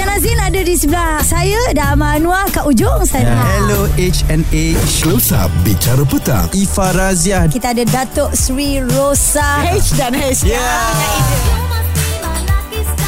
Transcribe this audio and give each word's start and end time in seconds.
Aizan 0.00 0.16
Azin 0.16 0.40
ada 0.40 0.60
di 0.64 0.74
sebelah 0.80 1.20
saya 1.20 1.60
dan 1.76 1.92
Amal 1.92 2.16
Anwar 2.16 2.48
kat 2.48 2.64
ujung 2.64 3.04
sana. 3.04 3.36
Hello 3.36 3.84
HNA 4.00 4.72
Close 4.96 5.28
Up 5.36 5.52
Bicara 5.60 6.08
Petang 6.08 6.48
Ifa 6.56 6.96
Razia 6.96 7.44
Kita 7.44 7.76
ada 7.76 7.84
Datuk 7.84 8.32
Sri 8.32 8.80
Rosa. 8.80 9.60
H 9.60 9.92
dan 10.00 10.16
H. 10.16 10.48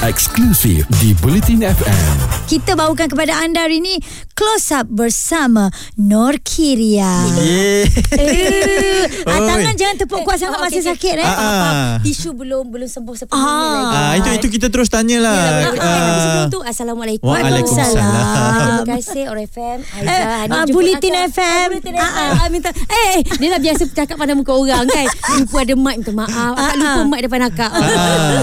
Eksklusif 0.02 0.82
di 0.98 1.14
Bulletin 1.16 1.62
FM 1.62 2.14
Kita 2.44 2.74
bawakan 2.74 3.06
kepada 3.06 3.38
anda 3.38 3.62
hari 3.62 3.78
ini 3.78 4.02
Close 4.34 4.74
Up 4.74 4.88
bersama 4.88 5.68
Nur 5.94 6.34
Kiria. 6.42 7.22
Yeah. 7.36 7.84
Eh, 8.10 9.04
ah, 9.22 9.38
tangan 9.38 9.76
jangan 9.76 9.96
tepuk 9.96 10.24
kuat 10.24 10.36
sangat 10.36 10.56
Oh, 10.56 10.64
masa 10.64 10.72
okey, 10.72 10.80
okey. 10.80 10.90
sakit 10.90 11.14
eh. 11.14 11.22
Ah, 11.22 11.38
ah. 11.38 11.90
Tisu 12.00 12.32
belum 12.32 12.66
belum 12.66 12.88
sembuh 12.88 13.14
sepenuhnya 13.14 13.46
Ah. 13.46 13.70
lagi. 13.70 13.94
Ah, 13.94 14.12
itu 14.16 14.28
itu 14.34 14.46
kita 14.50 14.66
terus 14.68 14.88
tanya 14.88 15.20
lah. 15.20 15.38
Ah, 15.70 15.70
tapi 15.70 16.18
sebelum 16.18 16.42
Ah. 16.42 16.48
tu 16.48 16.58
Assalamualaikum 16.64 17.28
Waalaikumsalam. 17.28 18.02
Terima 18.02 18.84
kasih 18.96 19.24
Or 19.28 19.38
FM 19.38 19.78
Aizah 19.84 20.10
Eh, 20.10 20.50
ah, 20.50 20.64
Bulletin 20.66 21.12
akak. 21.14 21.30
FM. 21.30 21.46
Ah, 21.46 21.68
Bulletin 21.70 21.94
Ah, 21.94 22.08
FM 22.08 22.32
Ah, 22.34 22.48
minta 22.48 22.70
Eh 22.90 23.16
Dia 23.36 23.48
dah 23.48 23.60
biasa 23.60 23.82
cakap 23.92 24.16
pada 24.16 24.32
muka 24.32 24.50
orang 24.50 24.82
kan 24.84 25.06
Lupa 25.38 25.58
ada 25.60 25.74
mic 25.76 25.94
Minta 26.00 26.12
maaf 26.12 26.54
Ah, 26.56 26.72
lupa 26.74 26.90
ah. 26.90 27.06
mic 27.06 27.20
depan 27.22 27.40
akak 27.44 27.70
Ah. 27.70 27.78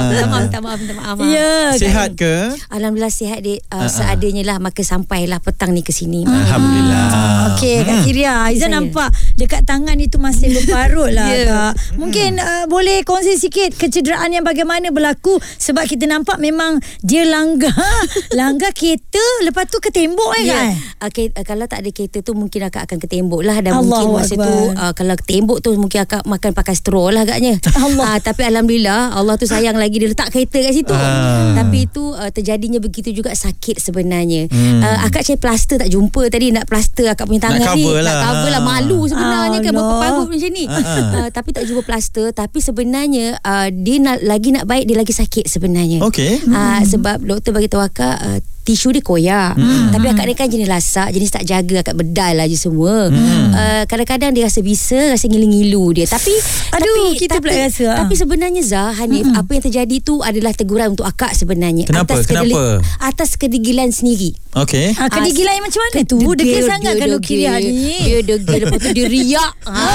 Minta 0.07 0.23
maaf 0.23 0.39
Minta 0.39 0.59
maaf 0.62 0.77
Minta 0.80 0.94
maaf 0.95 1.17
Ya. 1.27 1.48
Sihat 1.76 2.09
ke? 2.13 2.35
Alhamdulillah 2.70 3.09
sihat 3.09 3.39
dek 3.39 3.59
Ah, 3.67 3.85
uh, 3.85 3.88
Seadanya 3.88 4.44
lah 4.45 4.58
Maka 4.58 4.81
sampailah 4.81 5.38
petang 5.38 5.72
ni 5.72 5.81
ke 5.81 5.89
sini 5.89 6.23
Alhamdulillah. 6.23 7.53
Okey 7.53 7.77
Kak 7.81 7.98
Kiria 8.03 8.35
Saya. 8.49 8.67
nampak 8.70 9.09
Dekat 9.35 9.63
tangan 9.63 9.95
itu 9.95 10.17
masih 10.17 10.52
berparut 10.52 11.09
lah 11.09 11.27
Ya. 11.31 11.45
Kak 11.45 11.73
Mungkin 11.95 12.38
uh, 12.38 12.66
boleh 12.66 13.02
kongsi 13.02 13.35
sikit 13.35 13.73
Kecederaan 13.73 14.30
yang 14.30 14.44
bagaimana 14.44 14.89
berlaku 14.89 15.35
Sebab 15.39 15.85
kita 15.85 16.05
nampak 16.05 16.38
memang 16.38 16.77
Dia 16.99 17.23
langgar 17.23 17.73
Langgar 18.39 18.72
kereta 18.72 19.22
Lepas 19.41 19.67
tu 19.67 19.77
ke 19.77 19.89
tembok 19.89 20.31
eh 20.36 20.45
kan 20.45 20.58
Ya. 20.59 20.75
Okay, 21.02 21.31
uh, 21.31 21.44
kalau 21.44 21.64
tak 21.64 21.80
ada 21.80 21.89
kereta 21.89 22.20
tu 22.20 22.33
mungkin 22.33 22.59
akak 22.61 22.83
akan 22.83 22.97
ke 22.97 23.08
tembok 23.08 23.39
lah 23.39 23.59
dan 23.59 23.72
Allahu 23.72 23.88
mungkin 24.11 24.20
masa 24.20 24.33
Akbar. 24.33 24.44
tu 24.44 24.53
uh, 24.73 24.92
kalau 24.92 25.14
ke 25.14 25.25
tembok 25.25 25.58
tu 25.59 25.70
mungkin 25.73 26.00
akak 26.02 26.23
makan 26.23 26.52
pakai 26.52 26.75
straw 26.75 27.08
lah 27.08 27.23
agaknya. 27.23 27.55
Allah. 27.86 28.05
Uh, 28.05 28.20
tapi 28.20 28.42
alhamdulillah 28.44 29.14
Allah 29.14 29.36
tu 29.36 29.45
sayang 29.45 29.73
lagi 29.73 29.95
dia 29.95 30.08
letak 30.08 30.27
kereta 30.27 30.59
kat 30.59 30.73
situ. 30.73 30.92
Ah. 31.40 31.64
Tapi 31.64 31.88
itu 31.88 32.12
uh, 32.12 32.30
terjadinya 32.30 32.84
begitu 32.84 33.16
juga 33.16 33.32
sakit 33.32 33.80
sebenarnya. 33.80 34.52
Hmm. 34.52 34.84
Uh, 34.84 34.98
akak 35.08 35.23
cari 35.23 35.40
plaster 35.40 35.80
tak 35.80 35.90
jumpa 35.90 36.28
tadi 36.28 36.52
nak 36.52 36.68
plaster 36.68 37.08
akak 37.08 37.26
punya 37.26 37.48
tangan 37.48 37.59
Nak 37.64 37.76
ni. 37.76 37.84
cover 37.88 37.98
lah. 38.04 38.12
Nak 38.12 38.23
cover 38.28 38.50
lah 38.52 38.62
malu 38.62 39.00
sebenarnya 39.08 39.58
kan 39.64 39.72
Allah. 39.72 39.80
berapa 39.80 39.95
parut 40.04 40.28
macam 40.28 40.50
ni. 40.52 40.66
Ah, 40.67 40.76
ah. 40.76 40.98
Uh, 41.23 41.28
tapi 41.32 41.50
tak 41.56 41.64
jumpa 41.66 41.82
plaster 41.88 42.28
tapi 42.36 42.60
sebenarnya 42.60 43.40
uh, 43.42 43.67
dia 43.72 43.98
nak 44.04 44.20
lagi 44.22 44.50
nak 44.52 44.66
baik 44.67 44.86
dia 44.86 44.98
lagi 45.00 45.14
sakit 45.16 45.45
sebenarnya. 45.48 46.04
Okey. 46.04 46.44
Uh, 46.45 46.82
sebab 46.84 47.23
doktor 47.23 47.56
bagi 47.56 47.72
tahu 47.72 47.82
akak 47.82 48.17
uh, 48.20 48.40
tisu 48.70 48.94
dia 48.94 49.02
koyak. 49.02 49.58
Hmm. 49.58 49.89
Tapi 49.89 50.06
akak 50.08 50.25
ni 50.25 50.34
kan 50.34 50.45
jenis 50.45 50.70
lasak, 50.70 51.09
jenis 51.09 51.31
tak 51.31 51.44
jaga 51.44 51.81
akak 51.81 51.98
bedal 51.98 52.38
lah 52.38 52.45
je 52.45 52.53
semua. 52.53 53.09
Hmm. 53.09 53.50
Uh, 53.50 53.84
kadang-kadang 53.86 54.30
dia 54.30 54.45
rasa 54.45 54.61
bisa, 54.61 54.95
rasa 55.09 55.26
ngilu-ngilu 55.26 55.98
dia. 55.98 56.06
Tapi 56.06 56.34
Aduh, 56.70 56.86
tapi, 57.09 57.17
kita 57.17 57.34
tapi, 57.36 57.50
pula 57.50 57.66
rasa, 57.66 57.86
ah. 57.88 57.98
Tapi 58.00 58.14
sebenarnya 58.14 58.61
Zah, 58.61 58.94
Hanif, 58.94 59.26
apa 59.34 59.50
yang 59.50 59.64
terjadi 59.66 59.95
tu 60.00 60.22
adalah 60.22 60.53
teguran 60.53 60.94
untuk 60.94 61.03
akak 61.03 61.34
sebenarnya. 61.34 61.89
Kenapa? 61.89 62.14
Atas 62.14 62.30
kedeli- 62.30 62.53
Kenapa? 62.53 62.86
atas 63.02 63.30
kedegilan 63.34 63.89
sendiri. 63.89 64.38
Okey. 64.50 64.94
Ah, 64.95 65.09
kedigilan 65.09 65.54
yang 65.56 65.66
macam 65.66 65.81
mana 65.81 66.00
tu? 66.04 66.17
Degil 66.36 66.61
sangat 66.64 66.94
kan 66.95 67.08
Nur 67.08 67.22
Kiria 67.22 67.58
ni. 67.58 67.98
Dia 68.02 68.22
degil 68.22 68.59
lepas 68.64 68.78
tu 68.78 68.89
dia 68.92 69.06
riak. 69.06 69.54
ha, 69.70 69.86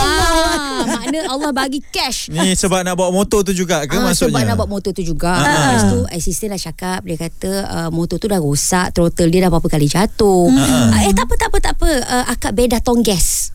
makna 0.85 1.19
Allah 1.27 1.51
bagi 1.51 1.83
cash. 1.85 2.31
Ni 2.31 2.55
sebab 2.55 2.81
nak 2.81 2.95
bawa 2.95 3.11
motor 3.11 3.43
tu 3.43 3.53
juga 3.53 3.83
ke 3.85 3.95
Ah, 3.95 4.09
maksudnya? 4.09 4.35
Sebab 4.35 4.43
nak 4.45 4.57
bawa 4.57 4.69
motor 4.71 4.91
tu 4.91 5.03
juga 5.03 5.35
Ah. 5.35 5.43
Lepas 5.45 5.83
tu 5.85 5.99
Assistant 6.09 6.55
dah 6.55 6.63
cakap 6.63 7.01
Dia 7.03 7.17
kata 7.19 7.51
uh, 7.67 7.91
Motor 7.91 8.17
tu 8.17 8.27
dah 8.27 8.39
rosak 8.39 8.64
Throttle 8.91 9.29
dia 9.29 9.45
dah 9.45 9.51
berapa 9.51 9.69
kali 9.69 9.85
jatuh. 9.85 10.49
Ah. 10.51 10.89
uh, 10.91 11.05
Eh 11.05 11.13
tak 11.13 11.29
apa 11.29 11.35
tak 11.37 11.49
apa 11.53 11.59
tak 11.61 11.75
apa. 11.77 11.91
Uh, 12.03 12.25
Akak 12.31 12.53
beda 12.53 12.81
tong 12.81 13.01
gas. 13.01 13.53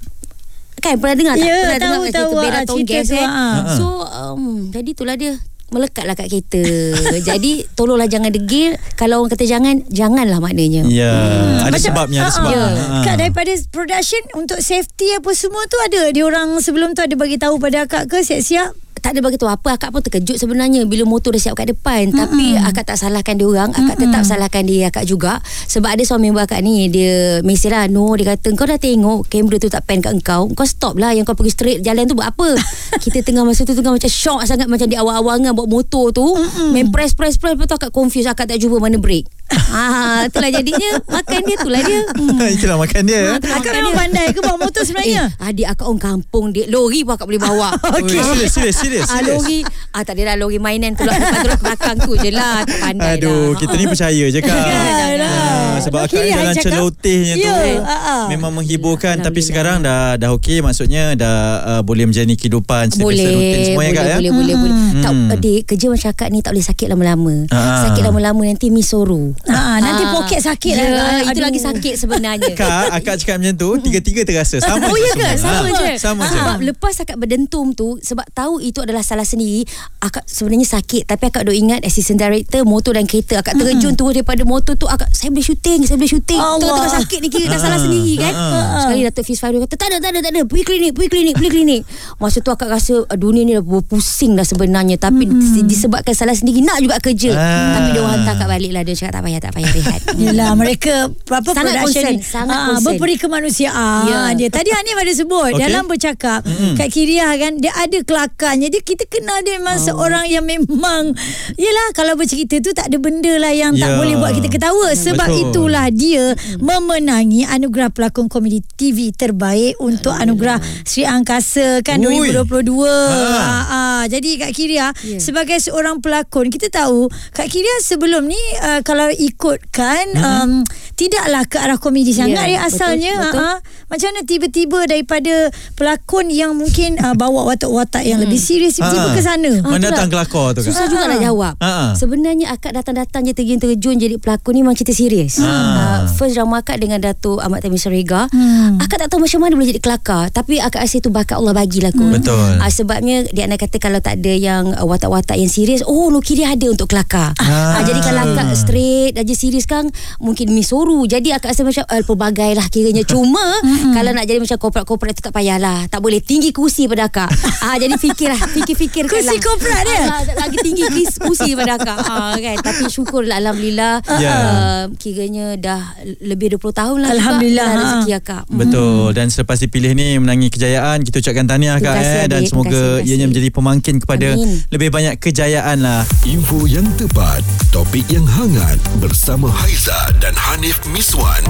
Kan 0.80 0.96
pernah 0.96 1.16
dengar 1.18 1.36
tak? 1.36 1.44
Ya, 1.44 1.58
pernah 1.60 1.76
tahu, 1.76 1.92
dengar 2.00 2.14
tahu, 2.16 2.32
beda 2.40 2.56
ah, 2.56 2.64
tong 2.64 2.80
cerita 2.80 2.94
gas 2.94 3.08
tu, 3.08 3.16
eh. 3.18 3.28
So 3.76 3.86
um, 4.02 4.44
Jadi 4.70 4.90
itulah 4.94 5.16
dia. 5.16 5.34
Melekatlah 5.70 6.16
kat 6.16 6.28
kereta. 6.28 6.64
Jadi 7.30 7.52
Tolonglah 7.76 8.08
jangan 8.08 8.32
degil. 8.32 8.74
Kalau 8.96 9.22
orang 9.22 9.30
kata 9.30 9.46
jangan 9.46 9.86
Janganlah 9.86 10.40
maknanya. 10.40 10.82
Ya, 10.88 11.14
ada 11.62 11.70
Macam- 11.70 11.84
sebabnya, 11.84 12.26
ada 12.26 12.32
sebab. 12.32 12.52
ah. 12.56 12.74
Ah. 12.74 13.04
Kak 13.04 13.16
daripada 13.18 13.52
production 13.70 14.24
untuk 14.34 14.60
safety 14.60 15.14
apa 15.14 15.30
semua 15.36 15.62
tu 15.68 15.78
ada? 15.80 16.10
Dia 16.10 16.24
orang 16.24 16.58
sebelum 16.58 16.96
tu 16.96 17.04
ada 17.04 17.14
bagi 17.14 17.38
tahu 17.38 17.60
pada 17.60 17.86
akak 17.86 18.08
ke 18.08 18.24
siap-siap 18.24 18.72
tak 19.00 19.16
ada 19.16 19.20
bagi 19.24 19.40
tahu 19.40 19.50
apa 19.50 19.80
akak 19.80 19.90
pun 19.90 20.02
terkejut 20.04 20.38
sebenarnya 20.38 20.86
bila 20.86 21.08
motor 21.08 21.34
dah 21.34 21.42
siap 21.42 21.56
kat 21.56 21.72
depan. 21.72 22.12
Mm-hmm. 22.12 22.20
tapi 22.20 22.46
akak 22.60 22.84
tak 22.86 22.98
salahkan 23.00 23.34
dia 23.40 23.48
orang. 23.48 23.70
Akak 23.72 23.96
mm-hmm. 23.96 24.04
tetap 24.04 24.22
salahkan 24.28 24.64
diri 24.68 24.84
akak 24.86 25.06
juga. 25.08 25.40
Sebab 25.72 25.90
ada 25.90 26.04
seorang 26.04 26.30
member 26.30 26.44
akak 26.46 26.60
ni 26.62 26.92
dia 26.92 27.40
mesej 27.42 27.72
lah 27.72 27.88
no 27.88 28.12
dia 28.20 28.36
kata 28.36 28.54
kau 28.54 28.68
dah 28.68 28.78
tengok 28.78 29.26
kamera 29.32 29.58
tu 29.58 29.72
tak 29.72 29.88
pan 29.88 30.04
kat 30.04 30.12
engkau. 30.14 30.52
Kau 30.54 30.68
stop 30.68 31.00
lah 31.00 31.16
yang 31.16 31.24
kau 31.24 31.34
pergi 31.34 31.52
straight 31.56 31.80
jalan 31.82 32.06
tu 32.06 32.14
buat 32.14 32.30
apa? 32.30 32.60
Kita 33.04 33.24
tengah 33.24 33.48
masa 33.48 33.64
tu 33.64 33.74
tengah 33.74 33.96
macam 33.96 34.12
shock 34.12 34.44
sangat 34.46 34.68
macam 34.68 34.86
di 34.86 35.00
awal-awal 35.00 35.40
dengan 35.40 35.56
bawa 35.56 35.68
motor 35.68 36.12
tu. 36.12 36.28
Mm-hmm. 36.36 36.70
main 36.76 36.88
press 36.92 37.16
press 37.16 37.40
press 37.40 37.56
lepas 37.56 37.66
tu 37.66 37.76
akak 37.80 37.92
confused 37.96 38.30
akak 38.30 38.52
tak 38.52 38.60
jumpa 38.60 38.78
mana 38.78 39.00
break 39.00 39.39
ah 39.70 40.26
itulah 40.26 40.50
jadinya 40.52 40.90
makan 41.06 41.40
dia 41.42 41.56
itulah 41.56 41.82
dia 41.82 42.00
hmm. 42.08 42.40
Itulah 42.56 42.78
makan 42.78 43.02
dia. 43.04 43.22
Itulah 43.36 43.58
akak 43.58 43.72
memang 43.72 43.94
pandai 43.96 44.28
ke 44.30 44.40
bawa 44.40 44.58
motor 44.58 44.82
sebenarnya 44.82 45.24
Eh, 45.32 45.48
adik 45.48 45.68
akak 45.68 45.86
orang 45.86 46.02
kampung 46.02 46.46
dia 46.50 46.66
lori 46.66 47.02
pun 47.02 47.14
akak 47.14 47.26
boleh 47.26 47.40
bawa 47.40 47.70
Oi, 47.96 48.10
serius, 48.10 48.52
serius, 48.52 48.76
serius. 48.76 49.08
Ah 49.08 49.22
lori 49.22 49.62
Ah 49.92 50.02
tak 50.02 50.16
ada 50.16 50.34
lah 50.34 50.36
lori 50.38 50.58
mainan 50.58 50.94
tu 50.94 51.04
depan 51.04 51.18
lah 51.44 51.56
ke 51.56 51.62
belakang 51.62 51.98
tu 52.00 52.12
je 52.16 52.30
lah 52.30 52.62
tak 52.62 52.78
pandai 52.80 53.18
Aduh, 53.18 53.30
lah. 53.48 53.58
kita 53.58 53.74
ni 53.74 53.86
percaya 53.86 54.26
je 54.28 54.40
kan. 54.40 54.54
Jangan 54.54 55.12
lah. 55.16 55.30
Ah, 55.30 55.76
sebab 55.80 56.00
akak 56.04 56.20
ni 56.20 56.30
dalam 56.32 56.54
cakap. 56.54 56.64
celotehnya 56.70 57.34
tu 57.36 57.48
Ya, 57.50 57.56
ah, 57.82 58.26
memang 58.28 58.52
menghiburkan 58.52 59.16
tapi 59.20 59.40
sekarang 59.40 59.82
dah 59.82 60.16
dah 60.16 60.30
okey 60.32 60.60
maksudnya 60.60 61.14
dah 61.14 61.38
uh, 61.70 61.82
boleh 61.82 62.06
menjalani 62.06 62.34
kehidupan 62.34 62.90
seperti 62.90 63.06
boleh, 63.06 63.30
rutin 63.30 63.60
semua 63.64 63.82
ya 63.82 63.90
boleh, 63.90 63.90
kak 63.92 64.04
ya. 64.04 64.16
boleh, 64.16 64.32
boleh, 64.32 64.56
boleh. 64.56 64.76
Tak, 65.00 65.08
Hmm. 65.10 65.32
adik, 65.32 65.60
kerja 65.66 65.86
macam 65.88 66.10
akak 66.12 66.30
ni 66.30 66.40
tak 66.40 66.52
boleh 66.52 66.66
sakit 66.66 66.88
lama-lama. 66.88 67.36
Sakit 67.50 68.04
lama-lama 68.04 68.42
nanti 68.44 68.70
misoru. 68.70 69.34
Ah, 69.42 69.80
nanti 69.80 70.04
poket 70.06 70.42
sakit 70.42 70.74
ya, 70.74 70.86
lah. 70.90 71.24
Itu 71.24 71.32
Aduh. 71.34 71.44
lagi 71.46 71.60
sakit 71.60 71.94
sebenarnya. 71.96 72.52
Kak, 72.54 72.92
akak 72.92 73.16
cakap 73.18 73.36
macam 73.38 73.56
tu, 73.56 73.70
tiga-tiga 73.82 74.22
terasa. 74.22 74.60
Sama 74.60 74.84
Oh 74.84 74.94
ya 74.94 75.14
ke? 75.14 75.30
Sama 75.36 75.64
Ha, 75.64 75.72
je. 75.72 75.90
Sama 75.96 76.22
je. 76.24 76.34
Sebab 76.34 76.58
lepas 76.62 76.96
akak 76.98 77.16
berdentum 77.16 77.72
tu 77.72 77.96
sebab 78.00 78.28
tahu 78.30 78.60
itu 78.60 78.80
adalah 78.80 79.00
salah 79.00 79.24
sendiri, 79.24 79.64
akak 80.00 80.24
sebenarnya 80.24 80.68
sakit 80.70 81.06
tapi 81.06 81.24
akak 81.26 81.44
duk 81.44 81.54
ingat 81.54 81.82
assistant 81.82 82.18
director 82.18 82.62
motor 82.62 82.92
dan 82.92 83.06
kereta 83.06 83.40
akak 83.40 83.56
terjun 83.56 83.94
terus 83.94 84.14
daripada 84.14 84.44
motor 84.44 84.74
tu 84.74 84.86
akak 84.86 85.08
saya 85.10 85.30
boleh 85.30 85.46
syuting, 85.46 85.80
saya 85.84 85.96
boleh 85.96 86.12
syuting. 86.12 86.40
Allah. 86.40 86.60
Tu 86.60 86.76
tengah 86.76 86.94
sakit 87.00 87.20
ni 87.20 87.28
kira 87.30 87.46
dah 87.48 87.60
salah 87.60 87.72
Ah, 87.72 87.82
sendiri 87.82 88.14
kan. 88.18 88.34
ah. 88.34 88.82
Sekali 88.82 89.02
Datuk 89.04 89.24
Fiz 89.24 89.38
Fahrul 89.38 89.60
kata 89.62 89.76
tak 89.76 89.88
ada 89.88 89.98
tak 90.00 90.10
ada 90.10 90.20
tak 90.22 90.32
ada 90.32 90.42
pergi 90.44 90.64
klinik, 90.66 90.92
pergi 90.92 91.10
klinik, 91.10 91.34
pergi 91.36 91.50
klinik. 91.50 91.82
Masa 92.18 92.38
tu 92.40 92.50
akak 92.50 92.68
rasa 92.68 92.94
dunia 93.14 93.42
ni 93.42 93.54
dah 93.54 93.64
berpusing 93.64 94.34
dah 94.34 94.44
sebenarnya 94.44 94.96
tapi 94.96 95.26
disebabkan 95.64 96.12
salah 96.12 96.34
sendiri 96.34 96.60
nak 96.60 96.80
juga 96.80 97.00
kerja. 97.00 97.32
Ah. 97.32 97.74
Tapi 97.76 97.88
dia 97.92 98.02
orang 98.02 98.14
hantar 98.20 98.34
akak 98.36 98.50
balik 98.50 98.72
lah 98.72 98.82
dia 98.82 98.94
cakap 98.94 99.14
tak 99.14 99.24
payah 99.30 99.40
tak 99.40 99.54
payah 99.54 99.70
rehat. 99.72 100.02
Yelah 100.20 100.50
mereka 100.54 100.94
apa 101.06 101.50
Sangat 101.52 101.78
production 101.78 101.86
concern, 102.02 102.14
ni 102.16 102.26
sangat 102.26 102.50
ah, 102.52 102.66
concern. 102.68 102.86
berperi 102.90 103.16
kemanusiaan 103.16 104.04
Ya. 104.04 104.20
dia. 104.34 104.50
Tadi 104.50 104.70
Hanif 104.72 104.98
ada 104.98 105.14
sebut 105.14 105.52
Okey. 105.54 105.62
dalam 105.62 105.86
bercakap 105.86 106.40
Mm-mm. 106.42 106.74
Kak 106.74 106.90
Kiria 106.90 107.30
kan 107.36 107.54
dia 107.56 107.70
ada 107.72 108.00
kelakarnya. 108.00 108.68
Dia 108.68 108.82
kita 108.82 109.06
kenal 109.06 109.38
dia 109.42 109.56
memang 109.56 109.78
Oh. 109.78 109.86
seorang 109.86 110.26
yang 110.26 110.42
memang 110.42 111.14
yelah 111.56 111.88
kalau 111.94 112.16
bercerita 112.16 112.58
tu 112.58 112.72
tak 112.72 112.90
ada 112.90 112.98
benda 112.98 113.38
lah 113.38 113.54
yang 113.54 113.72
tak 113.72 113.86
Ya. 113.86 113.96
boleh 113.96 114.18
buat 114.18 114.34
kita 114.34 114.50
ketawa. 114.50 114.90
Sebab 114.92 115.28
Betul. 115.28 115.42
itulah 115.46 115.88
dia 115.90 116.34
memenangi 116.60 117.46
anugerah 117.46 117.90
pelakon 117.90 118.26
komedi 118.26 118.66
TV 118.72 119.12
terbaik 119.12 119.78
untuk 119.78 120.12
anugerah 120.12 120.58
Sri 120.84 121.04
Angkasa 121.04 121.82
kan 121.82 122.00
Ui. 122.00 122.34
2022. 122.34 122.82
Ha. 122.82 123.38
Ah, 123.38 123.64
ah. 123.70 124.04
Jadi 124.06 124.40
Kak 124.40 124.52
Kiria 124.52 124.90
Ya. 125.00 125.20
sebagai 125.20 125.60
seorang 125.60 126.00
pelakon 126.00 126.48
kita 126.48 126.68
tahu 126.68 127.06
Kak 127.30 127.46
Kiria 127.46 127.76
sebelum 127.82 128.24
ni 128.24 128.40
uh, 128.60 128.80
kalau 128.82 129.12
ikutkan 129.20 130.08
um, 130.16 130.52
tidaklah 131.00 131.48
ke 131.48 131.56
arah 131.56 131.80
komedi 131.80 132.12
sangat 132.12 132.36
Ya, 132.42 132.44
ya, 132.46 132.60
asalnya 132.68 133.14
betul, 133.16 133.32
betul. 133.32 133.46
ah, 133.46 133.58
macam 133.88 134.08
mana 134.10 134.22
tiba-tiba 134.22 134.80
daripada 134.84 135.36
pelakon 135.74 136.28
yang 136.28 136.52
mungkin 136.54 137.00
uh, 137.00 137.16
bawa 137.16 137.48
watak-watak 137.48 138.04
yang 138.04 138.20
lebih 138.20 138.36
serius 138.36 138.76
tiba-tiba 138.76 139.00
Ha. 139.06 139.16
ke 139.16 139.22
sana 139.22 139.52
Ah, 139.60 139.72
Mendatang 139.72 140.10
kelakar 140.10 140.52
tu 140.52 140.60
kak. 140.60 140.66
Susah 140.66 140.86
juga 140.86 141.08
nak 141.08 141.22
jawab. 141.22 141.54
Ha, 141.58 141.72
ha. 141.72 141.86
Sebenarnya 141.94 142.52
akak 142.52 142.74
datang-datang 142.74 143.24
je 143.24 143.32
terjun-terjun 143.32 143.96
jadi 143.96 144.16
pelakon 144.18 144.52
ni 144.52 144.62
memang 144.62 144.76
cerita 144.76 144.92
serius. 144.92 145.40
Ha. 145.40 145.48
Uh, 145.48 146.00
first 146.12 146.36
drama 146.36 146.60
akak 146.60 146.78
dengan 146.78 147.00
Datuk 147.00 147.40
Ahmad 147.40 147.62
Tami 147.62 147.78
Sarega. 147.78 148.28
Hmm. 148.28 148.76
Akak 148.78 149.00
tak 149.00 149.08
tahu 149.08 149.24
macam 149.24 149.40
mana 149.40 149.54
boleh 149.54 149.70
jadi 149.70 149.80
kelakar. 149.80 150.28
Tapi 150.30 150.60
akak 150.60 150.84
rasa 150.84 150.98
itu 150.98 151.08
bakat 151.08 151.38
Allah 151.38 151.54
bagilah 151.54 151.92
kot. 151.92 152.12
Betul. 152.12 152.52
Uh, 152.58 152.68
sebabnya 152.68 153.24
dia 153.30 153.46
anak 153.46 153.62
kata 153.62 153.78
kalau 153.78 154.00
tak 154.00 154.20
ada 154.20 154.34
yang 154.34 154.74
uh, 154.74 154.84
watak-watak 154.84 155.38
yang 155.38 155.48
serius, 155.48 155.80
oh 155.82 156.10
Nukiri 156.10 156.44
ada 156.44 156.66
untuk 156.66 156.88
kelakar. 156.88 157.32
Ah. 157.38 157.78
Uh, 157.78 157.84
jadi 157.86 158.00
kalau 158.02 158.22
akak 158.28 158.48
straight 158.54 159.14
aja 159.14 159.34
serius 159.34 159.64
kan, 159.64 159.88
mungkin 160.18 160.50
misuru 160.50 160.89
cemburu 160.90 161.06
Jadi 161.06 161.30
akak 161.32 161.54
rasa 161.54 161.62
macam 161.62 161.86
uh, 161.86 162.02
Pelbagai 162.02 162.52
lah 162.58 162.66
kiranya 162.68 163.04
Cuma 163.06 163.62
Kalau 163.96 164.12
nak 164.12 164.26
jadi 164.26 164.40
macam 164.42 164.58
Korporat-korporat 164.58 165.14
tu 165.14 165.22
tak 165.22 165.34
payahlah 165.34 165.86
Tak 165.88 166.02
boleh 166.02 166.20
Tinggi 166.20 166.50
kursi 166.50 166.90
pada 166.90 167.08
akak 167.08 167.30
ah, 167.66 167.78
Jadi 167.78 167.96
fikir 167.96 168.28
lah 168.28 168.42
Fikir-fikirkan 168.42 169.14
Kursi 169.14 169.30
lah 169.30 169.38
korporat 169.40 169.82
dia? 169.86 170.02
Ah, 170.04 170.22
Lagi 170.40 170.58
tinggi 170.60 170.84
kis- 170.90 171.20
kursi 171.22 171.54
pada 171.54 171.78
akak 171.78 171.98
ah, 172.00 172.34
kan? 172.34 172.56
Tapi 172.60 172.84
syukurlah 172.90 173.38
Alhamdulillah 173.38 174.02
Ya. 174.20 174.36
uh, 174.36 174.84
Kiranya 174.98 175.56
dah 175.56 175.96
Lebih 176.20 176.58
20 176.58 176.74
tahun 176.74 176.98
lah 177.00 177.10
Alhamdulillah, 177.14 177.68
juga, 177.68 177.78
ha. 177.78 177.88
Rezeki 177.96 178.14
akak 178.16 178.44
Betul 178.50 179.14
Dan 179.14 179.30
selepas 179.30 179.58
dipilih 179.62 179.94
ni 179.94 180.18
Menangi 180.18 180.50
kejayaan 180.50 181.06
Kita 181.06 181.22
ucapkan 181.22 181.46
tahniah 181.46 181.78
Terima 181.78 181.88
Kak 181.88 181.94
kasih, 181.96 182.10
eh 182.10 182.20
adik. 182.20 182.28
Dan 182.28 182.40
Terima 182.40 182.50
semoga 182.50 182.70
kasih, 182.72 182.82
terima 182.82 183.00
Ianya 183.00 183.16
kasih. 183.16 183.28
menjadi 183.30 183.50
pemangkin 183.54 183.96
Kepada 184.02 184.28
Amin. 184.34 184.56
lebih 184.68 184.90
banyak 184.90 185.16
kejayaan 185.22 185.78
lah 185.80 186.02
Info 186.26 186.66
yang 186.66 186.86
tepat, 186.96 187.42
topik 187.70 188.06
yang 188.10 188.26
hangat 188.26 188.76
bersama 189.00 189.48
Haiza 189.50 189.96
dan 190.20 190.36
Hanif 190.36 190.79
Miswan 190.88 191.44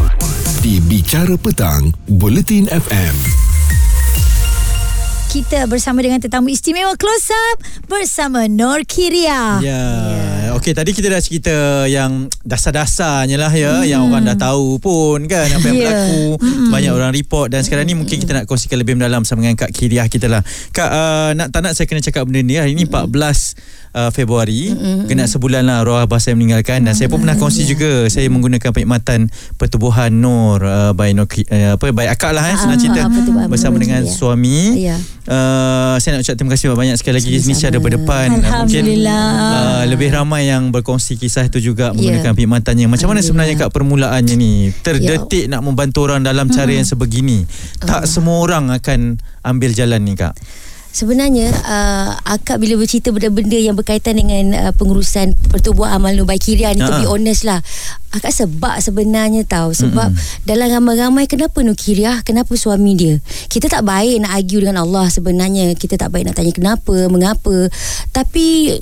di 0.65 0.81
Bicara 0.81 1.37
Petang, 1.37 1.93
Bulletin 2.09 2.65
FM. 2.65 3.13
Kita 5.29 5.69
bersama 5.69 6.01
dengan 6.01 6.17
tetamu 6.17 6.49
istimewa 6.49 6.97
Close 6.97 7.29
Up 7.53 7.61
Bersama 7.85 8.49
Nur 8.49 8.81
Kiria 8.89 9.61
Ya. 9.61 9.61
Yeah. 9.61 10.57
Okey, 10.57 10.73
tadi 10.73 10.97
kita 10.97 11.13
dah 11.13 11.21
cerita 11.21 11.85
yang 11.85 12.25
dasar-dasarnya 12.41 13.37
lah 13.37 13.53
ya, 13.53 13.79
hmm. 13.79 13.85
yang 13.85 14.01
orang 14.09 14.25
dah 14.33 14.49
tahu 14.49 14.81
pun 14.81 15.29
kan 15.29 15.45
apa 15.45 15.61
yang 15.61 15.77
Ya. 15.77 15.85
berlaku. 15.93 16.25
Hmm. 16.41 16.67
Banyak 16.73 16.91
orang 16.97 17.11
report 17.13 17.53
dan 17.53 17.61
sekarang 17.61 17.85
ni 17.85 17.93
mungkin 17.93 18.17
kita 18.17 18.33
nak 18.33 18.49
kongsikan 18.49 18.81
lebih 18.81 18.97
mendalam 18.97 19.21
sama 19.23 19.45
dengan 19.45 19.55
Kak 19.61 19.69
Kiriah 19.69 20.09
kita 20.09 20.25
lah. 20.25 20.41
Kak, 20.73 20.89
uh, 20.89 21.31
nak 21.37 21.53
tak 21.53 21.61
nak 21.61 21.77
saya 21.77 21.85
kena 21.85 22.01
cakap 22.01 22.25
benda 22.25 22.41
ni. 22.41 22.57
Hari 22.57 22.73
ni 22.73 22.89
14 22.89 23.78
uh, 23.91 24.09
Februari, 24.09 24.73
kena 25.05 25.25
sebulan 25.25 25.63
lah 25.63 25.81
roh 25.81 25.95
abah 25.95 26.17
saya 26.17 26.33
meninggalkan 26.33 26.81
dan 26.81 26.93
saya 26.93 27.07
pun 27.07 27.21
pernah 27.21 27.35
kongsi 27.35 27.63
juga 27.63 28.05
saya 28.07 28.27
menggunakan 28.27 28.69
perkhidmatan 28.69 29.29
pertubuhan 29.55 30.11
Nur 30.11 30.59
uh, 30.59 30.91
by 30.91 31.11
Nur 31.11 31.25
uh, 31.25 31.75
apa 31.75 31.85
by 31.89 32.07
akak 32.07 32.31
lah 32.31 32.45
eh 32.45 32.55
senang 32.55 32.75
Ah, 32.75 32.81
cerita 32.81 33.01
pertubuhan 33.05 33.47
bersama 33.47 33.75
Nur 33.75 33.83
dengan 33.83 34.01
Kiria. 34.03 34.15
suami. 34.15 34.57
Ya. 34.79 34.97
Uh, 35.29 35.95
saya 35.97 36.17
nak 36.17 36.25
ucap 36.25 36.35
terima 36.35 36.51
kasih 36.53 36.73
banyak 36.73 36.95
sekali 36.97 37.15
lagi. 37.21 37.29
Nisha 37.43 37.69
daripada 37.69 37.95
depan 37.95 38.27
Alhamdulillah. 38.35 39.25
Mungkin, 39.29 39.77
uh, 39.77 39.83
lebih 39.85 40.09
ramai 40.09 40.47
yang 40.47 40.69
berkongsi 40.69 41.15
kisah 41.15 41.45
itu 41.45 41.61
juga 41.61 41.91
menggunakan 41.91 42.25
Ya. 42.25 42.33
perkhidmatannya. 42.33 42.85
Macam 42.87 43.07
mana 43.11 43.21
sebenarnya 43.21 43.55
Kak 43.57 43.69
permulaannya 43.69 44.35
ni? 44.35 44.53
Terdetik 44.73 45.45
Ya. 45.45 45.51
nak 45.53 45.61
membantu 45.61 46.05
orang 46.05 46.21
dalam 46.21 46.49
cara 46.49 46.69
yang 46.69 46.83
sebegini. 46.83 47.45
Tak 47.79 48.05
semua 48.05 48.39
orang 48.39 48.71
akan 48.71 49.21
ambil 49.43 49.69
jalan 49.71 50.01
ni 50.01 50.13
Kak. 50.13 50.33
Sebenarnya 50.89 51.53
uh, 51.53 52.17
akak 52.25 52.57
bila 52.57 52.75
bercerita 52.81 53.13
benda-benda 53.13 53.55
yang 53.55 53.77
berkaitan 53.77 54.17
dengan 54.17 54.57
uh, 54.57 54.73
pengurusan 54.73 55.37
pertubuhan 55.53 56.01
amal 56.01 56.13
nubai 56.17 56.41
kiria 56.41 56.73
ni 56.73 56.81
to 56.81 56.93
be 56.97 57.05
honest 57.05 57.45
lah 57.45 57.61
akak 58.09 58.33
sebab 58.33 58.81
sebenarnya 58.81 59.45
tahu 59.45 59.69
sebab 59.69 60.09
Mm-mm. 60.09 60.41
dalam 60.41 60.67
ramai-ramai 60.81 61.29
kenapa 61.29 61.61
nukiriah 61.61 62.25
kenapa 62.25 62.57
suami 62.57 62.97
dia? 62.97 63.21
Kita 63.47 63.69
tak 63.69 63.85
baik 63.85 64.25
nak 64.25 64.33
argue 64.33 64.65
dengan 64.65 64.81
Allah 64.81 65.05
sebenarnya. 65.13 65.77
Kita 65.77 65.95
tak 65.97 66.09
baik 66.09 66.29
nak 66.29 66.35
tanya 66.37 66.53
kenapa 66.53 67.05
mengapa. 67.05 67.69
Tapi 68.09 68.73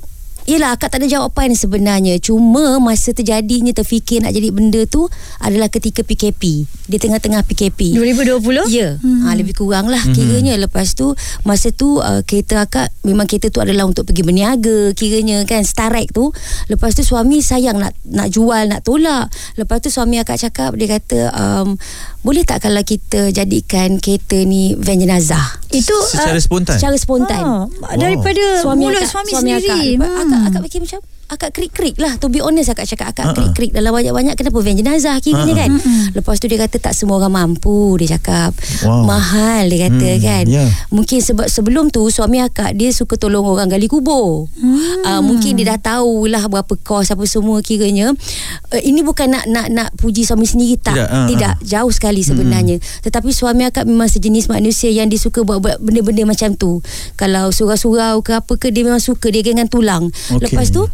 Yelah 0.47 0.79
akak 0.79 0.95
tak 0.95 1.03
ada 1.03 1.11
jawapan 1.11 1.51
sebenarnya. 1.51 2.15
Cuma 2.23 2.79
masa 2.79 3.11
terjadinya 3.11 3.75
terfikir 3.75 4.23
nak 4.23 4.31
jadi 4.31 4.47
benda 4.55 4.87
tu 4.87 5.11
Adalah 5.43 5.67
ketika 5.67 6.07
PKP 6.07 6.63
Di 6.87 6.95
tengah-tengah 6.95 7.43
PKP 7.43 7.99
2020 7.99 8.71
Ya. 8.71 8.95
Hmm. 8.95 9.27
ha, 9.27 9.35
Lebih 9.35 9.59
kurang 9.59 9.91
lah 9.91 9.99
hmm. 9.99 10.15
Kiranya. 10.15 10.55
Lepas 10.55 10.95
tu 10.95 11.11
Masa 11.43 11.75
tu 11.75 11.99
uh, 11.99 12.23
Kereta 12.23 12.63
akak 12.63 12.95
Memang 13.03 13.27
kereta 13.27 13.51
tu 13.51 13.59
adalah 13.59 13.83
Untuk 13.83 14.07
pergi 14.07 14.23
berniaga 14.23 14.95
Kiranya 14.95 15.43
kan 15.43 15.67
Starek 15.67 16.15
tu. 16.15 16.31
Lepas 16.71 16.95
tu 16.95 17.03
suami 17.03 17.43
sayang 17.43 17.75
Nak 17.75 17.91
nak 18.07 18.31
jual 18.31 18.71
Nak 18.71 18.87
tolak. 18.87 19.27
Lepas 19.59 19.83
tu 19.83 19.91
suami 19.91 20.15
akak 20.23 20.39
cakap 20.39 20.71
Dia 20.79 20.95
kata 20.95 21.19
um, 21.35 21.75
Boleh 22.19 22.43
tak 22.43 22.59
kalau 22.59 22.81
kita 22.81 23.29
Jadikan 23.29 23.97
kereta 23.97 24.37
ni 24.39 24.73
Van 24.73 24.95
jenazah 24.95 25.61
Itu 25.69 25.93
Secara 26.03 26.33
uh, 26.33 26.41
spontan. 26.41 26.75
Secara 26.75 26.95
spontan 26.95 27.41
oh, 27.41 27.63
Daripada 27.93 28.43
mulut 28.69 28.97
akak- 28.97 29.11
suami, 29.11 29.31
suami 29.31 29.53
sendiri 29.55 29.69
akak, 29.95 29.97
Hmm. 29.97 30.21
akak, 30.23 30.41
akak 30.49 30.61
fikir 30.65 30.79
macam 30.83 31.01
Akak 31.27 31.51
krik-krik 31.51 31.99
lah 31.99 32.15
To 32.17 32.31
be 32.31 32.39
honest 32.39 32.71
akak 32.71 32.87
cakap 32.87 33.11
Akak 33.11 33.25
Ha-ha. 33.25 33.35
krik-krik. 33.35 33.71
Dalam 33.71 33.91
banyak-banyak 33.91 34.33
Kenapa 34.33 34.57
van 34.57 34.73
jenazah 34.73 35.19
Kiranya 35.19 35.51
Ha-ha. 35.51 35.61
kan? 35.61 35.71
Lepas 36.13 36.39
tu 36.39 36.47
dia 36.47 36.55
kata 36.57 36.79
Tak 36.79 36.93
semua 36.93 37.19
orang 37.19 37.35
mampu 37.35 37.99
Dia 37.99 38.15
cakap. 38.15 38.55
Wow. 38.81 39.03
Mahal 39.03 39.67
dia 39.67 39.85
kata 39.85 40.07
Hmm, 40.07 40.23
kan? 40.23 40.43
ya. 40.47 40.63
Mungkin 40.87 41.19
sebab 41.19 41.47
sebelum 41.47 41.89
tu 41.89 42.07
Suami 42.07 42.39
akak 42.39 42.73
Dia 42.73 42.89
suka 42.89 43.15
tolong 43.15 43.43
orang 43.43 43.67
gali 43.67 43.85
kubur. 43.85 44.47
Hmm. 44.55 45.03
uh, 45.03 45.19
Mungkin 45.19 45.55
dia 45.55 45.67
dah 45.69 45.99
tahu 45.99 46.25
lah 46.25 46.47
Berapa 46.47 46.73
kos 46.77 47.09
apa 47.09 47.23
semua 47.23 47.59
kiranya. 47.59 48.15
Uh, 48.69 48.79
Ini 48.79 49.03
bukan 49.03 49.27
nak 49.27 49.45
nak 49.45 49.67
nak 49.67 49.89
puji 49.95 50.23
suami 50.23 50.43
sendiri 50.43 50.79
Tak. 50.79 50.95
Tidak, 50.95 51.09
ha, 51.09 51.27
Tidak. 51.27 51.53
Jauh 51.61 51.91
sekali 51.91 52.23
sebenarnya. 52.23 52.79
Tetapi 53.03 53.29
suami 53.29 53.63
akak 53.63 53.83
memang 53.83 54.07
sejenis 54.07 54.47
manusia 54.47 54.87
Yang 54.87 55.07
dia 55.09 55.19
suka 55.21 55.43
buat-buat 55.43 55.83
benda-benda 55.83 56.23
macam 56.23 56.55
tu. 56.55 56.79
Kalau 57.13 57.51
surau-surau 57.51 58.23
ke 58.23 58.31
apa 58.33 58.53
ke 58.55 58.71
Dia 58.71 58.81
memang 58.81 59.01
suka 59.01 59.27
Dia 59.27 59.43
dengan 59.43 59.67
tulang. 59.67 60.07
Okey. 60.31 60.47
Lepas 60.47 60.71
tu 60.71 60.87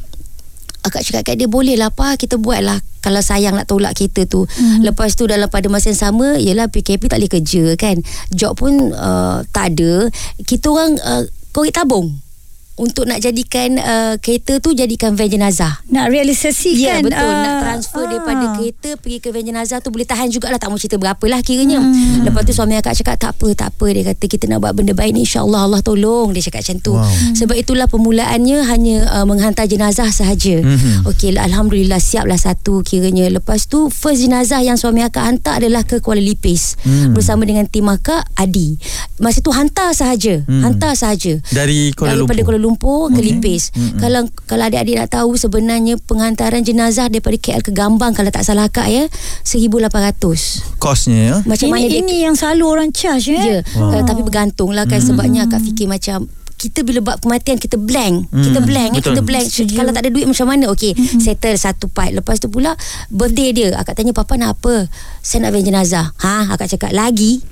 Akak 0.84 1.02
cakap 1.08 1.24
kat 1.32 1.36
dia 1.40 1.48
Boleh 1.48 1.80
lah 1.80 1.90
apa 1.90 2.20
Kita 2.20 2.36
buat 2.36 2.60
lah 2.60 2.80
Kalau 3.00 3.20
sayang 3.20 3.56
nak 3.56 3.68
tolak 3.68 3.96
kita 3.96 4.28
tu. 4.28 4.44
Mm-hmm. 4.48 4.84
Lepas 4.84 5.16
tu 5.16 5.28
dalam 5.28 5.48
pada 5.48 5.68
masa 5.72 5.92
yang 5.92 6.00
sama 6.00 6.36
Yelah 6.40 6.68
PKP 6.68 7.08
tak 7.08 7.20
boleh 7.24 7.32
kerja 7.32 7.64
kan? 7.80 8.00
Job 8.32 8.60
pun 8.60 8.92
uh, 8.92 9.44
tak 9.52 9.76
ada. 9.76 10.08
Kita 10.44 10.72
orang 10.72 11.00
uh, 11.00 11.24
Korek 11.54 11.76
tabung 11.76 12.24
untuk 12.74 13.06
nak 13.06 13.20
jadikan 13.20 13.78
uh, 13.78 14.14
kereta 14.18 14.58
tu 14.58 14.72
jadikan 14.72 15.14
van 15.14 15.28
jenazah. 15.28 15.78
Nak 15.86 16.10
realisasikan 16.10 16.74
Ya 16.74 16.96
betul 17.00 17.22
ah, 17.22 17.38
Nak 17.38 17.56
transfer 17.62 18.02
ah. 18.02 18.10
daripada 18.10 18.46
kereta 18.54 18.90
Pergi 18.96 19.18
ke 19.20 19.30
van 19.30 19.44
jenazah 19.44 19.78
tu 19.78 19.90
Boleh 19.90 20.04
tahan 20.04 20.28
jugalah 20.28 20.58
Tak 20.58 20.68
mau 20.68 20.76
cerita 20.76 20.98
berapa 20.98 21.22
lah 21.24 21.40
kiranya 21.40 21.78
hmm. 21.78 22.26
Lepas 22.26 22.42
tu 22.44 22.52
suami 22.52 22.74
akak 22.74 22.98
cakap 22.98 23.16
Tak 23.16 23.32
apa 23.36 23.48
tak 23.54 23.70
apa 23.72 23.86
Dia 23.88 24.04
kata 24.08 24.26
kita 24.26 24.46
nak 24.48 24.58
buat 24.60 24.74
benda 24.74 24.92
baik 24.92 25.12
ni 25.12 25.22
InsyaAllah 25.22 25.62
Allah 25.64 25.82
tolong 25.82 26.32
Dia 26.32 26.42
cakap 26.42 26.62
macam 26.64 26.78
tu 26.80 26.94
Wow. 26.94 27.10
Sebab 27.36 27.54
itulah 27.54 27.86
permulaannya 27.86 28.58
Hanya 28.64 28.98
uh, 29.12 29.26
menghantar 29.26 29.66
jenazah 29.66 30.10
sahaja 30.10 30.62
Mhm. 30.64 31.06
Okey 31.06 31.30
lah 31.32 31.46
Alhamdulillah 31.46 31.98
Siap 31.98 32.26
lah 32.26 32.38
satu 32.38 32.82
kiranya 32.82 33.30
Lepas 33.30 33.66
tu 33.66 33.90
First 33.90 34.22
jenazah 34.22 34.62
yang 34.62 34.78
suami 34.78 35.02
akak 35.02 35.22
hantar 35.22 35.58
Adalah 35.58 35.84
ke 35.84 36.00
Kuala 36.00 36.20
Lipis 36.20 36.76
Hmm. 36.82 37.14
Bersama 37.14 37.44
dengan 37.44 37.64
tim 37.66 37.86
akak 37.86 38.26
Adi 38.34 38.76
Masa 39.20 39.40
tu 39.40 39.52
hantar 39.52 39.94
sahaja 39.94 40.42
Hmm. 40.44 40.64
Hantar 40.64 40.94
sahaja 40.94 41.38
Dari 41.50 41.94
Kuala 41.94 42.18
daripada 42.18 42.34
Lumpur. 42.34 42.63
Kuala 42.64 42.72
Lumpur 42.72 43.12
ke 43.12 43.20
Okey. 43.20 43.28
Lipis. 43.30 43.64
Mm-mm. 43.70 44.00
Kalau 44.00 44.22
kalau 44.46 44.64
adik-adik 44.64 44.96
nak 44.96 45.12
tahu 45.12 45.36
sebenarnya 45.36 46.00
penghantaran 46.00 46.62
jenazah 46.62 47.06
daripada 47.06 47.36
KL 47.36 47.60
ke 47.60 47.72
Gambang 47.72 48.12
kalau 48.12 48.30
tak 48.30 48.42
salah 48.42 48.66
akak 48.66 48.88
ya 48.88 49.04
1800. 49.44 50.80
Kosnya 50.80 51.20
ya. 51.20 51.36
Macam 51.44 51.68
ini, 51.68 51.74
mana 51.74 51.86
dia 51.86 52.00
ini 52.00 52.16
yang 52.22 52.34
selalu 52.34 52.64
orang 52.66 52.90
charge 52.90 53.26
Ya, 53.26 53.60
eh? 53.60 53.62
wow. 53.74 53.92
uh, 53.94 54.04
tapi 54.04 54.22
bergantung 54.22 54.72
lah 54.72 54.84
kan 54.84 55.00
sebabnya 55.00 55.44
akak 55.44 55.60
fikir 55.62 55.86
macam 55.86 56.24
kita 56.54 56.80
bila 56.80 57.00
buat 57.02 57.20
kematian 57.20 57.58
kita 57.58 57.76
blank 57.76 58.30
Hmm, 58.30 58.40
kita 58.42 58.60
blank 58.62 58.90
eh, 58.90 59.00
betul. 59.00 59.12
kita 59.12 59.22
blank 59.22 59.46
Setuju. 59.46 59.74
kalau 59.74 59.92
tak 59.92 60.02
ada 60.02 60.10
duit 60.10 60.24
macam 60.24 60.46
mana 60.46 60.66
okey 60.70 60.92
settle 61.18 61.56
satu 61.56 61.86
part 61.88 62.08
lepas 62.10 62.38
tu 62.38 62.48
pula 62.48 62.72
birthday 63.10 63.52
dia 63.52 63.68
akak 63.76 63.96
tanya 63.96 64.12
papa 64.12 64.36
nak 64.36 64.56
apa 64.56 64.88
saya 65.20 65.44
nak 65.44 65.52
van 65.52 65.60
jenazah 65.62 66.16
ha 66.16 66.48
akak 66.50 66.68
cakap 66.70 66.92
lagi 66.92 67.44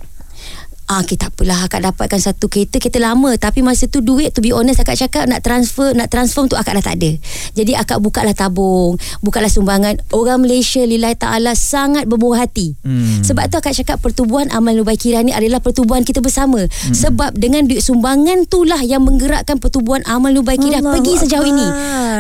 Ah, 0.92 1.00
okay, 1.00 1.16
tak 1.16 1.32
apalah. 1.32 1.70
Akak 1.70 1.82
dapatkan 1.86 2.20
satu 2.20 2.52
kereta 2.52 2.76
kereta 2.76 3.00
lama. 3.00 3.32
Tapi 3.40 3.64
masa 3.64 3.88
tu 3.88 4.04
duit 4.04 4.36
to 4.36 4.44
be 4.44 4.52
honest 4.52 4.84
akak 4.84 5.00
cakap 5.00 5.24
nak 5.24 5.40
transfer 5.40 5.96
nak 5.96 6.12
transform 6.12 6.52
tu 6.52 6.60
akak 6.60 6.76
dah 6.80 6.84
tak 6.84 6.96
ada. 7.00 7.12
Jadi 7.56 7.78
akak 7.80 8.04
bukalah 8.04 8.36
tabung 8.36 9.00
bukalah 9.24 9.48
sumbangan. 9.48 10.04
Orang 10.12 10.44
Malaysia 10.44 10.84
lillahi 10.84 11.16
taala 11.16 11.56
sangat 11.56 12.10
berbuah 12.12 12.44
hati. 12.44 12.76
Hmm. 12.82 13.24
sebab 13.24 13.48
tu 13.48 13.56
akak 13.60 13.76
cakap 13.78 13.98
pertubuhan 14.04 14.52
amal 14.52 14.76
nubaikira 14.76 15.24
ni 15.24 15.32
adalah 15.32 15.64
pertubuhan 15.64 16.04
kita 16.04 16.20
bersama. 16.20 16.68
Hmm. 16.68 16.96
sebab 16.96 17.40
dengan 17.40 17.64
duit 17.68 17.80
sumbangan 17.80 18.44
itulah 18.48 18.82
yang 18.84 19.06
menggerakkan 19.06 19.64
pertubuhan 19.64 20.04
amal 20.10 20.36
nubaikira 20.36 20.84
Allahu 20.84 21.00
pergi 21.00 21.14
sejauh 21.24 21.48
ini. 21.48 21.68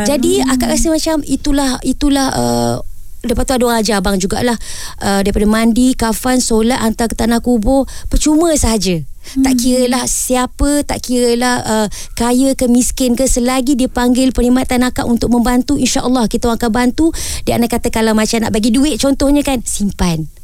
Jadi 0.08 0.40
akak 0.48 0.72
rasa 0.72 0.88
macam 0.96 1.20
itulah 1.28 1.76
itulah 1.84 2.28
uh, 2.32 2.76
Lepas 3.22 3.46
tu 3.46 3.54
ada 3.54 3.64
orang 3.70 3.80
ajar 3.86 4.02
abang 4.02 4.18
jugalah 4.18 4.58
uh, 5.02 5.22
Daripada 5.22 5.46
mandi, 5.46 5.94
kafan, 5.94 6.42
solat 6.42 6.82
Hantar 6.82 7.06
ke 7.06 7.14
tanah 7.14 7.38
kubur 7.38 7.86
Percuma 8.10 8.50
sahaja. 8.58 8.98
Hmm. 9.02 9.46
Tak 9.46 9.54
kira 9.62 9.86
lah 9.86 10.10
siapa 10.10 10.82
Tak 10.82 11.06
kira 11.06 11.38
lah 11.38 11.56
uh, 11.62 11.88
Kaya 12.18 12.58
ke 12.58 12.66
miskin 12.66 13.14
ke 13.14 13.30
Selagi 13.30 13.78
dia 13.78 13.86
panggil 13.86 14.34
Perkhidmatan 14.34 14.82
akak 14.82 15.06
untuk 15.06 15.30
membantu 15.30 15.78
InsyaAllah 15.78 16.26
kita 16.26 16.50
akan 16.50 16.72
bantu. 16.74 17.14
Dia 17.46 17.62
anak 17.62 17.78
kata 17.78 17.94
Kalau 17.94 18.18
macam 18.18 18.42
nak 18.42 18.50
bagi 18.50 18.74
duit 18.74 18.98
Contohnya 18.98 19.46
kan 19.46 19.62
Simpan 19.62 20.41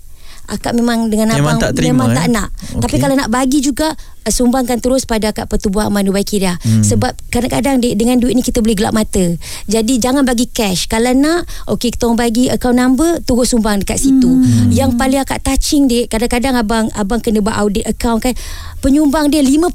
Akak 0.47 0.71
memang 0.73 1.11
dengan 1.11 1.35
Memang 1.35 1.59
abang 1.59 1.59
tak 1.59 1.75
terima, 1.75 2.07
Memang 2.07 2.09
eh? 2.11 2.15
tak 2.15 2.27
nak 2.31 2.47
Okey. 2.55 2.81
Tapi 2.87 2.95
kalau 3.03 3.15
nak 3.19 3.29
bagi 3.29 3.59
juga 3.59 3.91
uh, 3.91 4.31
Sumbangkan 4.31 4.79
terus 4.79 5.03
pada 5.03 5.35
akak 5.35 5.51
Pertubuhan 5.51 5.91
Amal 5.91 6.07
Nubaikirah 6.07 6.57
hmm. 6.63 6.83
Sebab 6.87 7.11
kadang-kadang 7.27 7.83
di- 7.83 7.99
Dengan 7.99 8.17
duit 8.17 8.31
ni 8.31 8.41
kita 8.41 8.63
boleh 8.63 8.79
gelap 8.79 8.95
mata 8.95 9.35
Jadi 9.67 9.99
jangan 9.99 10.23
bagi 10.23 10.47
cash 10.47 10.87
Kalau 10.87 11.11
nak 11.11 11.45
Okay 11.67 11.91
kita 11.91 12.07
orang 12.07 12.19
bagi 12.23 12.47
account 12.47 12.79
number 12.79 13.19
Terus 13.27 13.51
sumbang 13.51 13.83
dekat 13.83 13.99
situ 13.99 14.27
hmm. 14.27 14.71
Yang 14.71 14.95
paling 14.95 15.19
akak 15.21 15.43
touching 15.43 15.91
dia 15.91 16.07
Kadang-kadang 16.07 16.55
abang 16.55 16.87
Abang 16.95 17.19
kena 17.19 17.43
buat 17.43 17.59
audit 17.59 17.83
account 17.83 18.23
kan 18.23 18.33
Penyumbang 18.79 19.29
dia 19.29 19.43
5% 19.43 19.67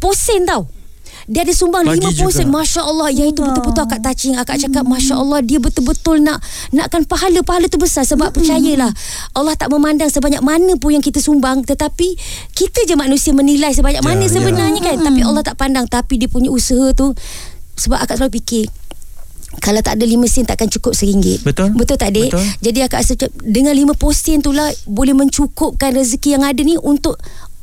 tau 0.49 0.82
dia 1.31 1.47
ada 1.47 1.55
sumbang 1.55 1.87
Bagi 1.87 2.03
5% 2.03 2.19
juga. 2.19 2.43
Masya 2.51 2.83
Allah 2.83 3.09
Yang 3.15 3.29
itu 3.37 3.41
betul-betul 3.47 3.83
akak 3.87 4.01
touching 4.03 4.35
Akak 4.35 4.57
cakap 4.59 4.85
Masya 4.87 5.15
Allah 5.15 5.39
Dia 5.45 5.59
betul-betul 5.63 6.17
nak 6.19 6.43
Nakkan 6.75 7.07
pahala-pahala 7.07 7.71
tu 7.71 7.79
besar 7.79 8.03
Sebab 8.03 8.35
percayalah 8.35 8.91
Allah 9.39 9.55
tak 9.55 9.71
memandang 9.71 10.11
sebanyak 10.11 10.43
mana 10.43 10.75
pun 10.79 10.99
Yang 10.99 11.15
kita 11.15 11.23
sumbang 11.23 11.63
Tetapi 11.63 12.09
Kita 12.51 12.83
je 12.87 12.95
manusia 12.99 13.31
menilai 13.31 13.71
Sebanyak 13.71 14.03
Ya, 14.03 14.09
mana 14.09 14.25
ya. 14.27 14.31
sebenarnya 14.35 14.81
kan 14.83 14.97
Tapi 14.99 15.21
Allah 15.23 15.43
tak 15.47 15.57
pandang 15.61 15.87
Tapi 15.87 16.19
dia 16.19 16.27
punya 16.27 16.51
usaha 16.51 16.91
tu 16.91 17.15
Sebab 17.79 18.03
akak 18.03 18.19
selalu 18.19 18.43
fikir 18.43 18.67
kalau 19.61 19.85
tak 19.85 20.01
ada 20.01 20.09
lima 20.09 20.25
sen 20.25 20.49
takkan 20.49 20.65
cukup 20.73 20.97
seringgit. 20.97 21.45
Betul. 21.45 21.77
Betul 21.77 22.01
tak 22.01 22.17
dek? 22.17 22.33
Betul. 22.33 22.45
Jadi 22.65 22.79
akak 22.89 23.05
rasa 23.05 23.15
dengan 23.45 23.77
lima 23.77 23.93
sen 24.17 24.41
tu 24.41 24.57
lah 24.57 24.73
boleh 24.89 25.13
mencukupkan 25.13 25.93
rezeki 25.93 26.41
yang 26.41 26.45
ada 26.49 26.61
ni 26.65 26.81
untuk 26.81 27.21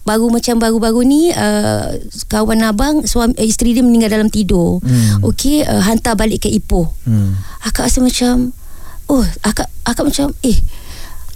baru 0.09 0.33
macam 0.33 0.57
baru-baru 0.57 1.05
ni 1.05 1.29
uh, 1.29 1.93
kawan 2.25 2.65
abang 2.65 3.05
suami 3.05 3.37
uh, 3.37 3.45
isteri 3.45 3.77
dia 3.77 3.85
meninggal 3.85 4.17
dalam 4.17 4.33
tidur. 4.33 4.81
Hmm. 4.81 5.21
Okey 5.21 5.61
uh, 5.61 5.85
hantar 5.85 6.17
balik 6.17 6.45
ke 6.45 6.49
Ipoh. 6.49 6.89
Hmm. 7.05 7.37
Akak 7.61 7.85
rasa 7.85 8.01
macam 8.01 8.49
oh 9.05 9.21
akak 9.45 9.69
akak 9.85 10.09
macam 10.09 10.33
eh 10.41 10.57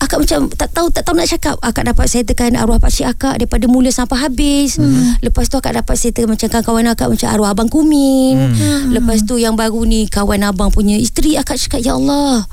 Akak 0.03 0.20
macam 0.20 0.51
tak 0.51 0.68
tahu 0.75 0.92
tak 0.92 1.08
tahu 1.08 1.15
nak 1.15 1.32
cakap. 1.32 1.56
Akak 1.63 1.88
dapat 1.88 2.12
settlekan 2.12 2.60
arwah 2.60 2.75
pakcik 2.75 3.08
akak 3.08 3.39
daripada 3.39 3.72
mula 3.72 3.88
sampai 3.88 4.20
habis. 4.20 4.75
Hmm. 4.75 5.15
Lepas 5.24 5.48
tu 5.48 5.56
akak 5.56 5.80
dapat 5.80 5.96
settle 5.96 6.27
macam 6.27 6.51
kawan 6.51 6.92
akak 6.92 7.08
macam 7.08 7.27
arwah 7.32 7.56
abang 7.56 7.72
Kumin. 7.72 8.36
Hmm. 8.51 8.92
Lepas 8.92 9.24
tu 9.24 9.39
yang 9.39 9.56
baru 9.56 9.88
ni 9.88 10.12
kawan 10.12 10.44
abang 10.44 10.75
punya 10.75 11.00
isteri 11.00 11.39
akak 11.39 11.56
cakap 11.56 11.80
ya 11.80 11.96
Allah. 11.96 12.44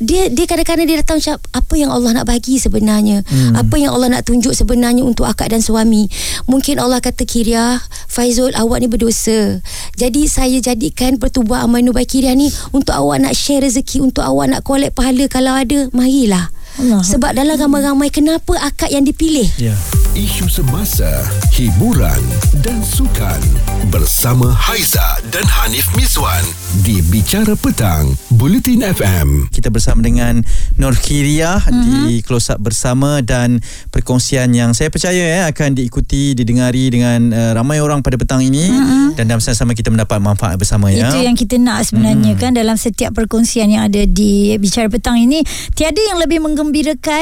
Dia 0.00 0.32
dia 0.32 0.48
kadang-kadang 0.48 0.88
dia 0.88 0.98
datang 1.04 1.20
macam 1.20 1.36
apa 1.52 1.74
yang 1.76 1.92
Allah 1.92 2.10
nak 2.16 2.26
bagi 2.26 2.56
sebenarnya. 2.56 3.20
Hmm. 3.28 3.52
Apa 3.52 3.76
yang 3.76 3.92
Allah 3.92 4.16
nak 4.16 4.24
tunjuk 4.24 4.56
sebenarnya 4.56 5.04
untuk 5.04 5.28
akak 5.28 5.52
dan 5.52 5.60
suami. 5.60 6.08
Mungkin 6.48 6.80
Allah 6.80 7.04
kata 7.04 7.28
Kiriah, 7.28 7.84
Faizul 8.08 8.56
awak 8.56 8.80
ni 8.80 8.88
berdosa. 8.88 9.60
Jadi 10.00 10.24
saya 10.24 10.56
jadikan 10.58 11.20
pertubuhan 11.20 11.68
Amal 11.68 11.84
Nubai 11.84 12.08
Kiriah 12.08 12.32
ni 12.32 12.48
untuk 12.72 12.96
awak 12.96 13.20
nak 13.20 13.36
share 13.36 13.60
rezeki, 13.60 14.00
untuk 14.00 14.24
awak 14.24 14.48
nak 14.48 14.64
collect 14.64 14.96
pahala 14.96 15.28
kalau 15.28 15.52
ada, 15.52 15.92
marilah. 15.92 16.48
Allah. 16.78 17.02
Sebab 17.02 17.34
dalam 17.34 17.56
ramai-ramai 17.56 18.08
kenapa 18.08 18.54
akak 18.60 18.92
yang 18.92 19.02
dipilih? 19.02 19.48
Ya. 19.58 19.74
Isu 20.10 20.50
semasa, 20.50 21.06
hiburan 21.54 22.18
dan 22.66 22.82
sukan 22.82 23.38
bersama 23.88 24.50
Haiza 24.50 25.22
dan 25.30 25.46
Hanif 25.46 25.86
Miswan 25.94 26.42
di 26.82 26.98
Bicara 26.98 27.54
Petang, 27.54 28.10
Bulletin 28.34 28.82
FM. 28.82 29.46
Kita 29.54 29.70
bersama 29.70 30.02
dengan 30.02 30.42
Nur 30.76 30.98
Kiriah 30.98 31.62
Mhm. 31.62 31.70
mm-hmm. 31.70 32.02
di 32.10 32.14
Close 32.26 32.50
Up 32.50 32.58
bersama 32.58 33.22
dan 33.22 33.62
perkongsian 33.94 34.50
yang 34.50 34.74
saya 34.74 34.90
percaya 34.90 35.22
eh, 35.40 35.44
akan 35.46 35.78
diikuti, 35.78 36.34
didengari 36.34 36.90
dengan 36.90 37.30
uh, 37.30 37.52
ramai 37.54 37.78
orang 37.78 38.02
pada 38.02 38.18
petang 38.18 38.42
ini 38.42 38.66
mm-hmm. 38.66 39.14
dan 39.14 39.30
dalam 39.30 39.38
sama-sama 39.38 39.78
kita 39.78 39.94
mendapat 39.94 40.18
manfaat 40.18 40.58
bersama 40.58 40.90
ya. 40.90 41.06
Itu 41.06 41.22
yang 41.22 41.38
kita 41.38 41.54
nak 41.54 41.86
sebenarnya 41.86 42.34
kan 42.34 42.50
dalam 42.50 42.74
setiap 42.74 43.14
perkongsian 43.14 43.70
yang 43.70 43.86
ada 43.86 44.02
di 44.04 44.58
bicara 44.58 44.90
petang 44.90 45.22
ini 45.22 45.38
tiada 45.78 46.02
yang 46.02 46.18
lebih 46.18 46.42
menggembirakan 46.42 46.68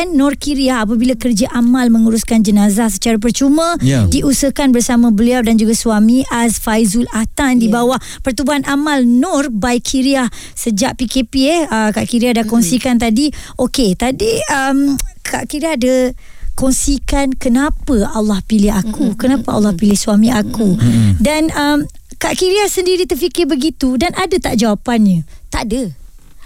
Nur 0.09 0.37
Kiriah 0.37 0.85
apabila 0.85 1.17
kerja 1.17 1.49
amal 1.51 1.89
menguruskan 1.89 2.45
jenazah 2.45 2.93
secara 2.93 3.17
percuma 3.17 3.75
Ya. 3.81 4.05
diusahakan 4.05 4.71
bersama 4.71 5.09
beliau 5.09 5.41
dan 5.41 5.57
juga 5.57 5.73
suami 5.73 6.23
Az 6.29 6.61
Faizul 6.61 7.09
Atan 7.11 7.59
di 7.59 7.67
bawah 7.67 7.97
pertubuhan 8.21 8.63
amal 8.69 9.03
Nur 9.03 9.49
by 9.49 9.81
Kiriah 9.81 10.29
sejak 10.53 11.01
PKP 11.01 11.33
eh 11.49 11.63
uh, 11.65 11.89
Kak 11.91 12.05
Kiriah 12.05 12.37
dah 12.37 12.45
kongsikan 12.45 13.01
tadi 13.01 13.33
okey 13.57 13.97
tadi 13.97 14.39
um, 14.53 14.95
Kak 15.25 15.49
Kiriah 15.49 15.75
ada 15.75 16.13
kongsikan 16.55 17.33
kenapa 17.39 18.11
Allah 18.13 18.43
pilih 18.45 18.75
aku 18.75 19.15
kenapa 19.15 19.55
Allah 19.55 19.73
pilih 19.73 19.95
suami 19.95 20.29
aku 20.29 20.75
dan 21.23 21.49
um, 21.55 21.87
Kak 22.19 22.35
Kiria 22.35 22.67
sendiri 22.67 23.07
terfikir 23.07 23.47
begitu 23.47 23.95
dan 23.95 24.11
ada 24.19 24.35
tak 24.43 24.59
jawapannya? 24.59 25.23
Tak 25.55 25.71
ada. 25.71 25.95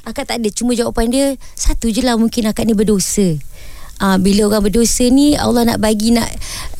Akak 0.02 0.26
tak 0.30 0.42
ada. 0.42 0.48
Cuma 0.50 0.74
jawapan 0.74 1.06
dia 1.10 1.24
satu 1.54 1.86
je 1.90 2.02
lah 2.02 2.18
mungkin 2.18 2.50
akak 2.50 2.66
ni 2.66 2.74
berdosa. 2.74 3.38
Uh, 4.02 4.18
bila 4.18 4.50
orang 4.50 4.66
berdosa 4.66 5.06
ni 5.14 5.38
Allah 5.38 5.62
nak 5.62 5.78
bagi 5.78 6.10
nak 6.10 6.26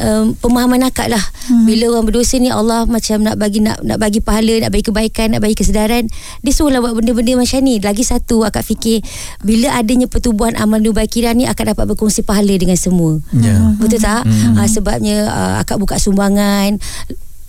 um, 0.03 0.35
pemahaman 0.43 0.83
akak 0.91 1.07
lah. 1.07 1.23
Hmm. 1.47 1.71
Bila 1.71 1.95
orang 1.95 2.11
berdosa 2.11 2.35
ni 2.43 2.51
Allah 2.51 2.83
macam 2.83 3.23
nak 3.23 3.39
bagi 3.39 3.63
nak 3.63 3.79
nak 3.87 4.03
bagi 4.03 4.19
pahala, 4.19 4.67
nak 4.67 4.75
bagi 4.75 4.91
kebaikan, 4.91 5.31
nak 5.31 5.39
bagi 5.39 5.55
kesedaran. 5.55 6.11
Dia 6.43 6.51
suruhlah 6.51 6.83
buat 6.83 6.99
benda-benda 6.99 7.39
macam 7.39 7.63
ni. 7.63 7.79
Lagi 7.79 8.03
satu 8.03 8.43
akak 8.43 8.67
fikir 8.67 9.07
bila 9.47 9.71
adanya 9.79 10.11
pertubuhan 10.11 10.59
amal 10.59 10.83
nubai 10.83 11.07
kira 11.07 11.31
ni 11.31 11.47
akak 11.47 11.71
dapat 11.71 11.95
berkongsi 11.95 12.27
pahala 12.27 12.59
dengan 12.59 12.75
semua. 12.75 13.23
Ya. 13.31 13.55
Betul 13.79 14.03
tak? 14.03 14.27
Hmm. 14.27 14.59
Uh, 14.59 14.67
sebabnya 14.67 15.31
uh, 15.31 15.55
akak 15.63 15.79
buka 15.79 16.03
sumbangan 16.03 16.83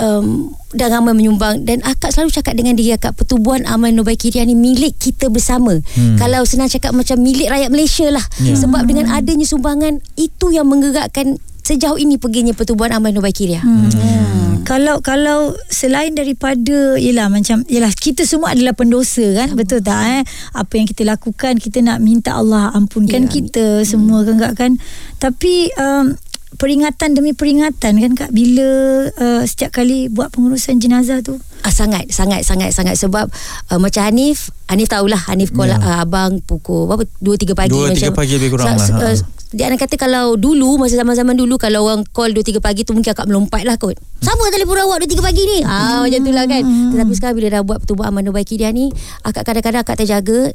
um, 0.01 0.53
dan 0.73 0.89
ramai 0.89 1.13
menyumbang 1.13 1.61
dan 1.67 1.83
akak 1.85 2.09
selalu 2.09 2.33
cakap 2.33 2.57
dengan 2.57 2.73
diri 2.73 2.95
akak 2.95 3.13
pertubuhan 3.13 3.65
amal 3.69 3.93
Nubai 3.93 4.17
Kiriah 4.17 4.45
ni 4.47 4.57
milik 4.57 4.97
kita 4.97 5.29
bersama. 5.29 5.77
Hmm. 5.93 6.17
Kalau 6.17 6.41
senang 6.49 6.71
cakap 6.71 6.95
macam 6.95 7.21
milik 7.21 7.49
rakyat 7.49 7.69
Malaysia 7.69 8.07
lah. 8.09 8.25
Ya. 8.41 8.57
Sebab 8.57 8.87
dengan 8.89 9.11
adanya 9.13 9.45
sumbangan 9.45 10.01
itu 10.17 10.49
yang 10.49 10.65
menggerakkan 10.65 11.37
sejauh 11.63 11.95
ini 11.95 12.19
perginya 12.19 12.51
pertubuhan 12.51 12.91
amal 12.95 13.13
Nubai 13.13 13.31
Kiriah. 13.31 13.61
Hmm. 13.61 13.87
Hmm. 13.93 14.51
Kalau 14.63 15.03
kalau 15.03 15.51
selain 15.67 16.15
daripada 16.15 16.95
yalah 16.95 17.27
macam 17.27 17.67
yalah 17.67 17.91
kita 17.91 18.23
semua 18.23 18.55
adalah 18.55 18.71
pendosa 18.71 19.35
kan 19.35 19.59
betul 19.59 19.83
tak 19.83 19.99
eh 20.07 20.23
apa 20.55 20.71
yang 20.79 20.87
kita 20.87 21.03
lakukan 21.03 21.59
kita 21.59 21.83
nak 21.83 21.99
minta 21.99 22.39
Allah 22.39 22.71
ampunkan 22.71 23.27
Ya. 23.27 23.29
kita 23.29 23.65
semua 23.83 24.23
kan 24.23 24.39
Kak 24.39 24.53
kan 24.55 24.71
tapi 25.19 25.67
um, 25.75 26.15
peringatan 26.55 27.13
demi 27.13 27.31
peringatan 27.31 27.93
kan 27.97 28.11
Kak? 28.15 28.29
Bila 28.29 28.67
uh, 29.09 29.43
setiap 29.43 29.73
kali 29.75 30.07
buat 30.07 30.29
pengurusan 30.29 30.77
jenazah 30.77 31.19
tu? 31.21 31.37
Ah, 31.63 31.71
sangat 31.71 32.11
sangat 32.11 32.43
sangat 32.43 32.71
sangat. 32.71 32.95
Sebab 32.99 33.25
uh, 33.71 33.79
macam 33.79 34.03
Hanif 34.03 34.51
Hanif 34.67 34.91
tahulah 34.91 35.19
Hanif 35.29 35.51
call 35.51 35.71
Ya. 35.71 35.79
uh, 35.79 36.03
abang 36.03 36.43
pukul 36.43 36.85
berapa? 36.85 37.03
2 37.19 37.53
3 37.55 37.55
pagi 37.55 37.71
Dua, 37.71 37.89
tiga 37.91 38.11
pagi 38.11 38.35
lebih 38.35 38.53
kurang 38.53 38.75
lah, 38.75 38.77
ha. 38.77 39.11
uh, 39.11 39.15
dia 39.53 39.69
anak 39.69 39.85
kata 39.85 40.01
kalau 40.01 40.33
dulu 40.33 40.81
masa 40.81 40.97
zaman-zaman 40.97 41.37
dulu 41.37 41.61
kalau 41.61 41.85
orang 41.85 42.01
call 42.09 42.33
2 42.33 42.41
3 42.41 42.57
pagi 42.57 42.81
tu 42.83 42.97
mungkin 42.97 43.13
akak 43.13 43.29
melompat 43.29 43.63
lah 43.63 43.77
kot. 43.77 43.93
Siapa 44.19 44.43
telefon 44.49 44.81
awak 44.81 45.05
2 45.05 45.13
3 45.13 45.21
pagi 45.21 45.43
ni? 45.45 45.59
Ah 45.61 46.01
macam 46.01 46.19
tu 46.19 46.31
lah 46.33 46.45
kan. 46.49 46.63
Tetapi 46.65 47.11
sekarang 47.13 47.35
bila 47.37 47.47
dah 47.53 47.61
buat 47.61 47.77
pertubuhan 47.85 48.09
amal 48.09 48.33
baiki 48.33 48.57
dia 48.57 48.73
ni 48.73 48.89
akak 49.21 49.45
kadang-kadang 49.45 49.85
akak 49.85 50.01
terjaga 50.01 50.51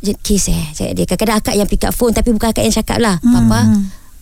kes 0.00 0.44
eh. 0.46 0.64
Cakap 0.72 0.92
dia. 0.94 1.04
Kadang-kadang 1.04 1.36
akak 1.42 1.54
yang 1.58 1.66
pick 1.66 1.82
up 1.82 1.90
phone 1.90 2.14
tapi 2.14 2.30
bukan 2.30 2.54
akak 2.54 2.62
yang 2.62 2.76
cakap 2.76 3.02
lah. 3.02 3.18
Papa 3.18 3.60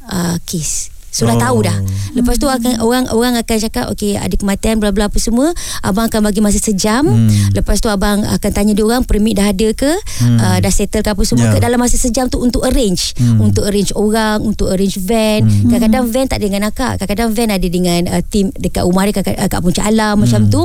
uh, 0.08 0.36
kes 0.48 0.93
So 1.14 1.24
dah 1.24 1.38
Oh. 1.38 1.40
tahu 1.40 1.58
dah 1.62 1.78
Lepas 2.12 2.36
tu 2.36 2.46
akan 2.46 2.78
orang 2.78 3.06
orang 3.08 3.34
akan 3.36 3.56
cakap 3.60 3.86
Okay 3.88 4.14
ada 4.14 4.30
kematian 4.30 4.78
bla 4.78 4.90
bla 4.90 5.06
apa 5.06 5.14
semua 5.16 5.54
Abang 5.80 6.06
akan 6.06 6.20
bagi 6.24 6.38
masa 6.38 6.58
sejam 6.58 7.06
Hmm. 7.06 7.30
Lepas 7.52 7.78
tu 7.78 7.86
abang 7.86 8.20
akan 8.20 8.50
tanya 8.50 8.70
dia 8.70 8.82
orang 8.82 9.02
Permit 9.02 9.34
dah 9.36 9.46
ada 9.48 9.68
ke 9.72 9.94
Hmm. 10.18 10.36
uh, 10.36 10.58
Dah 10.58 10.68
settle 10.68 11.00
ke 11.00 11.10
apa 11.10 11.22
semua 11.22 11.46
Ya. 11.48 11.52
ke 11.52 11.58
Dalam 11.60 11.78
masa 11.78 11.94
sejam 11.94 12.26
tu 12.26 12.38
untuk 12.38 12.62
arrange 12.62 13.14
Hmm. 13.14 13.38
Untuk 13.40 13.62
arrange 13.64 13.94
orang 13.94 14.42
Untuk 14.42 14.66
arrange 14.68 14.98
van 14.98 15.42
Hmm. 15.42 15.70
Kadang-kadang 15.70 16.04
van 16.08 16.26
tak 16.26 16.38
ada 16.38 16.44
dengan 16.44 16.62
akak 16.66 16.92
Kadang-kadang 16.96 17.30
van 17.30 17.48
ada 17.52 17.66
dengan 17.68 18.00
uh, 18.10 18.22
Tim 18.24 18.50
dekat 18.52 18.82
rumah 18.82 19.02
dia 19.04 19.14
Kat, 19.14 19.24
kat 19.48 19.60
Puncak 19.60 19.84
Alam 19.84 20.16
Hmm. 20.16 20.22
Macam 20.24 20.40
tu 20.48 20.60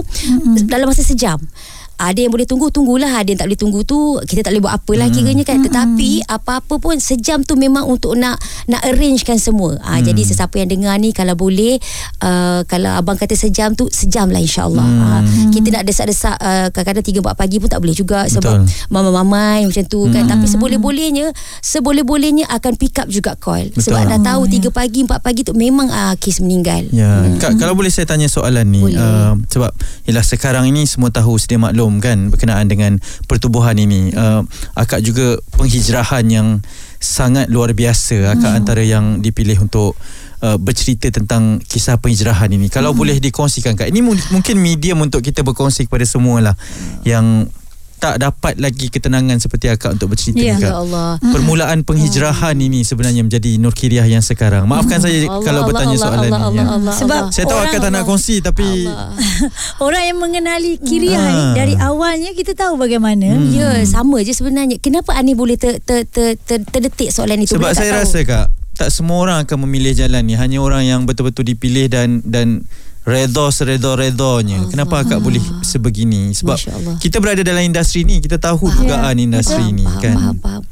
Dalam 0.65 0.85
masa 0.87 1.01
sejam 1.01 1.37
ada 1.99 2.15
yang 2.15 2.31
boleh 2.31 2.45
tunggu 2.45 2.67
tunggulah 2.69 3.11
ada 3.13 3.27
yang 3.27 3.37
tak 3.37 3.45
boleh 3.45 3.59
tunggu 3.59 3.79
tu 3.83 3.99
kita 4.21 4.41
tak 4.41 4.51
boleh 4.51 4.63
buat 4.63 4.73
apa 4.73 4.91
lah 4.95 5.05
Hmm. 5.05 5.15
kiranya 5.15 5.43
kan 5.43 5.59
tetapi 5.59 6.09
apa-apa 6.25 6.75
pun 6.75 6.95
sejam 6.97 7.41
tu 7.41 7.53
memang 7.53 7.83
untuk 7.83 8.15
nak 8.15 8.39
nak 8.65 8.79
arrangekan 8.81 9.35
semua 9.35 9.75
ah 9.79 9.97
Hmm. 9.97 10.05
jadi 10.05 10.21
sesiapa 10.23 10.55
yang 10.57 10.69
dengar 10.69 10.95
ni 10.95 11.11
kalau 11.11 11.35
boleh 11.35 11.75
uh, 12.19 12.63
kalau 12.63 12.93
abang 12.93 13.15
kata 13.15 13.33
sejam 13.33 13.73
tu 13.73 13.89
sejam 13.89 14.27
lah 14.27 14.39
insyaallah 14.39 14.81
Hmm. 14.81 15.03
ah, 15.03 15.21
kita 15.49 15.67
nak 15.69 15.83
desak-desak 15.83 16.35
uh, 16.35 16.67
kadang-kadang 16.69 17.03
3 17.03 17.19
4 17.21 17.35
pagi 17.35 17.57
pun 17.57 17.67
tak 17.67 17.79
boleh 17.79 17.93
juga 17.93 18.23
sebab 18.25 18.63
Betul. 18.63 18.87
mama-mamai 18.89 19.65
macam 19.65 19.83
tu 19.83 20.07
kan 20.07 20.23
Hmm. 20.23 20.31
tapi 20.31 20.45
seboleh-bolehnya 20.47 21.35
seboleh-bolehnya 21.61 22.47
akan 22.47 22.73
pick 22.75 22.95
up 22.97 23.07
juga 23.07 23.35
call 23.35 23.67
Betul. 23.67 23.83
sebab 23.85 24.01
dah 24.07 24.19
tahu 24.25 24.41
3 24.45 24.71
pagi 24.71 25.03
4 25.03 25.19
pagi 25.19 25.41
tu 25.41 25.51
memang 25.53 25.87
uh, 25.87 26.15
kes 26.15 26.39
meninggal 26.39 26.81
Ya, 26.89 27.21
hmm. 27.21 27.37
Kak, 27.37 27.57
kalau 27.57 27.73
boleh 27.73 27.89
saya 27.89 28.05
tanya 28.05 28.25
soalan 28.25 28.65
ni 28.65 28.79
Boleh. 28.79 28.95
uh, 28.95 29.35
sebab 29.45 29.71
ialah 30.05 30.23
sekarang 30.23 30.65
ini 30.65 30.85
semua 30.85 31.09
tahu 31.09 31.35
sedia 31.35 31.57
maklum 31.57 31.88
kan 31.97 32.29
berkenaan 32.29 32.69
dengan 32.69 33.01
pertubuhan 33.25 33.73
ini. 33.73 34.13
Uh, 34.13 34.45
akak 34.77 35.01
juga 35.01 35.41
penghijrahan 35.57 36.29
yang 36.29 36.47
sangat 37.01 37.49
luar 37.49 37.73
biasa 37.73 38.37
akak 38.37 38.53
Hmm. 38.53 38.59
antara 38.61 38.85
yang 38.85 39.17
dipilih 39.17 39.65
untuk 39.65 39.97
uh, 40.39 40.55
bercerita 40.55 41.09
tentang 41.09 41.57
kisah 41.59 41.97
penghijrahan 41.97 42.53
ini. 42.53 42.69
Kalau 42.69 42.93
Hmm. 42.93 42.99
boleh 43.01 43.17
dikongsikan 43.17 43.73
Kak. 43.73 43.89
Ini 43.89 43.99
mu- 43.99 44.29
mungkin 44.29 44.55
medium 44.55 45.01
untuk 45.01 45.19
kita 45.19 45.41
berkongsi 45.41 45.89
kepada 45.89 46.05
semua 46.05 46.39
lah 46.39 46.55
yang 47.01 47.49
tak 47.99 48.15
dapat 48.17 48.55
lagi 48.55 48.87
ketenangan 48.87 49.37
seperti 49.37 49.67
akak 49.67 49.93
untuk 49.93 50.09
bercerita 50.09 50.39
Ya. 50.39 50.55
ni 50.55 50.61
Kak. 50.61 50.65
ya 50.65 50.75
Allah 50.77 51.09
Permulaan 51.19 51.83
penghijrahan 51.83 52.55
ini 52.55 52.81
sebenarnya 52.81 53.21
menjadi 53.21 53.55
Nur 53.55 53.71
Kiriah 53.71 54.03
yang 54.05 54.19
sekarang. 54.21 54.63
Maafkan 54.63 54.97
saya 54.97 55.19
Allah, 55.21 55.39
kalau 55.39 55.61
Allah, 55.61 55.67
bertanya 55.67 55.93
Allah, 55.93 56.05
soalan 56.05 56.19
Allah, 56.21 56.39
ni. 56.39 56.39
Allah, 56.39 56.55
ya. 56.55 56.65
Allah, 56.71 56.93
Sebab 56.95 57.19
Allah. 57.21 57.31
Saya 57.31 57.45
tahu 57.45 57.57
Orang 57.57 57.69
akak 57.69 57.79
tak 57.81 57.91
nak 57.91 58.03
kongsi 58.03 58.35
tapi 58.39 58.67
orang 59.79 60.03
yang 60.05 60.17
mengenali 60.17 60.73
Kiria 60.77 61.13
Hmm. 61.13 61.27
ni 61.27 61.35
Ah. 61.35 61.53
dari 61.55 61.73
awalnya 61.75 62.31
kita 62.31 62.51
tahu 62.53 62.75
bagaimana 62.75 63.27
Hmm. 63.29 63.51
Ya, 63.51 63.69
sama 63.85 64.19
je 64.19 64.31
sebenarnya. 64.31 64.79
Kenapa 64.79 65.13
Ani 65.13 65.33
boleh 65.33 65.55
ter, 65.55 65.79
ter, 65.79 66.03
ter, 66.05 66.35
ter, 66.37 66.63
terdetik 66.63 67.09
soalan 67.09 67.39
itu? 67.39 67.53
sebab 67.53 67.71
saya 67.71 67.93
tahu? 67.93 68.01
rasa 68.01 68.19
kak 68.23 68.47
tak 68.73 68.89
semua 68.89 69.19
orang 69.19 69.37
akan 69.43 69.67
memilih 69.67 69.91
jalan 69.93 70.23
ni 70.23 70.33
hanya 70.33 70.55
orang 70.57 70.83
yang 70.83 71.03
betul-betul 71.03 71.43
dipilih 71.43 71.87
dan 71.87 72.23
dan 72.23 72.63
redha 73.09 73.49
seredha-redanya. 73.49 74.69
Kenapa 74.69 75.01
akak 75.01 75.17
boleh 75.17 75.41
sebegini? 75.65 76.29
Sebab 76.37 76.57
kita 77.01 77.17
berada 77.17 77.41
dalam 77.41 77.65
industri 77.65 78.05
ni, 78.05 78.21
kita 78.21 78.37
tahu 78.37 78.69
dugaan 78.69 79.17
industri 79.17 79.73
ni 79.73 79.83
faham, 79.83 80.01
kan. 80.01 80.15
Faham, 80.15 80.35
faham. 80.37 80.63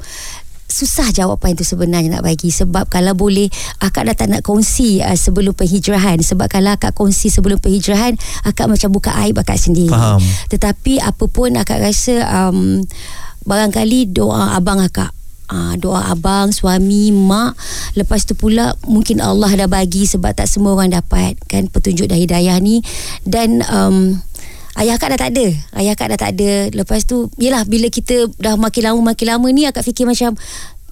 Susah 0.68 1.10
jawapan 1.10 1.58
itu 1.58 1.66
sebenarnya 1.66 2.20
nak 2.20 2.22
bagi 2.22 2.54
sebab 2.54 2.86
kalau 2.86 3.16
boleh 3.18 3.50
akak 3.82 4.06
dah 4.06 4.14
tak 4.14 4.30
nak 4.30 4.46
kongsi 4.46 5.02
uh, 5.02 5.18
sebelum 5.18 5.50
penghijrahan 5.56 6.22
sebab 6.22 6.46
kalau 6.46 6.70
akak 6.78 6.94
kongsi 6.94 7.34
sebelum 7.34 7.58
penghijrahan 7.58 8.14
akak 8.46 8.70
macam 8.70 8.94
buka 8.94 9.10
aib 9.26 9.34
akak 9.42 9.58
sendiri. 9.58 9.90
Faham. 9.90 10.22
Tetapi 10.52 11.02
apa 11.02 11.24
pun 11.26 11.58
akak 11.58 11.82
rasa 11.82 12.22
um, 12.30 12.84
barangkali 13.48 14.12
doa 14.14 14.54
abang 14.54 14.78
akak 14.78 15.17
Uh, 15.48 15.74
doa 15.80 16.12
abang, 16.12 16.52
suami, 16.52 17.08
mak. 17.08 17.56
Lepas 17.96 18.28
tu 18.28 18.36
pula 18.36 18.76
Mungkin 18.84 19.24
Allah 19.24 19.48
dah 19.64 19.64
bagi 19.64 20.04
Sebab 20.04 20.36
tak 20.36 20.44
semua 20.44 20.76
orang 20.76 20.92
dapat 20.92 21.40
Kan 21.48 21.72
petunjuk 21.72 22.04
dan 22.04 22.20
hidayah 22.20 22.60
ni. 22.60 22.84
Dan 23.24 23.64
um, 23.64 24.20
Ayah 24.78 24.94
akak 24.94 25.16
dah 25.16 25.18
tak 25.18 25.34
ada. 25.34 25.46
Ayah 25.74 25.98
akak 25.98 26.14
dah 26.14 26.18
tak 26.20 26.32
ada. 26.36 26.70
Lepas 26.70 27.08
tu 27.08 27.32
Yelah 27.40 27.64
bila 27.64 27.88
kita 27.88 28.28
Dah 28.36 28.60
makin 28.60 28.92
lama 28.92 29.00
Makin 29.16 29.26
lama 29.26 29.46
ni 29.48 29.64
Akak 29.64 29.88
fikir 29.88 30.04
macam 30.04 30.36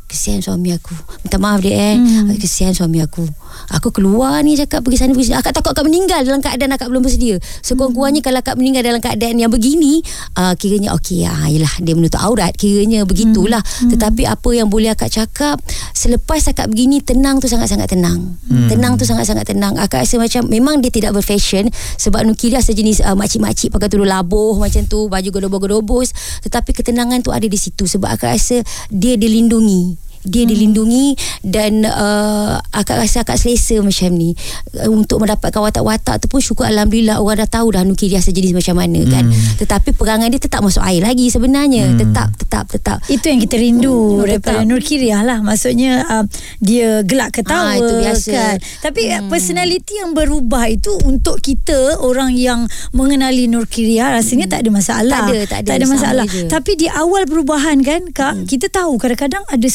Kesian 0.06 0.38
suami 0.38 0.70
aku. 0.70 0.94
Minta 1.26 1.34
maaf 1.42 1.58
dia 1.58 1.74
eh. 1.74 1.94
Hmm. 1.98 2.30
Kesian 2.38 2.70
suami 2.70 3.02
aku. 3.02 3.26
Aku 3.74 3.90
keluar 3.90 4.38
ni 4.46 4.54
cakap 4.54 4.86
pergi 4.86 5.02
sana 5.02 5.10
pergi 5.10 5.34
sini. 5.34 5.36
Akak 5.42 5.50
takut 5.50 5.74
akak 5.74 5.82
meninggal 5.82 6.22
Dalam 6.22 6.38
keadaan 6.38 6.70
akak 6.78 6.86
belum 6.86 7.02
bersedia. 7.02 7.42
Sekurang-kurangnya 7.42 8.22
Kalau 8.22 8.38
akak 8.38 8.54
meninggal 8.54 8.86
dalam 8.86 9.02
keadaan 9.02 9.34
yang 9.42 9.50
begini 9.50 10.06
uh, 10.38 10.54
Kiranya 10.54 10.94
okey 10.94 11.26
ah, 11.26 11.50
Yelah 11.50 11.74
dia 11.82 11.98
menutup 11.98 12.22
aurat 12.22 12.54
Kiranya 12.54 13.02
begitulah. 13.02 13.58
Hmm. 13.58 13.90
Tetapi 13.90 14.30
apa 14.30 14.50
yang 14.54 14.70
boleh 14.70 14.94
akak 14.94 15.10
cakap 15.10 15.58
Selepas 15.90 16.46
akak 16.46 16.70
begini 16.70 17.02
Tenang 17.02 17.42
tu 17.42 17.50
sangat-sangat 17.50 17.90
tenang. 17.90 18.38
Hmm. 18.46 18.70
Tenang 18.70 18.94
tu 18.94 19.02
sangat-sangat 19.02 19.42
tenang. 19.42 19.74
Akak 19.74 20.06
rasa 20.06 20.22
macam 20.22 20.46
Memang 20.46 20.78
dia 20.78 20.94
tidak 20.94 21.18
berfashion 21.18 21.66
Sebab 21.98 22.22
Nukiria 22.22 22.62
sejenis 22.62 23.02
uh, 23.02 23.18
Makcik-makcik 23.18 23.74
pakai 23.74 23.90
tudung 23.90 24.06
labuh 24.06 24.54
Macam 24.54 24.86
tu 24.86 25.10
Baju 25.10 25.28
gedobos-gedobos 25.34 26.14
Tetapi 26.46 26.70
ketenangan 26.70 27.26
tu 27.26 27.34
ada 27.34 27.44
di 27.50 27.58
situ 27.58 27.90
Sebab 27.90 28.14
akak 28.14 28.38
rasa 28.38 28.62
Dia 28.94 29.18
dilindungi 29.18 30.05
dia 30.26 30.42
hmm. 30.42 30.50
dilindungi 30.50 31.06
dan 31.40 31.82
uh, 31.82 32.58
akak 32.70 32.98
rasa 32.98 33.22
akak 33.22 33.38
selesa 33.38 33.78
macam 33.80 34.10
ni 34.12 34.34
uh, 34.76 34.90
untuk 34.90 35.22
mendapatkan 35.22 35.56
watak-watak 35.56 36.18
tu 36.18 36.26
pun 36.26 36.38
syukur 36.38 36.66
Alhamdulillah 36.66 37.18
orang 37.18 37.38
dah 37.38 37.50
tahu 37.52 37.72
dah 37.72 37.82
Nukiria 37.82 38.18
sejenis 38.18 38.52
macam 38.52 38.76
mana 38.76 39.00
kan 39.06 39.24
Hmm. 39.26 39.58
tetapi 39.58 39.90
perangai 39.92 40.28
dia 40.28 40.38
tetap 40.38 40.60
masuk 40.60 40.80
air 40.80 41.00
lagi 41.00 41.28
sebenarnya 41.28 41.88
hmm. 41.88 41.98
tetap 41.98 42.28
tetap 42.36 42.64
tetap 42.66 42.98
Itu 43.06 43.26
yang 43.26 43.38
kita 43.38 43.56
rindu 43.56 43.94
Hmm, 44.16 44.26
daripada 44.26 44.60
tetap. 44.60 44.68
Nur 44.68 44.80
Kiriah 44.80 45.22
lah. 45.22 45.38
Maksudnya 45.40 45.92
uh, 46.04 46.24
dia 46.58 47.00
gelak 47.02 47.38
ketawa 47.38 47.74
Ah, 47.74 47.78
itu 47.78 47.94
biasa. 47.96 48.30
kan. 48.32 48.56
Tapi 48.82 49.02
hmm. 49.08 49.28
personality 49.28 49.94
yang 49.98 50.10
berubah 50.12 50.66
itu 50.66 50.90
untuk 51.02 51.38
kita 51.38 52.00
orang 52.00 52.32
yang 52.32 52.64
mengenali 52.90 53.46
Nur 53.46 53.66
Kiriah 53.66 54.10
rasanya 54.10 54.46
tak 54.48 54.66
ada 54.66 54.70
masalah. 54.72 55.20
Tak 55.22 55.30
ada, 55.30 55.40
tak 55.46 55.58
ada. 55.62 55.68
Tak 55.68 55.76
ada 55.76 55.86
masalah. 55.86 56.24
je. 56.26 56.46
Tapi 56.46 56.72
di 56.74 56.86
awal 56.88 57.22
perubahan 57.24 57.78
kan 57.80 58.02
Kak, 58.10 58.34
hmm. 58.34 58.46
kita 58.46 58.66
tahu 58.68 58.96
kadang-kadang 58.96 59.44
ada 59.46 59.66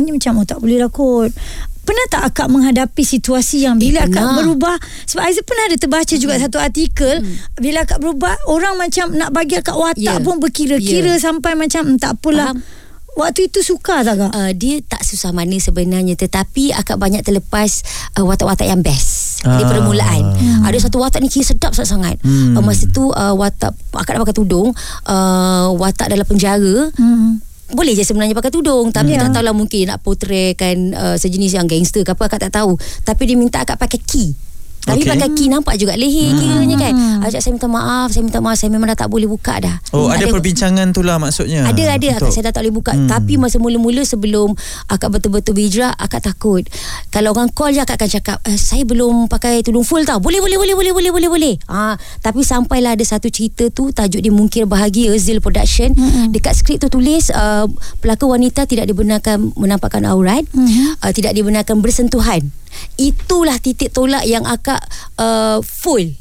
setengahnya 0.00 0.12
macam 0.14 0.32
oh 0.36 0.46
tak 0.46 0.58
boleh 0.58 0.78
lah 0.78 0.88
kot. 0.88 1.30
Pernah 1.80 2.06
tak 2.06 2.22
akak 2.22 2.48
menghadapi 2.48 3.00
situasi 3.00 3.64
yang 3.64 3.76
bila 3.76 3.98
Eh, 3.98 4.06
akak 4.06 4.20
pernah. 4.20 4.36
berubah 4.38 4.76
sebab 5.02 5.22
Aizah 5.24 5.40
pernah 5.42 5.64
ada 5.66 5.76
terbaca 5.76 6.14
juga 6.14 6.34
Hmm. 6.34 6.44
satu 6.44 6.58
artikel 6.58 7.14
bila 7.56 7.82
akak 7.82 7.98
berubah 7.98 8.36
orang 8.46 8.76
macam 8.76 9.08
nak 9.10 9.32
bagi 9.32 9.56
akak 9.56 9.72
watak 9.74 9.98
Ya. 10.14 10.20
pun 10.20 10.36
berkira-kira 10.36 11.16
Ya. 11.16 11.18
sampai 11.18 11.56
macam 11.56 11.82
"Hmm, 11.82 11.96
tak 11.96 12.14
apalah. 12.14 12.52
Faham. 12.52 12.60
Waktu 13.10 13.50
itu 13.50 13.66
suka 13.66 14.04
tak 14.04 14.14
kak? 14.16 14.30
uh, 14.30 14.52
dia 14.52 14.78
tak 14.80 15.02
susah 15.02 15.32
mana 15.32 15.58
sebenarnya 15.58 16.14
tetapi 16.14 16.70
akak 16.70 16.94
banyak 16.94 17.18
terlepas 17.20 17.82
uh, 18.14 18.22
watak-watak 18.22 18.62
yang 18.64 18.78
best 18.78 19.40
di 19.40 19.58
Ah. 19.58 19.66
permulaan 19.66 20.22
hmm. 20.28 20.62
ada 20.62 20.76
satu 20.76 21.00
watak 21.00 21.18
ni 21.18 21.26
kira 21.26 21.42
sedap 21.48 21.72
sangat-sangat 21.72 22.20
Hmm. 22.20 22.52
uh, 22.52 22.60
masa 22.60 22.86
tu 22.86 23.08
uh, 23.08 23.32
watak 23.32 23.74
akak 23.90 24.12
dah 24.12 24.22
pakai 24.22 24.36
tudung 24.36 24.70
uh, 25.02 25.66
watak 25.74 26.06
dalam 26.06 26.22
penjara 26.22 26.92
Hmm. 26.92 27.42
Boleh 27.68 27.92
je 27.92 28.00
sebenarnya 28.00 28.32
pakai 28.32 28.48
tudung 28.48 28.88
tapi 28.88 29.12
Ya. 29.12 29.24
tak 29.24 29.36
tahulah 29.36 29.52
mungkin 29.52 29.88
nak 29.88 30.00
portraykan 30.00 30.92
uh, 30.92 31.16
sejenis 31.16 31.56
yang 31.56 31.66
gangster 31.68 32.00
ke 32.00 32.12
apa 32.12 32.24
akak 32.24 32.48
tak 32.48 32.52
tahu 32.56 32.76
tapi 33.04 33.28
dia 33.28 33.36
minta 33.36 33.60
akak 33.60 33.76
pakai 33.76 34.00
key 34.00 34.32
tapi 34.88 35.04
Okey. 35.04 35.10
pakai 35.12 35.28
key 35.36 35.48
nampak 35.52 35.74
juga 35.76 35.92
leher 35.94 36.32
hmm. 36.32 36.38
kiranya 36.40 36.76
kan 36.80 36.94
Ajak 37.18 37.44
saya 37.44 37.52
minta 37.52 37.68
maaf 37.68 38.08
Saya 38.08 38.22
minta 38.24 38.40
maaf 38.40 38.56
Saya 38.56 38.70
memang 38.72 38.88
dah 38.88 39.04
tak 39.04 39.10
boleh 39.12 39.28
buka 39.28 39.60
dah 39.60 39.76
Oh, 39.92 40.08
ada 40.08 40.24
Tak 40.24 40.32
perbincangan 40.32 40.96
tu 40.96 41.04
lah 41.04 41.20
maksudnya. 41.20 41.68
ada 41.68 41.82
ada 41.92 42.06
akak 42.16 42.30
saya 42.32 42.48
dah 42.48 42.54
tak 42.56 42.64
boleh 42.64 42.74
buka 42.74 42.86
Hmm. 42.88 43.04
hmm. 43.04 43.10
tapi 43.10 43.36
masa 43.36 43.60
mula-mula 43.60 44.00
sebelum 44.00 44.56
akak 44.88 45.12
betul-betul 45.12 45.52
berhijrah 45.52 45.92
akak 45.92 46.24
takut 46.24 46.64
kalau 47.12 47.36
orang 47.36 47.52
call 47.52 47.68
je 47.68 47.84
akak 47.84 48.00
akan 48.00 48.08
cakap 48.08 48.38
eh, 48.48 48.56
saya 48.56 48.86
belum 48.88 49.28
pakai 49.28 49.60
tudung 49.60 49.84
full 49.84 50.08
tau 50.08 50.22
boleh 50.22 50.40
boleh 50.40 50.56
boleh 50.56 50.72
boleh 50.72 50.92
boleh 50.96 51.10
boleh 51.12 51.28
boleh 51.28 51.54
ah 51.68 51.98
tapi 52.24 52.40
sampailah 52.40 52.96
ada 52.96 53.04
satu 53.04 53.28
cerita 53.28 53.68
tu 53.68 53.92
tajuk 53.92 54.24
dia 54.24 54.32
Mungkir 54.32 54.64
Bahagia 54.64 55.12
Zil 55.20 55.44
Production 55.44 55.92
hmm. 55.92 56.32
dekat 56.32 56.56
skrip 56.56 56.80
tu 56.80 56.88
tulis 56.88 57.28
uh, 57.28 57.68
pelakon 58.00 58.32
wanita 58.32 58.64
tidak 58.64 58.88
dibenarkan 58.88 59.52
menampakkan 59.58 60.06
aurat 60.08 60.46
hmm. 60.54 60.96
uh, 61.02 61.12
tidak 61.12 61.36
dibenarkan 61.36 61.84
bersentuhan 61.84 62.40
itulah 63.00 63.56
titik 63.58 63.90
tolak 63.90 64.24
yang 64.26 64.44
akak 64.46 64.80
uh, 65.18 65.60
full 65.64 66.14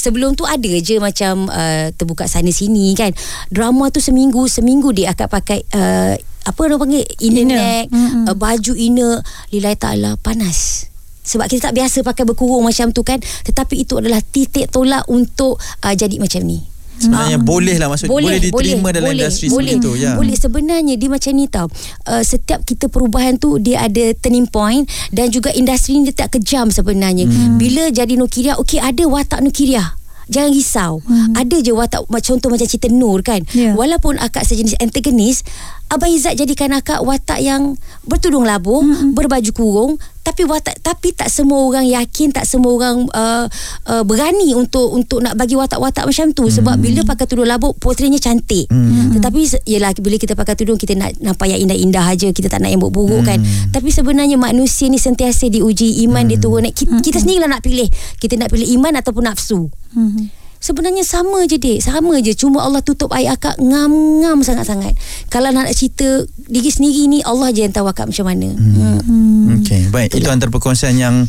Sebelum 0.00 0.32
tu 0.32 0.48
ada 0.48 0.72
je 0.80 0.96
macam 0.96 1.44
uh, 1.52 1.92
terbuka 1.92 2.24
sana 2.24 2.48
sini 2.48 2.96
kan. 2.96 3.12
Drama 3.52 3.92
tu 3.92 4.00
seminggu 4.00 4.48
seminggu 4.48 4.96
dia 4.96 5.12
akan 5.12 5.28
pakai 5.28 5.60
uh, 5.76 6.16
apa 6.40 6.60
orang 6.64 6.80
panggil 6.80 7.04
inner, 7.20 7.44
Inner. 7.44 7.60
neck, 7.60 7.86
Mm-mm. 7.92 8.24
uh, 8.32 8.32
baju 8.32 8.72
inner 8.72 9.20
lillahi 9.52 9.76
taala 9.76 10.16
panas. 10.16 10.88
Sebab 11.20 11.52
kita 11.52 11.68
tak 11.68 11.76
biasa 11.76 12.00
pakai 12.00 12.24
berkurung 12.24 12.64
macam 12.64 12.96
tu 12.96 13.04
kan. 13.04 13.20
Tetapi 13.20 13.84
itu 13.84 14.00
adalah 14.00 14.24
titik 14.24 14.72
tolak 14.72 15.04
untuk 15.12 15.60
uh, 15.60 15.92
jadi 15.92 16.16
macam 16.16 16.48
ni. 16.48 16.64
Sebenarnya 17.00 17.38
boleh 17.40 17.76
lah 17.80 17.88
maksud 17.88 18.06
boleh, 18.12 18.36
diterima 18.36 18.92
dalam 18.92 19.10
boleh, 19.10 19.24
industri 19.24 19.48
boleh, 19.48 19.72
seperti 19.72 19.80
itu 19.80 19.90
ya. 19.96 20.12
Boleh 20.20 20.36
sebenarnya 20.36 20.94
dia 21.00 21.08
macam 21.08 21.32
ni 21.32 21.46
tau. 21.48 21.66
Uh, 22.04 22.20
setiap 22.20 22.60
kita 22.68 22.92
perubahan 22.92 23.40
tu 23.40 23.56
dia 23.56 23.88
ada 23.88 24.12
turning 24.20 24.44
point 24.44 24.84
dan 25.08 25.32
juga 25.32 25.48
industri 25.56 25.96
ni 25.96 26.12
dia 26.12 26.28
tak 26.28 26.36
kejam 26.36 26.68
sebenarnya. 26.68 27.24
Hmm. 27.24 27.56
Bila 27.56 27.88
jadi 27.88 28.20
Nukiria, 28.20 28.60
okey 28.60 28.78
ada 28.78 29.08
watak 29.08 29.40
Nukiria. 29.40 29.96
Jangan 30.30 30.50
risau. 30.54 30.92
Hmm. 31.02 31.34
Ada 31.34 31.58
je 31.58 31.74
watak 31.74 32.06
macam 32.06 32.38
contoh 32.38 32.54
macam 32.54 32.68
cerita 32.70 32.86
Nur 32.86 33.18
kan. 33.26 33.42
Ya. 33.50 33.74
Walaupun 33.74 34.14
akak 34.22 34.46
sejenis 34.46 34.78
antagonis, 34.78 35.42
Abang 35.90 36.14
Izzat 36.14 36.38
jadikan 36.38 36.70
akak 36.70 37.02
watak 37.02 37.42
yang 37.42 37.74
bertudung 38.06 38.46
labuh, 38.46 38.78
hmm. 38.78 39.10
berbaju 39.18 39.50
kurung, 39.50 39.92
tapi 40.30 40.46
watak 40.46 40.78
tapi 40.78 41.10
tak 41.10 41.26
semua 41.26 41.58
orang 41.66 41.90
yakin, 41.90 42.30
tak 42.30 42.46
semua 42.46 42.70
orang 42.70 43.02
uh, 43.10 43.50
uh, 43.90 44.02
berani 44.06 44.54
untuk 44.54 44.94
untuk 44.94 45.18
nak 45.18 45.34
bagi 45.34 45.58
watak-watak 45.58 46.06
macam 46.06 46.30
tu 46.30 46.46
sebab 46.46 46.78
bila 46.78 47.02
pakai 47.02 47.26
tudung 47.26 47.50
labuh 47.50 47.74
portraynya 47.74 48.22
cantik. 48.22 48.70
Hmm. 48.70 49.10
Tetapi 49.18 49.66
yalah 49.66 49.90
bila 49.98 50.14
kita 50.22 50.38
pakai 50.38 50.54
tudung 50.54 50.78
kita 50.78 50.94
nak 50.94 51.18
nampak 51.18 51.50
yang 51.50 51.66
indah-indah 51.66 52.14
aja, 52.14 52.30
kita 52.30 52.46
tak 52.46 52.62
nak 52.62 52.70
yang 52.70 52.78
buruk-buruk 52.78 53.26
kan. 53.26 53.42
Tapi 53.74 53.90
sebenarnya 53.90 54.38
manusia 54.38 54.86
ni 54.86 55.02
sentiasa 55.02 55.50
diuji 55.50 56.06
iman 56.06 56.22
dia 56.30 56.38
turun 56.38 56.62
naik. 56.62 56.78
Kita, 56.78 57.02
kita 57.02 57.18
sendirilah 57.18 57.50
nak 57.50 57.66
pilih. 57.66 57.90
Kita 58.22 58.38
nak 58.38 58.54
pilih 58.54 58.70
iman 58.78 59.02
ataupun 59.02 59.26
nafsu. 59.26 59.66
Hmm. 59.90 60.30
Sebenarnya 60.60 61.00
sama 61.02 61.40
je 61.44 61.56
dek 61.56 61.80
Sama 61.80 62.20
je 62.20 62.32
Cuma 62.32 62.60
Allah 62.60 62.78
tutup 62.78 63.08
air 63.10 63.30
akak 63.30 63.56
Ngam-ngam 63.56 64.40
sangat-sangat 64.40 64.92
Kalau 65.26 65.48
nak 65.48 65.72
cerita 65.72 66.04
Diri 66.44 66.68
sendiri 66.68 67.08
ni 67.08 67.18
Allah 67.20 67.48
je 67.48 67.64
yang 67.64 67.72
tahu 67.72 67.86
akak 67.86 68.06
macam 68.06 68.26
mana 68.26 68.52
hmm. 68.52 69.00
Hmm. 69.00 69.56
Okey, 69.58 69.88
baik. 69.88 70.12
Itu 70.12 70.28
antara 70.28 70.46
perkongsian 70.48 70.94
yang 70.94 71.24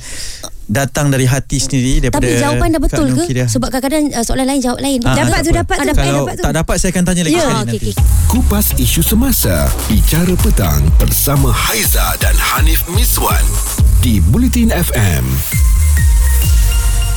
datang 0.68 1.08
dari 1.08 1.24
hati 1.24 1.58
sendiri 1.58 2.00
daripada 2.00 2.24
Tapi 2.24 2.38
jawapan 2.38 2.68
dah 2.70 2.82
betul 2.82 3.08
Kak 3.10 3.28
ke? 3.28 3.44
Sebab 3.46 3.68
kadang-kadang 3.70 4.06
uh, 4.12 4.22
soalan 4.22 4.46
lain 4.46 4.60
jawab 4.60 4.80
lain 4.80 5.00
Ah, 5.02 5.16
Dapat 5.18 5.40
tu, 5.42 5.50
apa. 5.50 5.58
dapat 5.58 5.76
tu. 5.76 5.86
Dapat, 5.86 5.96
Kalau 6.02 6.22
dapat 6.22 6.34
tu. 6.34 6.44
tak 6.44 6.54
dapat 6.54 6.76
saya 6.78 6.90
akan 6.92 7.04
tanya 7.04 7.22
lagi 7.22 7.34
Ya. 7.34 7.42
sekali 7.42 7.52
Ah, 7.52 7.60
nanti. 7.62 7.78
okey. 7.82 7.94
Kupas 8.28 8.66
isu 8.78 9.02
semasa 9.02 9.56
Bicara 9.88 10.34
petang 10.38 10.82
Bersama 10.96 11.50
Haiza 11.50 12.04
dan 12.18 12.36
Hanif 12.38 12.84
Miswan 12.90 13.44
Di 14.00 14.20
Bulletin 14.22 14.70
FM 14.70 15.24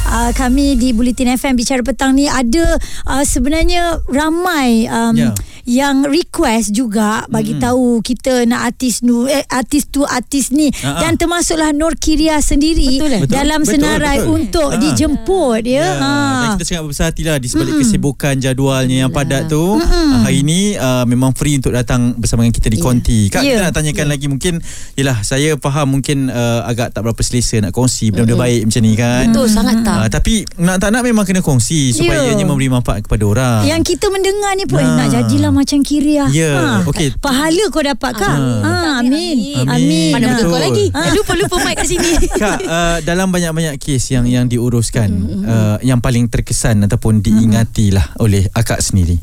Uh, 0.06 0.30
kami 0.32 0.76
di 0.76 0.92
Bulletin 0.92 1.32
FM 1.32 1.54
bicara 1.54 1.80
petang 1.80 2.12
ni 2.12 2.26
ada 2.26 2.76
uh, 3.04 3.24
sebenarnya 3.24 3.98
ramai 4.06 4.86
um, 4.86 5.12
Ya. 5.14 5.30
yang 5.64 6.04
request 6.04 6.70
juga 6.70 7.24
bagi 7.26 7.56
tahu 7.56 7.98
kita 7.98 8.44
nak 8.44 8.68
artis 8.68 9.00
nu 9.00 9.24
eh, 9.24 9.40
artis 9.48 9.88
tu 9.88 10.02
artis 10.02 10.50
ni 10.50 10.68
Ah, 10.76 10.86
ah. 10.90 11.00
dan 11.00 11.16
termasuklah 11.16 11.72
Nur 11.72 11.94
Kiria 11.94 12.36
sendiri 12.38 13.00
Betul, 13.00 13.10
eh? 13.10 13.20
Betul, 13.24 13.32
dalam 13.32 13.60
betul, 13.60 13.72
senarai 13.72 14.16
betul. 14.20 14.34
untuk 14.34 14.68
Ah. 14.70 14.78
dijemput 14.78 15.62
ya. 15.62 15.72
Ya, 15.74 15.88
Ha. 15.94 16.10
dan 16.12 16.48
kita 16.52 16.64
sangat 16.64 16.82
berbesar 16.84 17.06
hati 17.08 17.22
lah 17.22 17.36
di 17.36 17.48
sebalik 17.48 17.74
kesibukan 17.76 18.34
jadualnya 18.36 18.96
yang 18.98 19.10
padat 19.10 19.48
tu. 19.48 19.80
Uh, 19.80 19.80
hari 20.20 20.40
ini 20.40 20.76
uh, 20.76 21.02
memang 21.04 21.32
free 21.32 21.56
untuk 21.56 21.72
datang 21.72 22.12
bersama 22.14 22.44
dengan 22.44 22.54
kita 22.54 22.68
di 22.68 22.76
Ya. 22.76 22.84
Konti. 22.84 23.20
Kak, 23.28 23.40
Ya. 23.40 23.48
kita 23.50 23.62
nak 23.62 23.74
tanyakan 23.74 24.06
lagi 24.06 24.26
mungkin 24.28 24.54
yalah 24.94 25.22
saya 25.22 25.56
faham 25.56 25.90
mungkin 25.90 26.28
uh, 26.28 26.60
agak 26.64 26.92
tak 26.92 27.00
berapa 27.00 27.18
selesa 27.18 27.58
nak 27.58 27.72
kongsi 27.72 28.08
benda-benda 28.08 28.36
baik 28.38 28.68
macam 28.68 28.80
ni 28.80 28.92
kan. 28.94 29.26
Betul 29.28 29.48
sangat 29.48 29.80
tak 29.80 29.93
Uh, 29.96 30.08
tapi 30.08 30.42
nak 30.56 30.76
tak 30.76 30.90
nak 30.90 31.00
memang 31.00 31.22
kena 31.22 31.38
kongsi 31.38 31.90
supaya 31.90 32.20
Ya. 32.20 32.30
ianya 32.30 32.42
memberi 32.42 32.66
manfaat 32.66 33.02
kepada 33.02 33.22
orang. 33.22 33.60
Yang 33.62 33.94
kita 33.94 34.06
mendengar 34.08 34.52
ni 34.52 34.64
pun 34.64 34.78
eh, 34.78 34.84
Ah. 34.84 34.96
nak 34.96 35.08
jadilah 35.08 35.50
macam 35.50 35.78
Kiria. 35.80 36.26
Ya, 36.28 36.82
okey. 36.84 37.14
Pahala 37.16 37.64
kau 37.68 37.80
dapat 37.80 38.12
kak. 38.20 38.34
Amin. 38.34 38.60
Ha, 38.60 38.70
amin. 38.98 39.36
Amin. 39.60 39.66
Amin. 39.66 40.10
Mana 40.10 40.26
betul 40.32 40.46
kau 40.48 40.58
lagi 40.58 40.86
Eh, 40.86 41.10
Lupa-lupa 41.12 41.56
mic 41.60 41.74
kat 41.74 41.86
sini 41.86 42.10
Kak, 42.26 42.58
uh, 42.60 42.96
dalam 43.00 43.28
banyak-banyak 43.28 43.76
kes 43.76 44.10
yang 44.10 44.24
yang 44.24 44.44
diuruskan, 44.44 45.10
uh, 45.42 45.76
yang 45.80 45.98
paling 45.98 46.26
terkesan 46.26 46.82
ataupun 46.82 47.20
diingati 47.20 47.90
lah 47.90 48.10
oleh 48.18 48.46
akak 48.50 48.78
sendiri. 48.78 49.18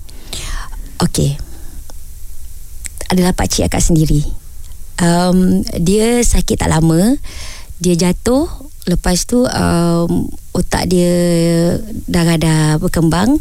Okey. 0.99 1.35
Adalah 3.07 3.33
pakcik 3.33 3.67
akak 3.67 3.83
sendiri. 3.83 4.23
Um, 4.97 5.65
dia 5.75 6.21
sakit 6.21 6.55
tak 6.57 6.69
lama. 6.69 7.17
Dia 7.77 7.97
jatuh. 7.99 8.47
Lepas 8.89 9.29
tu 9.29 9.45
um, 9.45 10.29
otak 10.57 10.89
dia 10.89 11.13
dah 12.09 12.37
dah 12.37 12.81
berkembang. 12.81 13.37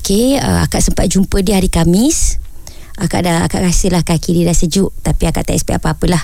Okey, 0.00 0.40
uh, 0.40 0.64
akak 0.64 0.80
sempat 0.80 1.12
jumpa 1.12 1.44
dia 1.44 1.60
hari 1.60 1.68
Kamis. 1.68 2.40
Akak 3.00 3.24
dah 3.24 3.48
akak 3.48 3.64
rasalah 3.64 4.04
kaki 4.04 4.40
dia 4.40 4.52
dah 4.52 4.56
sejuk 4.56 4.92
tapi 5.00 5.24
akak 5.24 5.48
tak 5.48 5.56
expect 5.56 5.80
apa-apalah. 5.80 6.20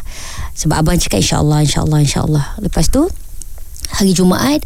Sebab 0.56 0.76
abang 0.76 0.96
cakap 1.00 1.24
insya-Allah 1.24 1.64
insya-Allah 1.64 2.00
insya-Allah. 2.04 2.44
Lepas 2.60 2.92
tu 2.92 3.04
hari 3.92 4.12
Jumaat 4.12 4.60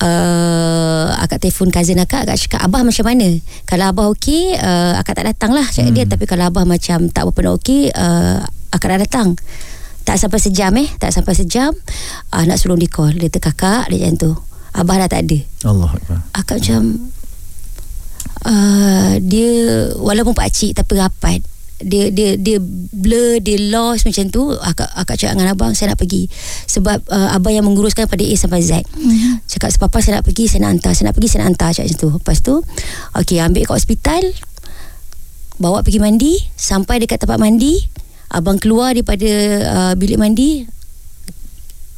uh, 0.00 1.12
akak 1.20 1.44
telefon 1.44 1.68
cousin 1.68 2.00
akak 2.00 2.24
akak 2.24 2.40
cakap 2.40 2.60
abah 2.64 2.82
macam 2.82 3.04
mana 3.04 3.28
kalau 3.68 3.84
abah 3.92 4.06
okey 4.16 4.56
uh, 4.56 4.96
akak 4.96 5.20
tak 5.20 5.26
datang 5.28 5.52
lah 5.52 5.66
cakap 5.68 5.92
hmm. 5.92 5.96
dia 5.96 6.04
tapi 6.08 6.24
kalau 6.24 6.48
abah 6.48 6.64
macam 6.64 7.06
tak 7.12 7.28
berapa 7.28 7.40
nak 7.44 7.54
okey 7.60 7.92
uh, 7.92 8.40
akak 8.72 8.96
dah 8.96 8.98
datang 9.04 9.28
tak 10.02 10.18
sampai 10.18 10.38
sejam 10.38 10.72
eh. 10.78 10.88
Tak 10.98 11.10
sampai 11.14 11.34
sejam 11.34 11.70
uh, 12.34 12.44
nak 12.44 12.58
suruh 12.58 12.78
di 12.78 12.90
call 12.90 13.14
dia 13.16 13.30
kata 13.30 13.38
kakak 13.52 13.84
dia 13.90 14.06
macam 14.06 14.14
tu. 14.18 14.32
Abah 14.72 14.96
dah 15.04 15.08
tak 15.08 15.28
ada. 15.28 15.38
Allah 15.68 15.90
Akbar. 15.92 16.18
akak 16.32 16.56
macam 16.64 16.82
uh, 18.48 19.12
dia 19.20 19.52
walaupun 20.00 20.34
pakcik 20.34 20.72
tapi 20.74 20.96
rapat 20.96 21.40
dia 21.82 22.14
dia 22.14 22.38
dia 22.38 22.62
blur 22.94 23.42
dia 23.42 23.58
lost 23.74 24.06
macam 24.06 24.30
tu 24.30 24.54
akak 24.54 24.86
akak 24.94 25.18
cakap 25.18 25.34
dengan 25.34 25.50
abang 25.50 25.74
saya 25.74 25.92
nak 25.92 25.98
pergi. 25.98 26.30
Sebab 26.70 27.10
uh, 27.10 27.34
abang 27.34 27.52
yang 27.52 27.66
menguruskan 27.66 28.06
pada 28.06 28.22
A 28.22 28.34
sampai 28.38 28.62
Z. 28.62 28.86
Mm-hmm. 28.86 29.44
cakap 29.50 29.70
sepapa 29.74 29.98
saya 29.98 30.22
nak 30.22 30.24
pergi? 30.24 30.46
Saya 30.46 30.66
nak 30.66 30.78
hantar 30.78 30.92
saya 30.94 31.10
nak 31.10 31.14
pergi 31.18 31.28
saya 31.28 31.38
nak 31.42 31.48
hantar. 31.54 31.70
Cakap 31.74 31.86
macam 31.90 31.98
tu. 31.98 32.10
Lepas 32.22 32.38
tu 32.40 32.54
okey 33.18 33.38
ambil 33.42 33.62
kat 33.66 33.74
hospital 33.74 34.22
bawa 35.60 35.84
pergi 35.84 36.00
mandi 36.02 36.32
sampai 36.58 37.02
dekat 37.02 37.22
tempat 37.22 37.38
mandi 37.38 37.82
abang 38.32 38.56
keluar 38.56 38.90
daripada 38.90 39.28
uh, 39.62 39.92
bilik 39.92 40.16
mandi 40.16 40.64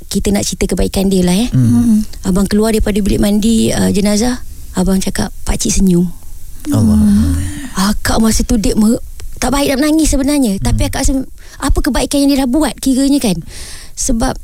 kita 0.06 0.30
nak 0.30 0.42
cerita 0.42 0.68
kebaikan 0.68 1.06
dia 1.06 1.22
lah 1.22 1.34
eh 1.36 1.50
Hmm. 1.50 2.02
Abang 2.22 2.44
keluar 2.44 2.70
daripada 2.70 2.94
bilik 2.96 3.18
mandi 3.18 3.70
uh, 3.70 3.88
jenazah 3.88 4.42
Abang 4.72 4.98
cakap 4.98 5.30
Pakcik 5.42 5.70
senyum 5.72 6.06
Allah. 6.70 6.98
Akak 7.90 8.18
masa 8.18 8.42
tu 8.42 8.54
dia 8.54 8.74
me- 8.74 9.02
Tak 9.36 9.50
baik 9.50 9.70
nak 9.70 9.78
menangis 9.80 10.08
sebenarnya 10.08 10.54
hmm. 10.54 10.62
Tapi 10.62 10.82
akak 10.84 11.02
rasa 11.02 11.18
Apa 11.58 11.78
kebaikan 11.80 12.20
yang 12.20 12.30
dia 12.30 12.40
dah 12.40 12.48
buat 12.48 12.74
Kiranya 12.76 13.18
kan 13.18 13.42
Sebab 13.92 14.38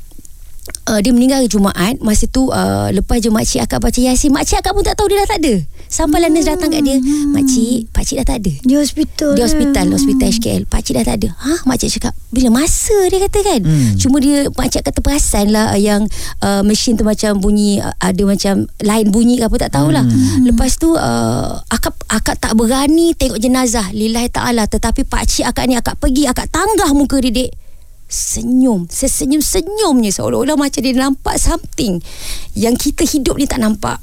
uh, 0.90 0.98
Dia 1.02 1.12
meninggal 1.14 1.42
hari 1.42 1.50
Jumaat. 1.50 1.98
Masa 2.02 2.26
tu 2.26 2.50
uh, 2.50 2.88
Lepas 2.90 3.22
je 3.22 3.30
makcik 3.30 3.62
akak 3.62 3.78
baca 3.82 3.98
Yasin 3.98 4.34
Makcik 4.34 4.62
akak 4.62 4.72
pun 4.74 4.82
tak 4.82 4.96
tahu 4.98 5.10
dia 5.10 5.22
dah 5.22 5.28
tak 5.36 5.40
ada. 5.44 5.54
Sampailah 5.90 6.30
nurse 6.30 6.46
datang 6.46 6.70
kat 6.70 6.82
dia 6.86 6.96
Makcik 7.34 7.90
Pakcik 7.90 8.16
dah 8.22 8.26
tak 8.26 8.38
ada. 8.46 8.52
Di 8.62 8.74
hospital. 8.78 9.32
di 9.34 9.42
hospital 9.42 9.86
Hospital 9.90 10.28
HKL 10.30 10.62
Pakcik 10.70 10.94
dah 10.98 11.04
tak 11.06 11.16
ada. 11.22 11.28
Ha? 11.34 11.52
Makcik 11.66 11.88
cakap 11.98 12.14
Bila 12.30 12.48
masa? 12.62 12.96
dia 13.10 13.18
kata 13.22 13.38
kan. 13.42 13.60
Hmm. 13.66 13.98
Cuma 13.98 14.16
dia 14.22 14.46
Makcik 14.54 14.82
kata 14.86 14.98
perasan 15.02 15.46
lah 15.50 15.74
Yang 15.74 16.10
uh, 16.42 16.62
Mesin 16.62 16.94
tu 16.94 17.02
macam 17.02 17.38
bunyi 17.42 17.82
uh, 17.82 17.94
Ada 17.98 18.22
macam 18.22 18.54
Lain 18.82 19.06
bunyi 19.10 19.42
ke 19.42 19.44
apa 19.50 19.56
tak 19.58 19.70
tahulah. 19.74 20.06
Hmm. 20.06 20.46
Lepas 20.46 20.78
tu 20.78 20.94
uh, 20.94 21.58
Akak 21.70 21.94
akak 22.06 22.38
tak 22.38 22.54
berani 22.54 23.14
Tengok 23.18 23.38
jenazah. 23.42 23.90
Lillahi 23.90 24.30
ta'ala. 24.30 24.70
Tetapi 24.70 25.06
pakcik 25.06 25.46
akak 25.46 25.66
ni 25.66 25.74
Akak 25.74 25.98
pergi 25.98 26.30
Akak 26.30 26.50
tanggah 26.50 26.94
muka 26.94 27.18
dia 27.18 27.34
dek 27.34 27.50
Senyum. 28.10 28.90
Sesenyum-senyumnya 28.90 30.10
Seolah-olah 30.10 30.58
macam 30.58 30.82
dia 30.82 30.98
nampak 30.98 31.38
something 31.38 32.02
Yang 32.58 32.90
kita 32.90 33.06
hidup 33.06 33.38
ni 33.38 33.46
tak 33.46 33.62
nampak. 33.62 34.02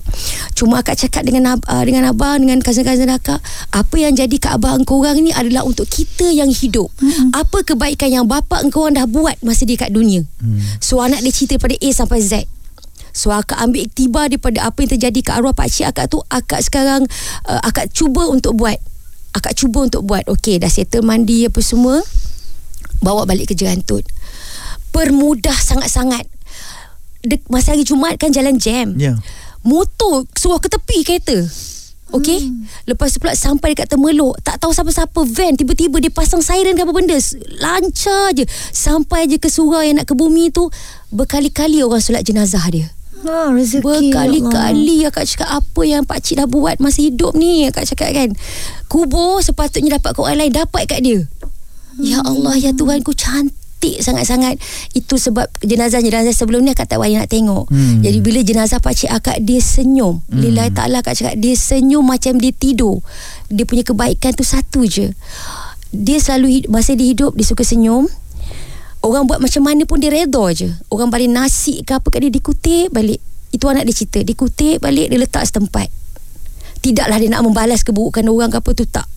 Cuma 0.56 0.80
akak 0.80 0.96
cakap 0.96 1.28
dengan 1.28 1.60
uh, 1.60 1.84
dengan 1.84 2.08
abang 2.08 2.40
Dengan 2.40 2.64
cousin-cousin 2.64 3.12
akak 3.12 3.44
Apa 3.76 3.96
yang 4.00 4.16
jadi 4.16 4.32
kat 4.40 4.56
abang 4.56 4.80
engkau 4.80 5.04
orang 5.04 5.20
ni 5.20 5.36
Adalah 5.36 5.68
untuk 5.68 5.92
kita 5.92 6.32
yang 6.32 6.48
hidup. 6.48 6.88
Hmm. 7.04 7.36
Apa 7.36 7.68
kebaikan 7.68 8.08
yang 8.08 8.26
bapa 8.32 8.64
engkau 8.64 8.88
orang 8.88 9.04
dah 9.04 9.08
buat 9.12 9.36
Masa 9.44 9.68
dia 9.68 9.76
kat 9.76 9.92
dunia? 9.92 10.24
Hmm. 10.40 10.64
So 10.80 11.04
anak 11.04 11.20
dia 11.28 11.36
cerita 11.36 11.60
pada 11.60 11.76
A 11.76 11.90
sampai 11.92 12.24
Z. 12.24 12.48
So 13.12 13.36
akak 13.36 13.60
ambil 13.60 13.84
iktibar 13.92 14.32
daripada 14.32 14.72
apa 14.72 14.88
yang 14.88 14.92
terjadi 14.96 15.20
kat 15.20 15.34
arwah 15.44 15.52
pakcik 15.52 15.92
akak 15.92 16.08
tu 16.08 16.24
Akak 16.32 16.64
sekarang 16.64 17.04
uh, 17.44 17.60
Akak 17.60 17.92
cuba 17.92 18.24
untuk 18.32 18.56
buat. 18.56 18.80
Akak 19.36 19.52
cuba 19.60 19.84
untuk 19.84 20.08
buat. 20.08 20.24
Okey 20.32 20.64
dah 20.64 20.72
settle 20.72 21.04
mandi 21.04 21.44
apa 21.44 21.60
semua 21.60 22.00
Bawa 23.02 23.28
balik 23.30 23.52
ke 23.52 23.56
Jerantut 23.58 24.04
Permudah 24.92 25.56
sangat-sangat 25.56 26.26
Dek, 27.26 27.46
Masa 27.50 27.74
hari 27.76 27.84
Jumaat 27.84 28.18
kan 28.18 28.34
jalan 28.34 28.58
jam 28.58 28.98
Ya. 28.98 29.18
Motor 29.66 30.26
suruh 30.38 30.62
ke 30.62 30.72
tepi 30.72 31.04
kereta 31.04 31.38
Okey 32.16 32.40
hmm. 32.40 32.88
Lepas 32.88 33.12
tu 33.12 33.20
pula 33.20 33.36
sampai 33.36 33.76
dekat 33.76 33.92
Temeluk 33.92 34.40
Tak 34.40 34.64
tahu 34.64 34.72
siapa-siapa 34.72 35.28
van 35.28 35.60
Tiba-tiba 35.60 36.00
dia 36.00 36.08
pasang 36.08 36.40
siren 36.40 36.72
ke 36.80 36.88
apa 36.88 36.96
benda 36.96 37.20
Lancar 37.60 38.32
je 38.32 38.48
Sampai 38.72 39.28
je 39.28 39.36
ke 39.36 39.52
surau 39.52 39.84
yang 39.84 40.00
nak 40.00 40.08
ke 40.08 40.16
bumi 40.16 40.48
tu 40.48 40.72
Berkali-kali 41.12 41.84
orang 41.84 42.00
solat 42.00 42.24
jenazah 42.24 42.64
dia 42.72 42.88
Ha, 43.26 43.50
rezeki. 43.50 43.82
Allah. 43.82 43.98
Berkali-kali 43.98 44.98
akak 45.10 45.26
cakap 45.26 45.50
apa 45.50 45.82
yang 45.84 46.04
pakcik 46.06 46.38
dah 46.38 46.46
buat 46.46 46.78
masa 46.78 47.02
hidup 47.02 47.34
ni 47.34 47.66
akak 47.66 47.90
cakap 47.90 48.14
kan. 48.14 48.30
Kubur 48.86 49.42
sepatutnya 49.42 49.98
dapat 49.98 50.14
kat 50.14 50.22
orang 50.22 50.38
lain 50.38 50.54
dapat 50.54 50.84
kat 50.86 51.00
dia. 51.02 51.26
Ya 51.98 52.22
Allah 52.22 52.54
ya 52.62 52.72
Tuhan 52.78 53.02
ku 53.02 53.14
cantik 53.14 54.02
sangat-sangat 54.02 54.62
itu 54.94 55.16
sebab 55.18 55.50
jenazah-jenazah 55.66 56.34
sebelum 56.34 56.66
ni 56.66 56.74
akak 56.74 56.90
tak 56.90 57.02
payah 57.02 57.26
nak 57.26 57.30
tengok. 57.30 57.66
Hmm. 57.70 58.02
Jadi 58.06 58.18
bila 58.22 58.40
jenazah 58.46 58.78
pakcik 58.78 59.10
akak 59.10 59.42
dia 59.42 59.58
senyum. 59.58 60.22
Hmm. 60.30 60.38
Lillahi 60.38 60.70
ta'ala 60.74 61.02
akak 61.02 61.18
cakap 61.18 61.36
dia 61.42 61.54
senyum 61.58 62.06
macam 62.06 62.38
dia 62.38 62.54
tidur. 62.54 63.02
Dia 63.50 63.66
punya 63.66 63.82
kebaikan 63.82 64.34
tu 64.38 64.46
satu 64.46 64.86
je. 64.86 65.10
Dia 65.90 66.18
selalu 66.22 66.70
masa 66.70 66.94
dia 66.94 67.10
hidup 67.10 67.34
dia 67.34 67.46
suka 67.46 67.66
senyum. 67.66 68.06
Orang 69.02 69.30
buat 69.30 69.40
macam 69.40 69.62
mana 69.66 69.86
pun 69.86 70.02
dia 70.02 70.10
redha 70.10 70.46
je. 70.54 70.70
Orang 70.90 71.10
balik 71.14 71.30
nasi 71.30 71.86
ke 71.86 71.98
apa 71.98 72.08
kat 72.10 72.28
dia 72.28 72.32
dikutip 72.34 72.94
balik. 72.94 73.22
Itu 73.54 73.70
anak 73.72 73.88
dia 73.90 73.94
cerita. 73.94 74.20
Dikutip 74.22 74.84
balik 74.84 75.10
dia 75.10 75.18
letak 75.18 75.46
setempat. 75.48 75.88
Tidaklah 76.82 77.18
dia 77.18 77.30
nak 77.34 77.42
membalas 77.46 77.82
keburukan 77.82 78.26
orang 78.30 78.54
ke 78.54 78.58
apa 78.62 78.72
tu 78.74 78.86
tak. 78.86 79.08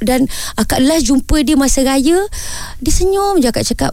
Dan 0.00 0.26
akak 0.56 0.80
last 0.82 1.06
jumpa 1.08 1.44
dia 1.44 1.56
masa 1.56 1.84
raya 1.84 2.18
dia 2.80 2.92
senyum 2.92 3.38
je 3.40 3.48
akak 3.48 3.68
cakap 3.68 3.92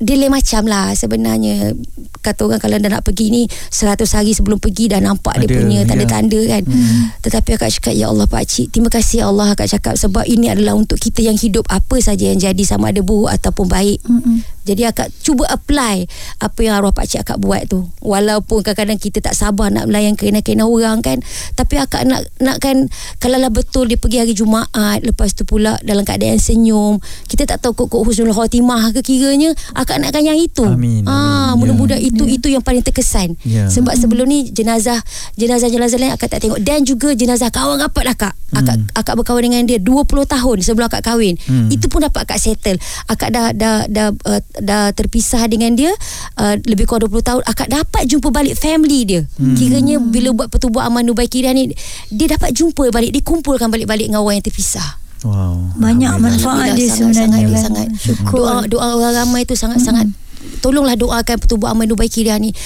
dia 0.00 0.16
lain 0.16 0.32
macam 0.32 0.64
lah 0.64 0.96
sebenarnya 0.96 1.76
kata 2.24 2.48
orang 2.48 2.56
kalau 2.56 2.80
dah 2.80 2.88
nak 2.88 3.04
pergi 3.04 3.28
ni 3.28 3.42
100 3.44 4.00
hari 4.16 4.32
sebelum 4.32 4.56
pergi 4.56 4.88
dah 4.88 4.96
nampak 4.96 5.36
dia 5.44 5.48
Ada, 5.52 5.56
punya 5.60 5.78
ya. 5.84 5.88
tanda-tanda 5.88 6.40
kan 6.48 6.62
hmm. 6.64 7.20
tetapi 7.20 7.60
akak 7.60 7.68
cakap 7.76 7.92
ya 7.92 8.08
Allah 8.08 8.24
Pak 8.24 8.44
Cik 8.48 8.66
terima 8.72 8.88
kasih 8.88 9.20
ya 9.20 9.24
Allah 9.28 9.52
akak 9.52 9.68
cakap 9.68 10.00
sebab 10.00 10.24
ini 10.24 10.48
adalah 10.48 10.72
untuk 10.72 10.96
kita 10.96 11.20
yang 11.20 11.36
hidup 11.36 11.68
apa 11.68 12.00
saja 12.00 12.32
yang 12.32 12.40
jadi 12.40 12.62
sama 12.64 12.96
ada 12.96 13.04
buruk 13.04 13.28
ataupun 13.28 13.68
baik 13.68 14.00
Mm-mm. 14.08 14.40
Jadi 14.70 14.94
akak 14.94 15.10
cuba 15.26 15.50
apply 15.50 16.06
apa 16.38 16.58
yang 16.62 16.78
arwah 16.78 16.94
Pak 16.94 17.10
Cik 17.10 17.20
akak 17.26 17.38
buat 17.42 17.66
tu. 17.66 17.90
Walaupun 18.06 18.62
kadang-kadang 18.62 19.02
kita 19.02 19.18
tak 19.18 19.34
sabar 19.34 19.74
nak 19.74 19.90
melayan 19.90 20.14
kena-kena 20.14 20.70
orang 20.70 21.02
kan 21.02 21.18
tapi 21.58 21.82
akak 21.82 22.06
nak 22.06 22.22
nakkan 22.38 22.86
kalau 23.18 23.42
lah 23.42 23.50
betul 23.50 23.90
dia 23.90 23.98
pergi 23.98 24.22
hari 24.22 24.34
Jumaat 24.38 25.02
lepas 25.02 25.34
tu 25.34 25.42
pula 25.42 25.74
dalam 25.82 26.06
keadaan 26.06 26.38
senyum 26.38 27.02
kita 27.26 27.50
tak 27.50 27.58
tahu 27.58 27.74
kok-kok 27.74 28.06
husnul 28.06 28.30
khatimah 28.30 28.94
ke 28.94 29.02
kiranya 29.02 29.50
akak 29.74 29.98
nakkan 29.98 30.22
yang 30.22 30.38
itu. 30.38 30.62
Amin, 30.62 31.02
ah 31.10 31.52
amin. 31.52 31.66
mudah-mudahan 31.66 32.02
itu 32.02 32.24
itu 32.30 32.46
yang 32.52 32.62
paling 32.62 32.86
terkesan. 32.86 33.34
Ya. 33.42 33.66
sebab 33.66 33.96
sebelum 33.98 34.30
ni 34.30 34.52
jenazah 34.54 35.02
jenazah-jenazah 35.34 35.98
lain 35.98 36.14
akak 36.14 36.30
tak 36.30 36.46
tengok. 36.46 36.62
Dan 36.62 36.86
juga 36.86 37.10
jenazah 37.16 37.50
kawan 37.50 37.82
rapat 37.82 38.06
akak 38.14 38.34
akak 38.54 38.76
akak 38.94 39.14
berkawan 39.14 39.42
dengan 39.46 39.62
dia 39.66 39.78
20 39.78 40.06
tahun 40.26 40.56
sebelum 40.62 40.86
akak 40.90 41.02
kahwin. 41.06 41.34
Hmm. 41.46 41.70
itu 41.72 41.86
pun 41.90 42.04
dapat 42.04 42.26
akak 42.26 42.38
settle. 42.38 42.78
Akak 43.06 43.30
dah 43.34 43.54
dah 43.54 43.86
dah 43.86 44.12
uh, 44.26 44.40
dah 44.62 44.92
terpisah 44.94 45.44
dengan 45.50 45.74
dia 45.74 45.92
uh, 46.38 46.54
lebih 46.64 46.86
kurang 46.86 47.10
20 47.10 47.20
tahun 47.20 47.42
akak 47.44 47.68
dapat 47.68 48.02
jumpa 48.08 48.28
balik 48.30 48.54
family 48.56 49.04
dia 49.04 49.22
hmm. 49.26 49.56
kiranya 49.56 49.96
bila 50.00 50.32
buat 50.36 50.48
pertubuhan 50.48 50.88
amal 50.92 51.02
nubai 51.04 51.26
kiriah 51.26 51.52
ni 51.52 51.72
dia 52.12 52.26
dapat 52.36 52.54
jumpa 52.54 52.88
balik 52.92 53.10
dia 53.12 53.22
kumpulkan 53.24 53.68
balik-balik 53.68 54.08
dengan 54.08 54.22
orang 54.24 54.40
yang 54.40 54.46
terpisah 54.46 55.00
Wow. 55.20 55.76
Banyak 55.76 56.16
manfaat 56.16 56.80
dia 56.80 56.88
sebenarnya. 56.88 57.28
sangat, 57.28 57.40
kan? 57.44 57.60
sangat, 57.60 57.86
Syukur. 58.00 58.40
doa 58.40 58.64
doa 58.64 58.88
orang 58.96 59.14
ramai 59.20 59.44
tu 59.44 59.52
sangat-sangat 59.52 60.08
tolonglah 60.64 60.96
doakan 60.96 61.36
pertubuhan 61.36 61.76
amal 61.76 61.84
nubai 61.84 62.08
kiriah 62.08 62.40
ni 62.40 62.56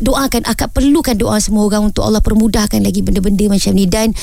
doakan 0.00 0.48
akak 0.48 0.72
perlukan 0.72 1.12
doa 1.12 1.36
semua 1.40 1.68
orang 1.68 1.92
untuk 1.92 2.08
Allah 2.08 2.24
permudahkan 2.24 2.80
lagi 2.80 3.04
benda-benda 3.04 3.44
macam 3.52 3.72
ni 3.76 3.84
dan 3.84 4.16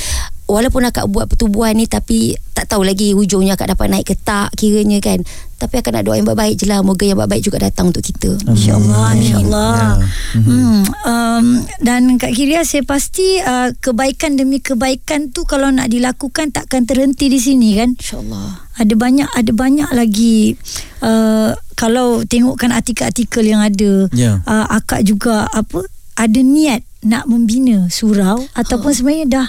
walaupun 0.45 0.86
akak 0.86 1.10
buat 1.10 1.25
pertubuhan 1.25 1.73
ni 1.73 1.89
tapi 1.89 2.38
tak 2.55 2.71
tahu 2.71 2.86
lagi 2.88 3.12
hujungnya 3.12 3.58
akak 3.58 3.75
dapat 3.75 3.91
naik 3.91 4.05
ke 4.08 4.15
tak 4.15 4.53
kiranya 4.55 5.01
kan. 5.03 5.21
Tapi 5.55 5.79
akak 5.79 5.95
nak 5.95 6.03
doa 6.03 6.19
yang 6.19 6.27
baik-baik 6.27 6.55
je 6.60 6.65
lah. 6.67 6.84
Moga 6.84 7.08
yang 7.08 7.17
baik-baik 7.19 7.43
juga 7.43 7.58
datang 7.63 7.89
untuk 7.89 8.03
kita. 8.03 8.36
InsyaAllah 8.43 9.08
InsyaAllah. 9.15 9.75
Ya. 10.36 10.39
hmm, 10.39 10.79
um, 11.08 11.45
Dan 11.79 12.01
Kak 12.19 12.36
Kiria 12.36 12.67
Saya 12.67 12.84
pasti 12.84 13.39
uh, 13.39 13.71
Kebaikan 13.79 14.36
demi 14.36 14.60
kebaikan 14.60 15.31
tu 15.31 15.47
Kalau 15.47 15.71
nak 15.71 15.88
dilakukan 15.88 16.51
Takkan 16.51 16.84
terhenti 16.84 17.31
di 17.31 17.39
sini 17.39 17.71
kan? 17.79 17.95
Insyaallah. 17.95 18.67
Ada 18.75 18.93
banyak 18.99 19.29
ada 19.31 19.51
banyak 19.55 19.89
lagi 19.95 20.60
uh, 20.99 21.55
kalau 21.79 22.27
tengokkan 22.27 22.75
artikel-artikel 22.75 23.47
yang 23.47 23.63
ada 23.63 24.12
Ya. 24.12 24.43
uh, 24.43 24.67
akak 24.67 25.08
juga 25.08 25.47
apa 25.47 25.88
ada 26.19 26.39
niat 26.43 26.84
nak 27.03 27.27
membina 27.27 27.88
surau 27.88 28.43
ataupun 28.51 28.91
sebenarnya 28.91 29.27
dah 29.27 29.47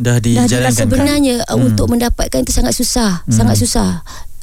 Dah 0.00 0.16
dijalankan. 0.18 0.72
kan? 0.72 0.72
sebenarnya 0.72 1.44
hmm. 1.44 1.60
untuk 1.60 1.86
mendapatkan 1.92 2.40
itu 2.40 2.52
sangat 2.56 2.72
susah 2.72 3.22
hmm. 3.28 3.32
sangat 3.36 3.56
susah 3.60 4.00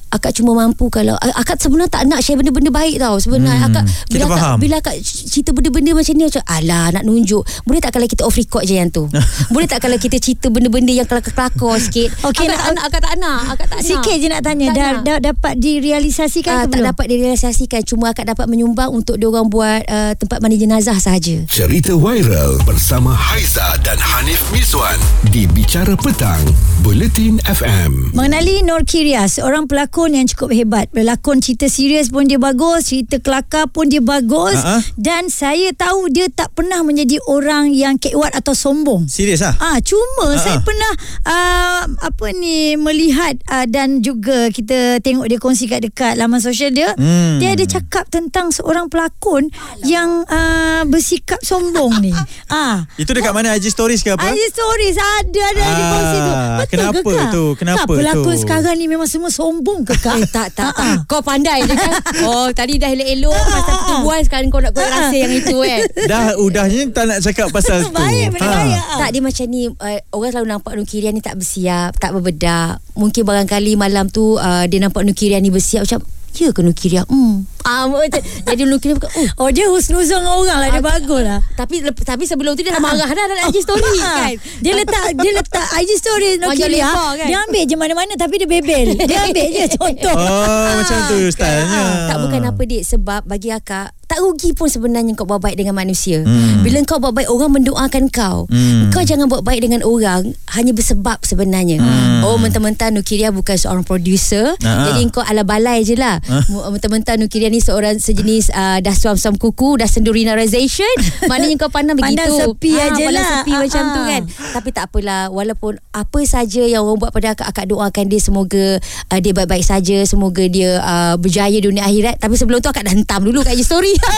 akak 0.09 0.31
cuma 0.31 0.55
mampu 0.55 0.87
kalau 0.87 1.13
akak 1.15 1.57
sebenarnya 1.57 1.89
tak 1.89 2.03
nak 2.05 2.19
share 2.19 2.35
benda-benda 2.35 2.69
baik 2.69 2.95
tau. 2.97 3.15
Sebenarnya 3.17 3.55
Hmm, 3.57 3.67
akak 3.67 3.83
kita 3.85 4.07
bila 4.09 4.23
akak, 4.25 4.37
faham. 4.37 4.57
bila 4.57 4.75
akak 4.77 4.95
cerita 5.01 5.49
benda-benda 5.51 5.91
macam 5.93 6.13
ni 6.13 6.23
macam 6.23 6.43
alah 6.45 6.85
nak 6.91 7.03
nunjuk. 7.03 7.43
Boleh 7.63 7.79
tak 7.79 7.91
kalau 7.91 8.05
kita 8.05 8.21
off 8.21 8.33
record 8.33 8.63
je 8.63 8.75
yang 8.75 8.87
tu? 8.87 9.05
Boleh 9.53 9.65
tak 9.65 9.79
kalau 9.79 9.95
kita 9.95 10.17
cerita 10.17 10.47
benda-benda 10.47 10.91
yang 10.91 11.03
kelakar-kelakar 11.03 11.47
sikit? 11.79 12.07
Okey, 12.27 12.43
akak 12.43 12.49
nak- 12.49 12.59
tak 12.59 12.73
nak 12.73 12.83
akak 12.83 13.01
tak 13.01 13.15
nak 13.15 13.39
akak 13.49 13.67
tak 13.67 13.77
nak. 13.77 13.85
sikit 13.85 14.15
je 14.15 14.27
nak 14.27 14.41
tanya 14.41 14.65
Tak 14.65 14.75
dah, 14.75 14.89
nak. 14.89 15.03
dah 15.03 15.17
dapat 15.25 15.53
direalisasikan 15.57 16.53
Ah, 16.53 16.59
ke 16.59 16.65
tak 16.65 16.71
belum? 16.73 16.87
dapat 16.89 17.05
direalisasikan. 17.07 17.81
Cuma 17.83 18.05
akak 18.09 18.25
dapat 18.25 18.45
menyumbang 18.45 18.89
untuk 18.89 19.15
dia 19.15 19.25
orang 19.25 19.47
buat 19.47 19.81
uh, 19.83 20.11
tempat 20.13 20.37
mandi 20.37 20.57
jenazah 20.57 20.95
sahaja. 20.95 21.43
Cerita 21.47 21.93
viral 21.93 22.59
bersama 22.63 23.11
Haiza 23.11 23.57
dan 23.81 23.97
Hanif 23.97 24.43
Miswan 24.49 24.95
di 25.27 25.45
Bicara 25.45 25.93
Petang, 25.93 26.41
Buletin 26.79 27.39
FM. 27.41 28.13
Mengenali 28.13 28.61
Nur 28.61 28.81
Kiria, 28.81 29.25
seorang 29.25 29.65
pelakon 29.65 30.06
yang 30.11 30.27
cukup 30.27 30.51
hebat. 30.51 30.85
Berlakon 30.89 31.39
cerita 31.39 31.65
serius 31.65 32.07
pun 32.07 32.23
dia 32.23 32.37
bagus, 32.37 32.87
cerita 32.87 33.17
kelakar 33.17 33.65
pun 33.65 33.87
dia 33.87 33.99
bagus. 33.99 34.55
Ha-ha. 34.55 34.79
Dan 34.93 35.27
saya 35.27 35.71
tahu 35.71 36.07
dia 36.07 36.27
tak 36.27 36.51
pernah 36.51 36.81
menjadi 36.81 37.17
orang 37.25 37.71
yang 37.71 37.95
kekuat 37.95 38.31
atau 38.33 38.51
sombong. 38.51 39.07
Serius 39.07 39.41
ah? 39.41 39.55
Ah, 39.57 39.77
cuma 39.79 40.27
Ha-ha. 40.29 40.39
saya 40.39 40.59
pernah 40.59 40.91
uh, 41.23 41.81
apa 42.01 42.25
ni 42.31 42.75
melihat 42.75 43.35
uh, 43.47 43.65
dan 43.65 43.99
juga 43.99 44.47
kita 44.47 44.99
tengok 44.99 45.25
dia 45.25 45.37
kongsi 45.37 45.65
kat 45.65 45.81
dekat 45.81 46.15
laman 46.15 46.39
sosial 46.39 46.69
dia. 46.69 46.91
Hmm. 46.93 47.39
Dia 47.39 47.53
ada 47.53 47.63
cakap 47.63 48.07
tentang 48.07 48.49
seorang 48.49 48.87
pelakon 48.87 49.49
yang 49.83 50.23
uh, 50.25 50.83
bersikap 50.85 51.39
sombong 51.41 51.99
ni. 51.99 52.13
Ah, 52.47 52.87
Itu 52.95 53.11
dekat 53.11 53.31
mana 53.31 53.55
IG 53.55 53.71
stories 53.71 54.01
ke 54.01 54.11
apa? 54.11 54.31
IG 54.31 54.39
stories 54.49 54.95
ada 54.95 55.41
ada 55.47 55.61
ah, 55.61 55.69
di 55.69 55.83
kongsi 55.83 56.17
tu. 56.17 56.33
Betul 56.33 56.67
kenapa 56.69 56.99
ke 56.99 57.23
tu? 57.29 57.45
Kenapa 57.55 57.83
Kak, 57.83 57.97
pelakon 57.99 58.23
tu? 58.29 58.39
sekarang 58.39 58.75
ni 58.75 58.85
memang 58.85 59.05
semua 59.05 59.27
sombong 59.27 59.83
ke 59.87 59.95
Kak? 59.95 60.15
Eh 60.19 60.27
tak 60.27 60.47
tak 60.51 60.75
tak 60.75 61.07
Kau 61.07 61.23
pandai 61.23 61.63
je 61.63 61.71
kan 61.71 61.93
Oh 62.27 62.51
tadi 62.51 62.75
dah 62.75 62.91
elok-elok 62.91 63.31
Pasal 63.39 63.73
pertumbuhan 63.79 64.21
Sekarang 64.27 64.47
kau 64.51 64.59
nak 64.59 64.71
kau 64.75 64.83
rasa 64.83 65.15
yang 65.15 65.31
itu 65.31 65.57
eh 65.63 65.79
Dah 66.11 66.35
udahnya 66.35 66.91
tak 66.91 67.05
nak 67.07 67.19
cakap 67.23 67.47
pasal 67.55 67.87
tu. 67.87 67.95
Baik. 67.95 68.35
Ah. 68.43 68.99
Tak 69.07 69.09
dia 69.15 69.21
macam 69.23 69.45
ni 69.47 69.71
uh, 69.71 69.99
Orang 70.11 70.31
selalu 70.35 70.47
nampak 70.51 70.71
Nukirian 70.75 71.15
ni 71.15 71.23
tak 71.23 71.39
bersiap 71.39 71.95
Tak 71.95 72.11
berbedak 72.11 72.83
Mungkin 72.99 73.23
barangkali 73.23 73.79
malam 73.79 74.11
tu 74.11 74.35
uh, 74.35 74.67
Dia 74.67 74.83
nampak 74.83 75.07
Nukirian 75.07 75.39
ni 75.39 75.49
bersiap 75.49 75.87
Macam 75.87 76.03
Ya 76.33 76.49
ke 76.49 76.59
Nukirian 76.59 77.01
Hmm. 77.03 77.47
Ah, 77.61 77.83
macam, 77.83 78.21
Jadi 78.47 78.61
Nukirian 78.63 78.95
bukan 78.95 79.09
Oh. 79.33 79.43
Oh 79.43 79.49
dia 79.49 79.65
husnuzon 79.65 80.21
dengan 80.21 80.35
orang 80.35 80.59
lah 80.59 80.69
Dia 80.69 80.77
Ah, 80.77 80.85
bagus 80.87 81.21
lah. 81.21 81.39
tapi 81.51 81.81
lep- 81.81 82.05
tapi 82.05 82.23
sebelum 82.23 82.53
tu 82.53 82.61
dia 82.61 82.69
dah 82.69 82.79
marah 82.79 83.07
dah 83.07 83.25
dalam 83.25 83.49
IG 83.49 83.57
story 83.59 83.81
Ah, 83.97 84.29
kan. 84.29 84.31
Dia 84.59 84.71
letak 84.75 85.03
Dia 85.15 85.31
letak 85.33 85.65
IG 85.75 85.89
story 85.95 86.27
Panjang 86.35 86.51
Nokia 86.53 86.67
lebar 86.69 87.09
kan? 87.15 87.27
Dia 87.27 87.37
ambil 87.41 87.63
je 87.63 87.75
mana-mana 87.75 88.13
Tapi 88.13 88.33
dia 88.35 88.47
bebel. 88.47 88.85
Dia 89.01 89.17
ambil 89.23 89.47
je 89.49 89.65
contoh. 89.71 90.13
Oh, 90.13 90.71
macam 90.75 90.97
tu 91.07 91.17
stylenya. 91.27 91.81
Ah, 91.81 91.97
tak 92.07 92.17
bukan 92.19 92.41
apa 92.45 92.61
dik. 92.63 92.83
Sebab 92.83 93.21
bagi 93.23 93.49
akak 93.49 93.96
tak 94.17 94.25
rugi 94.25 94.49
pun 94.51 94.65
sebenarnya 94.65 95.13
kau 95.13 95.23
buat 95.23 95.37
baik 95.37 95.53
dengan 95.55 95.77
manusia. 95.77 96.25
Hmm. 96.25 96.65
Bila 96.65 96.81
kau 96.83 96.97
buat 96.97 97.13
baik 97.13 97.29
orang 97.29 97.53
mendoakan 97.53 98.09
kau. 98.09 98.49
Hmm. 98.49 98.89
Kau 98.89 99.05
jangan 99.05 99.29
buat 99.29 99.45
baik 99.45 99.61
dengan 99.61 99.85
orang 99.85 100.33
hanya 100.51 100.73
bersebab 100.73 101.21
sebenarnya. 101.21 101.77
Hmm. 101.77 102.25
Oh 102.25 102.35
mentah-mentah 102.35 102.89
Nukiria 102.89 103.29
bukan 103.29 103.53
seorang 103.53 103.85
producer. 103.85 104.57
Ah. 104.59 104.89
Jadi 104.89 105.05
kau 105.11 105.21
ala 105.21 105.45
balai 105.45 105.85
je 105.85 105.93
lah. 105.93 106.17
Ah. 106.25 106.41
Mu- 106.47 106.65
Mentah-mentah 106.67 107.13
Nukiria 107.15 107.45
ni 107.47 107.61
seorang 107.61 107.95
sejenis 107.95 108.49
uh, 108.49 108.81
dah 108.81 108.91
suam-suam 108.91 109.37
kuku, 109.37 109.77
dah 109.77 109.85
sendurinarization. 109.85 110.89
Maknanya 111.29 111.55
kau 111.59 111.69
pandang 111.69 111.93
Pandang 111.95 112.25
begitu. 112.25 112.49
sepi 112.49 112.71
Ah, 112.73 112.89
aje 112.89 113.03
pandang 113.03 113.13
lah. 113.13 113.29
sepi 113.37 113.51
Ah, 113.51 113.59
macam 113.61 113.83
tu 113.85 114.01
kan. 114.03 114.21
Tapi 114.57 114.69
tak 114.71 114.83
apalah 114.87 115.21
walaupun 115.29 115.77
apa 115.91 116.19
saja 116.23 116.63
yang 116.63 116.81
orang 116.81 116.97
buat 116.97 117.11
pada 117.11 117.33
akak 117.33 117.47
akak 117.47 117.65
doakan 117.67 118.05
dia 118.07 118.17
semoga 118.17 118.65
uh, 118.81 119.19
dia 119.19 119.31
baik-baik 119.31 119.61
saja 119.61 120.01
semoga 120.03 120.41
dia 120.43 120.79
uh, 120.79 121.13
berjaya 121.15 121.57
dunia 121.57 121.83
akhirat 121.83 122.17
tapi 122.17 122.33
sebelum 122.33 122.57
tu 122.57 122.67
akak 122.67 122.81
dah 122.81 122.93
hentam 122.93 123.21
dulu 123.21 123.41
kat 123.41 123.53
story 123.59 123.91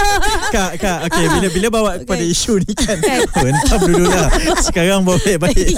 Kak, 0.49 0.81
kak, 0.81 1.05
okay, 1.05 1.29
bila 1.29 1.47
bila 1.47 1.67
bawa 1.69 1.89
kepada 1.95 2.23
isu 2.23 2.57
ni 2.57 2.73
kan, 2.73 2.97
hentam 3.37 3.79
dulu 3.83 4.01
lah. 4.03 4.29
Sekarang 4.59 5.05
bawa 5.05 5.21
baik-baik. 5.21 5.77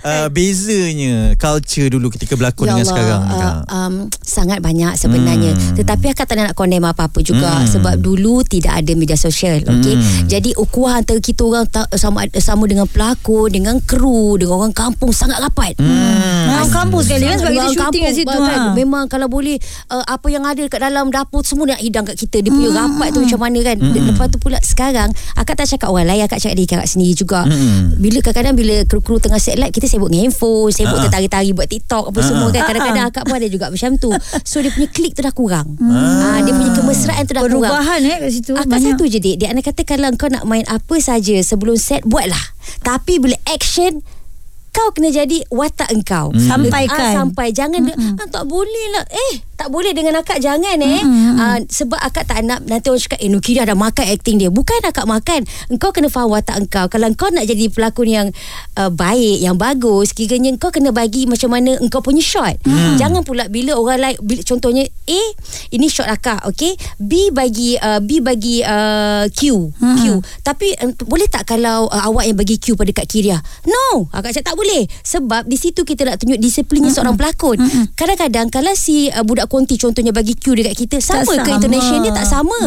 uh, 0.00 0.26
bezanya 0.28 1.34
culture 1.34 1.88
dulu 1.88 2.06
ketika 2.08 2.34
berlakon 2.34 2.68
dengan 2.68 2.86
sekarang 2.86 3.20
ni, 3.24 3.34
Kak. 3.34 3.54
uh, 3.58 3.62
um, 3.68 3.94
sangat 4.18 4.58
banyak 4.60 4.94
sebenarnya 4.94 5.50
Hmm. 5.50 5.74
tetapi 5.74 6.06
akak 6.08 6.26
tak 6.26 6.36
nak 6.36 6.52
condemn 6.52 6.84
apa-apa 6.84 7.18
juga 7.20 7.50
Hmm. 7.56 7.66
sebab 7.66 7.94
dulu 7.96 8.42
tidak 8.42 8.76
ada 8.76 8.92
media 8.92 9.14
sosial 9.14 9.58
okey 9.58 9.94
Hmm. 9.94 10.26
jadi 10.26 10.54
ukuah 10.54 10.98
antara 10.98 11.18
kita 11.18 11.42
orang 11.42 11.64
ta- 11.64 11.88
sama 11.92 12.22
sama 12.36 12.64
dengan 12.64 12.86
pelakon 12.86 13.48
dengan 13.48 13.80
kru 13.80 14.36
dengan 14.36 14.60
orang 14.60 14.72
kampung 14.72 15.10
sangat 15.10 15.38
rapat 15.38 15.74
Hmm. 15.74 16.46
Orang 16.48 16.70
kampung 16.70 17.02
sekali 17.02 17.24
kan 17.24 17.38
Sebab 17.38 17.52
kita 17.52 17.68
syuting 17.70 18.02
kat 18.02 18.14
situ 18.14 18.38
kan, 18.40 18.60
ha. 18.62 18.72
Memang 18.72 19.04
kalau 19.06 19.26
boleh 19.26 19.56
uh, 19.86 20.02
Apa 20.02 20.26
yang 20.26 20.42
ada 20.42 20.58
kat 20.64 20.80
dalam 20.80 21.08
dapur 21.08 21.40
Semua 21.40 21.68
nak 21.68 21.78
hidang 21.78 22.02
kat 22.02 22.16
kita 22.16 22.40
Dia 22.40 22.50
punya 22.50 22.70
rapat 22.74 23.08
tu 23.10 23.20
macam 23.28 23.40
mana 23.44 23.58
kan? 23.60 23.76
Mm. 23.76 24.06
Lepas 24.08 24.26
tu 24.32 24.38
pula 24.40 24.56
sekarang 24.58 25.12
Akak 25.36 25.60
tak 25.60 25.68
cakap 25.68 25.92
orang 25.92 26.08
lain 26.08 26.24
Akak 26.24 26.40
cakap 26.40 26.56
diri 26.56 26.64
kakak 26.64 26.88
sendiri 26.88 27.12
juga. 27.12 27.44
Mm. 27.44 28.00
Bila 28.00 28.18
kadang-kadang 28.24 28.56
Bila 28.56 28.74
kru-kru 28.88 29.20
tengah 29.20 29.36
set 29.36 29.60
light 29.60 29.70
Kita 29.70 29.84
sibuk 29.84 30.08
dengan 30.08 30.32
handphone 30.32 30.72
Sibuk 30.72 30.96
Ah. 30.96 31.04
tertari-tari 31.04 31.52
Buat 31.52 31.68
TikTok 31.68 32.08
Apa 32.08 32.20
semua 32.24 32.48
kan? 32.48 32.64
Kadang-kadang 32.64 33.04
akak 33.06 33.24
pun 33.24 33.34
ada 33.36 33.46
juga 33.46 33.68
macam 33.68 33.90
tu. 33.94 34.10
So 34.42 34.58
dia 34.58 34.72
punya 34.72 34.88
klik 34.88 35.12
tu 35.12 35.20
dah 35.20 35.30
kurang. 35.30 35.76
Ah. 35.78 36.40
Dia 36.40 36.52
punya 36.52 36.72
kemesraan 36.72 37.22
tu 37.24 37.32
dah 37.32 37.44
kurang. 37.44 37.68
Perubahan 37.68 38.00
eh 38.00 38.16
kat 38.24 38.30
situ. 38.32 38.52
Akak 38.56 38.78
satu 38.80 39.04
je 39.04 39.18
dik. 39.18 39.36
Dia 39.36 39.52
anak 39.52 39.68
kata 39.68 39.84
kalau 39.84 40.08
kau 40.16 40.28
nak 40.28 40.44
main 40.44 40.64
apa 40.64 40.96
saja 40.98 41.36
Sebelum 41.38 41.76
set 41.76 42.00
Buatlah. 42.08 42.40
Tapi 42.80 43.20
bila 43.20 43.36
action 43.46 44.00
kau 44.68 44.94
kena 44.94 45.10
jadi 45.10 45.42
watak 45.50 45.90
engkau. 45.90 46.30
Hmm. 46.30 46.38
Sampaikan. 46.38 47.10
ah, 47.10 47.14
sampai. 47.24 47.50
Jangan 47.50 47.82
mm 47.82 48.20
ah, 48.20 48.28
tak 48.30 48.44
boleh 48.46 48.86
lah. 48.94 49.04
Eh 49.10 49.34
tak 49.58 49.74
boleh 49.74 49.90
dengan 49.90 50.22
akak 50.22 50.38
jangan 50.38 50.78
eh. 50.78 51.02
Ah, 51.34 51.58
sebab 51.58 51.98
akak 51.98 52.30
tak 52.30 52.46
nak 52.46 52.62
nanti 52.70 52.94
orang 52.94 53.02
cakap 53.02 53.18
eh 53.18 53.26
Nukira 53.26 53.66
dah 53.66 53.74
makan 53.74 54.06
acting 54.14 54.38
dia. 54.38 54.50
Bukan 54.54 54.78
akak 54.86 55.02
makan. 55.02 55.42
Engkau 55.66 55.90
kena 55.90 56.06
faham 56.06 56.30
watak 56.30 56.62
engkau. 56.62 56.86
Kalau 56.86 57.10
engkau 57.10 57.28
nak 57.34 57.42
jadi 57.42 57.66
pelakon 57.66 58.06
yang 58.06 58.28
uh, 58.78 58.90
baik 58.92 59.42
yang 59.42 59.58
bagus 59.58 60.14
kiranya 60.14 60.54
engkau 60.54 60.70
kena 60.70 60.94
bagi 60.94 61.26
macam 61.26 61.50
mana 61.50 61.74
engkau 61.82 61.98
punya 61.98 62.22
shot. 62.22 62.54
Jangan 62.96 63.26
pula 63.26 63.50
bila 63.50 63.74
orang 63.74 63.98
lain 63.98 64.16
bila, 64.22 64.46
contohnya 64.46 64.86
A 64.86 65.22
ini 65.74 65.90
shot 65.90 66.06
akak 66.06 66.46
okay? 66.46 66.78
B 67.02 67.34
bagi 67.34 67.74
uh, 67.74 67.98
B 67.98 68.22
bagi 68.22 68.62
uh, 68.62 69.26
Q 69.32 69.74
Q. 69.74 70.02
Tapi 70.46 70.78
um, 70.86 70.94
boleh 71.10 71.26
tak 71.26 71.50
kalau 71.50 71.90
uh, 71.90 72.02
awak 72.06 72.30
yang 72.30 72.38
bagi 72.38 72.62
Q 72.62 72.78
pada 72.78 72.94
Kak 72.94 73.10
Kiria 73.10 73.42
no! 73.66 74.06
Akak 74.14 74.36
cakap 74.36 74.54
tak 74.54 74.56
boleh. 74.56 74.86
Sebab 75.02 75.44
di 75.44 75.56
situ 75.58 75.82
kita 75.82 76.06
nak 76.06 76.22
tunjuk 76.22 76.38
disiplinnya 76.38 76.88
seorang 76.94 77.18
pelakon. 77.18 77.58
Kadang-kadang 77.98 78.48
kalau 78.48 78.72
si 78.78 79.10
uh, 79.10 79.24
budak 79.26 79.47
konti 79.48 79.74
contohnya 79.74 80.10
bagi 80.10 80.32
Q 80.32 80.54
dekat 80.54 80.76
kita 80.76 80.96
sama 80.98 81.24
ke 81.34 81.42
sama. 81.42 81.56
intonation 81.56 81.98
dia? 82.00 82.12
Tak 82.12 82.26
sama. 82.26 82.60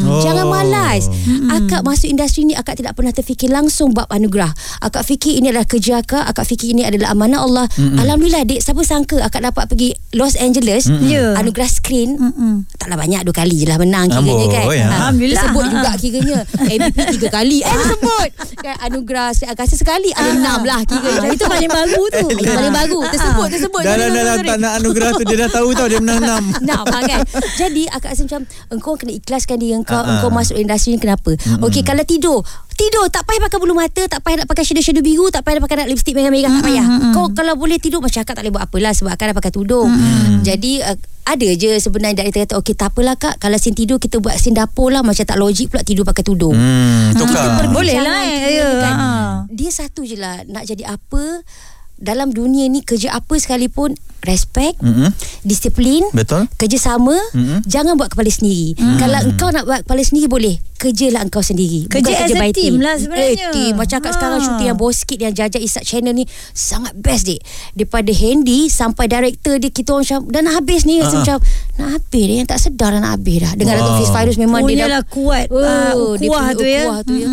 Oh. 0.00 0.20
jangan 0.20 0.46
malas. 0.46 1.10
Akak 1.48 1.82
masuk 1.82 2.06
industri 2.06 2.42
ni 2.42 2.54
akak 2.54 2.74
tidak 2.74 2.94
pernah 2.94 3.10
terfikir 3.10 3.48
langsung 3.48 3.90
bab 3.90 4.08
anugerah. 4.08 4.48
Akak 4.80 5.02
fikir 5.02 5.36
ini 5.36 5.48
adalah 5.48 5.64
kerja 5.64 5.98
akak 5.98 6.24
akak 6.24 6.46
fikir 6.46 6.70
ini 6.70 6.82
adalah 6.82 7.10
amanah 7.10 7.40
Allah. 7.40 7.66
Alhamdulillah 7.76 8.42
dek 8.44 8.58
siapa 8.58 8.80
sangka 8.80 9.20
akak 9.20 9.42
dapat 9.44 9.66
pergi 9.66 9.88
Los 10.12 10.34
Angeles 10.34 10.86
Ya. 11.00 11.34
anugerah 11.34 11.66
screen? 11.66 12.16
Mm-mm. 12.16 12.64
taklah 12.74 12.96
banyak 12.96 13.20
dua 13.20 13.34
kali 13.34 13.54
je 13.54 13.66
lah 13.66 13.76
menang 13.76 14.06
kiranya 14.08 14.46
kan. 14.48 14.64
ya. 14.68 14.84
Ha, 14.84 14.94
Alhamdulillah. 15.02 15.42
Sebut 15.42 15.62
Ha. 15.62 15.70
juga 15.70 15.90
kiranya. 15.96 16.38
MVP 16.60 16.96
tiga 17.12 17.28
kali. 17.28 17.58
Eh 17.60 17.74
sebut. 17.88 18.30
Kan, 18.58 18.74
Anugerah 18.80 19.30
Sri 19.30 19.46
Agasa 19.46 19.74
sekali 19.74 20.10
Ada 20.10 20.34
enam 20.34 20.60
lah 20.62 20.82
kiranya. 20.82 21.20
Ah, 21.20 21.30
Itu 21.30 21.44
paling 21.44 21.70
baru 21.70 22.02
tu. 22.08 22.26
Itu 22.32 22.50
paling 22.50 22.74
baru. 22.74 22.98
Tersebut 23.08 23.46
Tersebut. 23.48 23.82
Sorry. 23.82 24.44
tak 24.44 24.58
nak 24.58 24.72
anugerah 24.78 25.10
tu 25.12 25.22
Dia 25.22 25.36
dah 25.40 25.50
tahu 25.52 25.68
tau 25.72 25.86
Dia 25.86 25.98
menang 25.98 26.22
enam. 26.28 26.44
Nak 26.68 26.80
ha, 26.84 26.98
kan? 27.00 27.20
Jadi 27.56 27.88
akak 27.88 28.12
rasa 28.12 28.22
macam 28.28 28.42
Engkau 28.68 28.92
kena 29.00 29.12
ikhlaskan 29.16 29.56
diri 29.56 29.72
engkau 29.72 29.96
Ah, 29.96 30.04
ah. 30.04 30.12
Engkau 30.20 30.28
masuk 30.28 30.60
industri 30.60 30.94
ni 30.94 31.00
kenapa? 31.00 31.32
Okey 31.64 31.80
kalau 31.80 32.04
tidur. 32.04 32.44
Tidur 32.78 33.10
tak 33.10 33.26
payah 33.26 33.42
pakai 33.42 33.58
bulu 33.58 33.74
mata 33.74 34.06
Tak 34.06 34.22
payah 34.22 34.38
nak 34.38 34.46
pakai 34.46 34.62
shadow-shadow 34.62 35.02
biru 35.02 35.26
Tak 35.34 35.42
payah 35.42 35.58
nak 35.58 35.66
pakai 35.66 35.82
nak 35.82 35.88
lipstick 35.90 36.14
merah-merah 36.14 36.62
Tak 36.62 36.62
payah. 36.62 36.86
Kau 37.10 37.26
kalau 37.34 37.58
boleh 37.58 37.82
tidur 37.82 37.98
Macam 37.98 38.22
akak 38.22 38.38
tak 38.38 38.46
boleh 38.46 38.54
buat 38.54 38.64
apalah 38.70 38.92
Sebab 38.94 39.10
akak 39.10 39.34
dah 39.34 39.36
pakai 39.36 39.50
tudung. 39.50 39.90
Jadi 40.46 40.78
uh, 40.86 40.94
ada 41.26 41.48
je 41.58 41.74
sebenarnya 41.82 42.22
Dari 42.22 42.30
kata 42.30 42.54
Okey 42.54 42.78
tak 42.78 42.94
apalah 42.94 43.18
kak. 43.18 43.42
Kalau 43.42 43.58
scene 43.58 43.74
tidur 43.74 43.98
Kita 43.98 44.22
buat 44.22 44.38
scene 44.38 44.54
dapur 44.54 44.94
lah. 44.94 45.02
Macam 45.02 45.26
tak 45.26 45.34
logik 45.42 45.74
pula 45.74 45.82
Tidur 45.82 46.06
pakai 46.06 46.22
tudung. 46.22 46.54
Hmm, 46.54 47.18
tukar. 47.18 47.66
Boleh 47.74 47.98
lah, 47.98 48.22
ya. 48.22 48.46
kita 48.46 48.66
kan. 48.78 48.94
Ha. 48.94 49.10
Dia 49.50 49.70
satu 49.74 50.06
je 50.06 50.14
lah 50.14 50.46
Nak 50.46 50.62
jadi 50.62 50.86
apa 50.86 51.42
dalam 51.98 52.30
dunia 52.30 52.64
ni 52.64 52.80
kerja 52.80 53.12
apa 53.12 53.34
sekalipun 53.34 53.94
respect, 54.20 54.74
Mm-mm. 54.78 55.14
disiplin, 55.42 56.02
Betul. 56.10 56.50
kerjasama, 56.52 57.14
Mm-mm. 57.32 57.62
jangan 57.64 57.94
buat 57.94 58.10
kepala 58.10 58.26
sendiri. 58.26 58.74
Kalau 58.98 59.18
engkau 59.20 59.48
nak 59.48 59.62
buat 59.62 59.80
kepala 59.82 60.02
sendiri 60.02 60.26
boleh, 60.26 60.54
kerjalah 60.74 61.22
engkau 61.22 61.38
sendiri. 61.38 61.86
Kerja 61.86 62.12
Bukan 62.12 62.24
as 62.24 62.32
a 62.32 62.36
by 62.36 62.50
team 62.50 62.74
lah 62.78 62.98
sebenarnya. 62.98 63.30
Eh, 63.30 63.52
team. 63.52 63.72
Macam 63.74 63.98
kat 64.00 64.10
Ha. 64.10 64.14
sekarang 64.14 64.38
syuting 64.40 64.66
yang 64.66 64.76
bawah 64.76 64.90
sikit 64.92 65.18
yang 65.18 65.32
jajak 65.32 65.58
Isak 65.58 65.82
channel 65.82 66.12
ni 66.12 66.26
sangat 66.50 66.94
best 66.94 67.26
dik. 67.26 67.38
Daripada 67.72 68.10
Handy 68.10 68.66
sampai 68.68 69.06
director 69.06 69.54
dia 69.56 69.70
kita 69.70 69.88
orang 69.92 70.02
macam 70.04 70.20
dah 70.28 70.40
nak 70.40 70.54
habis 70.56 70.80
ni 70.82 70.94
Ha. 70.94 71.00
rasa 71.00 71.16
macam 71.16 71.38
nak 71.76 71.88
habis 71.94 72.22
dah 72.24 72.36
yang 72.36 72.48
tak 72.48 72.58
sedar 72.60 72.90
dah 72.90 73.00
nak 73.00 73.12
habis 73.14 73.38
dah. 73.38 73.52
Dengan 73.54 73.72
Wow. 73.72 73.80
Datuk 73.80 73.94
Fiz 73.96 74.10
Fairuz 74.10 74.36
memang 74.36 74.60
Oh, 74.60 74.68
dia 74.68 74.86
lah 74.88 75.02
kuat 75.04 75.46
Oh, 75.48 75.62
uh, 75.62 75.94
dia 76.16 76.26
ukuah 76.26 76.42
punya 76.44 76.52
tu 76.52 76.66
ya. 76.66 76.82
ukuah 76.84 77.00
tu 77.02 77.14
ya. 77.14 77.26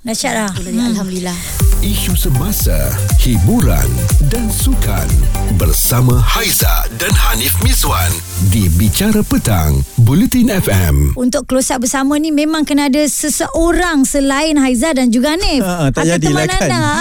Hmm. 0.00 0.16
Dahsyat 0.16 0.32
lah. 0.32 0.48
Alhamdulillah. 0.56 1.36
Isu 1.80 2.12
semasa, 2.12 2.76
hiburan 3.20 3.88
dan 4.32 4.48
sukan 4.52 5.08
bersama 5.56 6.16
Haiza 6.20 6.88
dan 7.00 7.08
Hanif 7.12 7.56
Miswan 7.64 8.08
di 8.52 8.68
Bicara 8.80 9.20
Petang, 9.24 9.80
Bulletin 10.00 10.52
FM. 10.56 11.16
Untuk 11.16 11.48
close 11.48 11.72
up 11.72 11.84
bersama 11.84 12.16
ni 12.20 12.32
memang 12.32 12.68
kena 12.68 12.92
ada 12.92 13.00
seseorang 13.08 14.04
selain 14.04 14.56
Haiza 14.60 14.92
dan 14.92 15.12
juga 15.12 15.36
Hanif. 15.36 15.64
Ha, 15.64 15.92
tak 15.92 16.04
Akan 16.04 16.12
jadilah 16.16 16.44
kan. 16.48 16.60
anda. 16.64 16.80
Ha. 16.80 16.96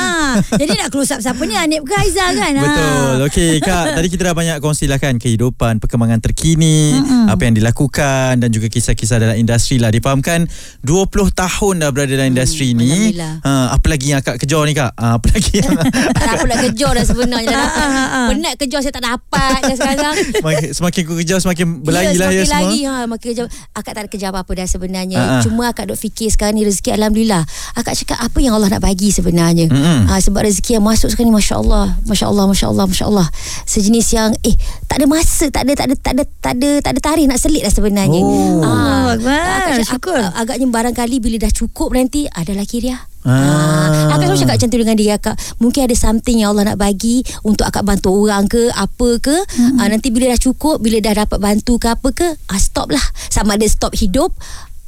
Jadi 0.59 0.71
nak 0.79 0.89
close 0.91 1.12
up 1.15 1.19
siapa 1.23 1.39
ni 1.43 1.55
Hanif 1.55 1.83
ke 1.83 1.93
Haiza 1.95 2.25
kan? 2.35 2.51
Ha. 2.55 2.63
Betul. 2.63 3.15
Okey 3.31 3.51
Kak, 3.63 3.95
tadi 3.99 4.07
kita 4.12 4.31
dah 4.31 4.35
banyak 4.35 4.57
kongsi 4.63 4.88
lah 4.88 4.99
kan 4.99 5.19
kehidupan, 5.19 5.83
perkembangan 5.83 6.23
terkini, 6.23 6.99
mm-hmm. 6.99 7.31
apa 7.31 7.41
yang 7.47 7.55
dilakukan 7.55 8.43
dan 8.43 8.47
juga 8.51 8.71
kisah-kisah 8.71 9.23
dalam 9.23 9.35
industri 9.35 9.75
lah. 9.75 9.91
Difahamkan 9.91 10.47
20 10.88 11.35
tahun 11.35 11.73
dah 11.83 11.89
berada 11.91 12.12
dalam 12.15 12.31
industri 12.31 12.71
ni. 12.71 12.88
Alhamdulillah. 12.89 13.34
Ha, 13.41 13.52
apa 13.73 13.86
lagi 13.86 14.08
yang 14.08 14.21
Kak 14.21 14.36
kejar 14.38 14.62
ni 14.63 14.73
Kak? 14.73 14.91
Ha, 14.93 15.06
apa 15.15 15.28
lagi 15.30 15.54
yang 15.58 15.71
tak 16.17 16.23
ada 16.23 16.32
apa 16.36 16.45
nak 16.45 16.60
kejar 16.65 16.91
dah 16.93 17.06
sebenarnya 17.06 17.47
dah. 17.49 17.67
Penat 18.30 18.54
kejar 18.56 18.80
saya 18.82 18.93
tak 18.93 19.06
dapat 19.06 19.60
dah 19.63 19.75
sekarang. 19.75 20.15
semakin, 20.41 20.69
semakin 20.73 21.02
ku 21.04 21.13
kejar 21.15 21.38
semakin 21.39 21.65
berlari 21.82 22.15
lah 22.15 22.30
ya 22.30 22.43
semakin 22.43 22.45
semua. 22.45 22.60
lari 22.60 22.80
ha, 22.84 22.93
makin 23.08 23.28
kejar. 23.32 23.45
Akak 23.71 23.91
tak 23.95 24.02
ada 24.04 24.10
kerja 24.10 24.25
apa-apa 24.30 24.52
dah 24.54 24.67
sebenarnya. 24.67 25.17
Ha, 25.17 25.25
ha. 25.25 25.41
Cuma 25.41 25.63
akak 25.69 25.88
duk 25.88 25.97
fikir 25.97 26.28
sekarang 26.30 26.60
ni 26.60 26.67
rezeki 26.67 26.93
Alhamdulillah. 26.93 27.43
Akak 27.73 27.95
cakap 27.95 28.19
apa 28.19 28.38
yang 28.38 28.54
Allah 28.54 28.69
nak 28.69 28.84
bagi 28.84 29.10
sebenarnya. 29.10 29.71
Mm-mm. 29.71 30.12
Ha, 30.12 30.19
sebab 30.19 30.43
rezeki 30.43 30.78
yang 30.78 30.86
masuk 30.86 31.10
sekarang 31.10 31.32
ni 31.32 31.36
Masya 31.39 31.56
Allah. 31.58 31.95
Masya 32.04 32.25
Allah, 32.28 32.45
Masya 32.45 32.65
Allah, 32.67 32.86
Masya 32.86 33.06
Allah. 33.08 33.28
Sejenis 33.63 34.08
yang 34.12 34.36
eh 34.43 34.56
tak 34.86 34.99
ada 34.99 35.06
masa, 35.08 35.45
tak 35.47 35.63
ada, 35.63 35.73
tak 35.73 35.88
ada, 35.88 35.95
tak 35.95 36.13
ada, 36.13 36.23
tak 36.41 36.54
ada, 36.58 36.69
tak 36.82 36.91
ada 36.91 36.99
tarikh 36.99 37.28
nak 37.30 37.39
selit 37.39 37.63
dah 37.63 37.71
sebenarnya. 37.71 38.19
Oh. 38.19 38.60
Allah 38.60 39.15
Akbar. 39.15 39.39
akak 39.39 39.73
cakap, 39.80 39.89
Syukur. 39.95 40.19
ag- 40.19 40.49
agaknya 40.49 40.65
barangkali 40.67 41.17
bila 41.19 41.38
dah 41.39 41.54
cukup 41.54 41.93
nanti 41.93 42.25
adalah 42.25 42.65
kiriah. 42.80 43.02
Ah. 43.28 43.36
Ah. 43.36 44.15
Akak 44.15 44.32
selalu 44.32 44.39
cakap 44.39 44.56
macam 44.56 44.70
tu 44.72 44.80
dengan 44.80 44.96
dia 44.96 45.12
akak. 45.20 45.36
Mungkin 45.60 45.82
ada 45.84 45.96
something 46.00 46.39
yang 46.39 46.56
Allah 46.56 46.72
nak 46.72 46.80
bagi 46.80 47.20
untuk 47.44 47.68
akak 47.68 47.84
bantu 47.84 48.15
orang 48.15 48.48
ke 48.48 48.72
apa 48.72 49.10
ke. 49.20 49.36
Mm-hmm. 49.36 49.78
Ah, 49.84 49.88
nanti 49.92 50.08
bila 50.15 50.32
dah 50.32 50.39
cukup, 50.39 50.80
bila 50.80 51.04
dah 51.04 51.28
dapat 51.28 51.39
bantu 51.44 51.76
ke 51.76 51.88
apa 51.92 52.08
ke, 52.15 52.28
ah, 52.48 52.60
stop 52.60 52.96
lah. 52.96 53.04
Sama 53.28 53.60
ada 53.60 53.68
stop 53.68 53.92
hidup 54.00 54.32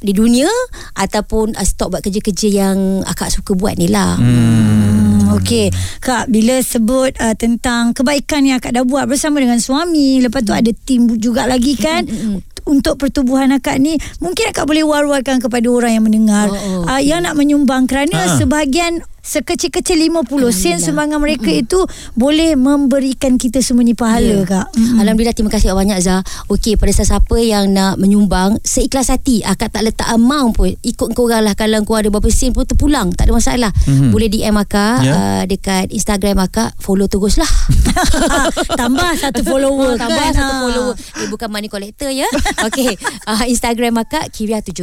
di 0.02 0.16
dunia 0.16 0.50
ataupun 0.96 1.54
ah, 1.60 1.66
stop 1.68 1.92
buat 1.92 2.02
kerja-kerja 2.02 2.48
yang 2.48 3.04
akak 3.04 3.28
suka 3.28 3.52
buat 3.52 3.76
ni 3.76 3.92
lah. 3.92 4.16
Hmm, 4.16 5.36
Okey, 5.38 5.68
Kak, 6.00 6.28
bila 6.28 6.60
sebut 6.60 7.16
uh, 7.20 7.32
tentang 7.36 7.96
kebaikan 7.96 8.44
yang 8.44 8.60
Kak 8.60 8.76
dah 8.76 8.84
buat 8.84 9.08
bersama 9.08 9.40
dengan 9.40 9.60
suami, 9.60 10.20
lepas 10.20 10.44
tu 10.44 10.52
ada 10.52 10.68
tim 10.72 11.08
juga 11.16 11.44
lagi 11.48 11.76
kan? 11.78 12.04
Untuk 12.72 12.96
pertubuhan 12.96 13.52
akak 13.52 13.76
ni 13.76 14.00
Mungkin 14.18 14.48
akak 14.48 14.64
boleh 14.64 14.80
war-warkan 14.80 15.36
Kepada 15.38 15.68
orang 15.68 15.92
yang 16.00 16.04
mendengar 16.08 16.48
Oh, 16.48 16.88
oh. 16.88 16.88
uh, 16.88 16.96
Yang 16.96 17.28
nak 17.28 17.34
menyumbang 17.36 17.84
Ha. 17.84 17.88
Kerana 17.92 18.40
sebahagian 18.40 19.04
Sekecil-kecil 19.22 19.96
50 20.04 20.26
Sen 20.52 20.76
sumbangan 20.76 21.16
mereka 21.16 21.46
itu 21.48 21.78
Boleh 22.12 22.52
memberikan 22.52 23.34
kita 23.34 23.58
semua 23.58 23.80
ni 23.80 23.94
pahala 23.94 24.20
Ya. 24.22 24.42
kak 24.42 24.66
Alhamdulillah 24.98 25.32
terima 25.32 25.48
kasih 25.48 25.72
banyak 25.72 25.98
Zah. 25.98 26.20
Okey 26.48 26.74
pada 26.74 26.90
siapa 26.92 27.36
yang 27.36 27.68
nak 27.68 27.96
menyumbang 27.96 28.58
seikhlas 28.60 29.08
hati 29.08 29.40
akak 29.40 29.70
tak 29.70 29.82
letak 29.82 30.08
amount 30.08 30.54
pun 30.54 30.74
ikut 30.76 31.08
kau 31.10 31.24
orang 31.24 31.44
lah 31.44 31.54
kalau 31.54 31.78
kau 31.80 31.94
ada 31.94 32.08
berapa 32.08 32.26
sen 32.28 32.50
pun 32.50 32.62
terpulang 32.62 33.10
tak 33.10 33.26
ada 33.26 33.32
masalah. 33.32 33.70
Mhm. 33.84 34.10
Boleh 34.10 34.26
DM 34.26 34.54
akak 34.54 34.98
Ya. 35.00 35.12
uh, 35.12 35.42
dekat 35.44 35.88
Instagram 35.88 36.40
akak 36.40 36.74
follow 36.76 37.06
terus 37.06 37.36
lah. 37.36 37.48
Tambah 38.80 39.10
satu 39.16 39.42
follower 39.42 39.94
tambah 39.96 40.18
kan? 40.18 40.32
satu 40.32 40.50
Ha. 40.50 40.60
follower. 40.60 40.94
Eh 41.16 41.28
bukan 41.28 41.48
money 41.48 41.68
collector 41.68 42.08
ya. 42.08 42.26
Okey. 42.66 42.96
Uh, 43.24 43.44
Instagram 43.46 43.94
akak 43.98 44.28
Kiria17. 44.28 44.82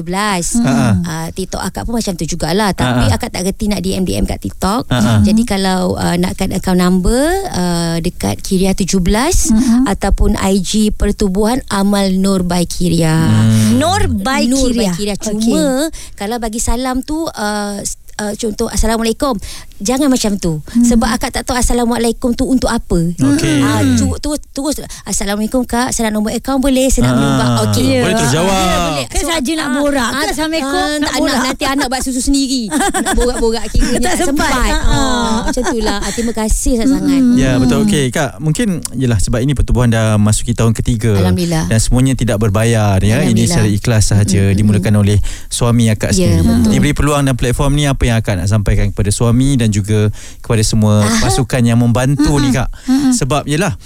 Ha. 0.61 0.73
Uh, 0.99 1.27
TikTok 1.31 1.59
akak 1.59 1.83
pun 1.83 1.97
macam 1.97 2.13
tu 2.13 2.25
jugalah. 2.25 2.71
Tapi 2.71 3.03
Ha. 3.05 3.15
akak 3.15 3.29
tak 3.29 3.43
reti 3.43 3.67
nak 3.67 3.81
DM 3.81 4.03
DM 4.03 4.25
kat 4.29 4.37
TikTok. 4.45 4.93
Ha. 4.93 5.25
Jadi 5.25 5.41
kalau 5.49 5.97
uh, 5.97 6.13
nakkan 6.21 6.53
account 6.53 6.77
number 6.77 7.25
uh, 7.49 7.97
dekat 7.97 8.37
Kiria17 8.45 9.49
ataupun 9.89 10.37
IG 10.37 10.93
Pertubuhan 10.93 11.65
Amal 11.73 12.13
Nur 12.13 12.45
by 12.45 12.69
Kiria. 12.69 13.25
Nur 13.73 14.05
by 14.05 14.45
Nur 14.45 14.69
Kiria. 14.69 14.93
by 14.93 14.97
Kiria. 14.97 15.15
Cuma 15.17 15.89
kalau 16.13 16.37
bagi 16.37 16.61
salam 16.61 17.01
tu 17.01 17.25
uh, 17.25 17.81
Uh, 18.19 18.35
contoh 18.35 18.67
Assalamualaikum 18.67 19.31
Jangan 19.79 20.07
macam 20.07 20.35
tu 20.35 20.59
hmm. 20.59 20.83
Sebab 20.83 21.07
akak 21.07 21.31
tak 21.31 21.43
tahu 21.43 21.55
Assalamualaikum 21.55 22.35
tu 22.35 22.43
untuk 22.43 22.67
apa 22.67 22.99
Okey. 23.15 23.63
Ah, 23.63 23.79
tu, 23.95 24.11
tu, 24.19 24.35
terus 24.51 24.75
Assalamualaikum 25.01 25.63
kak 25.63 25.89
Saya 25.89 26.07
nak 26.07 26.19
nombor 26.19 26.31
akaun 26.33 26.59
boleh 26.59 26.85
Saya 26.85 27.07
nak 27.07 27.09
Ah, 27.09 27.15
menyumbang 27.15 27.51
Okey 27.63 27.87
Ya. 27.89 28.01
boleh 28.01 28.15
terus 28.17 28.33
jawab. 28.33 28.51
Ya, 28.51 28.77
boleh. 28.83 29.05
Kan 29.07 29.23
saja 29.25 29.51
nak 29.55 29.67
borak 29.73 30.09
ke? 30.11 30.25
Assalamualaikum, 30.29 30.75
nak 30.91 30.99
nak 30.99 31.13
borak. 31.15 31.39
Nanti 31.41 31.63
anak 31.65 31.87
buat 31.87 32.01
susu 32.01 32.19
sendiri 32.19 32.63
Nak 32.67 33.13
borak-borak 33.15 33.63
Kiranya 33.69 33.99
Tak 34.03 34.13
tak, 34.13 34.27
sempat. 34.27 34.51
sempat, 34.51 34.67
Ah, 34.69 34.83
ah. 34.83 34.91
Ah, 34.91 35.37
Macam 35.47 35.61
tu 35.63 35.79
lah 35.79 35.97
Ah, 35.97 36.11
Terima 36.11 36.33
kasih 36.33 36.73
sangat-sangat 36.75 37.21
Ya 37.33 37.51
betul 37.55 37.77
okey 37.81 38.05
Kak 38.11 38.29
mungkin 38.37 38.67
Yelah 38.93 39.15
sebab 39.17 39.39
ini 39.39 39.55
pertubuhan 39.55 39.87
dah 39.87 40.19
Masuki 40.19 40.51
tahun 40.51 40.75
ketiga 40.75 41.15
Alhamdulillah. 41.15 41.71
Dan 41.71 41.79
semuanya 41.79 42.13
tidak 42.13 42.35
berbayar 42.37 42.99
ya 42.99 43.23
Ini 43.23 43.47
secara 43.47 43.69
ikhlas 43.69 44.11
sahaja 44.11 44.51
Dimulakan 44.51 44.91
oleh 44.97 45.15
Suami 45.47 45.87
akak 45.87 46.11
Ya, 46.11 46.35
sendiri 46.35 46.43
betul. 46.43 46.71
Diberi 46.73 46.91
peluang 46.91 47.23
dan 47.23 47.33
platform 47.33 47.71
ni 47.73 47.85
Apa 47.85 48.03
yang 48.03 48.08
akak 48.17 48.39
nak 48.39 48.49
sampaikan 48.49 48.89
Kepada 48.89 49.13
suami 49.13 49.53
Dan 49.59 49.69
juga 49.69 50.09
Kepada 50.41 50.63
semua 50.65 51.05
Pasukan 51.21 51.61
yang 51.61 51.77
membantu 51.77 52.41
ni 52.41 52.49
Kak. 52.49 52.69
Sebab 53.13 53.45
yelah 53.45 53.77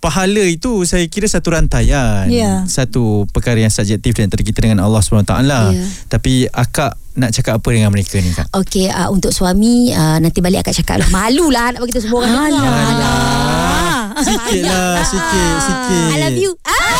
Pahala 0.00 0.48
itu 0.48 0.80
saya 0.88 1.04
kira 1.12 1.28
satu 1.28 1.52
rantaian. 1.52 2.24
Ya. 2.32 2.64
Satu 2.64 3.28
perkara 3.36 3.60
yang 3.60 3.68
subjektif 3.68 4.16
di 4.16 4.24
antara 4.24 4.40
kita 4.40 4.64
dengan 4.64 4.80
Allah 4.80 5.04
SWT 5.04 5.28
Ya. 5.44 5.84
Tapi 6.08 6.48
akak 6.48 6.96
nak 7.20 7.36
cakap 7.36 7.60
apa 7.60 7.68
dengan 7.68 7.92
mereka 7.92 8.16
ni 8.18 8.32
Kak? 8.32 8.48
Okey, 8.56 8.88
uh, 8.88 9.12
untuk 9.12 9.30
suami 9.30 9.92
uh, 9.92 10.16
nanti 10.16 10.40
balik 10.40 10.64
akak 10.64 10.80
cakap 10.80 11.04
lah. 11.04 11.08
Malu 11.12 11.52
lah 11.52 11.76
nak 11.76 11.84
bagi 11.84 11.94
tu 11.94 12.02
semua 12.02 12.24
orang 12.24 12.48
dengar. 12.48 12.72
Alah. 12.72 14.00
Sikit 14.20 14.62
lah 14.68 15.00
Sikit 15.06 15.54
Sikit 15.64 16.08
I 16.12 16.18
love 16.28 16.36
you. 16.40 16.52
Ah. 16.66 16.98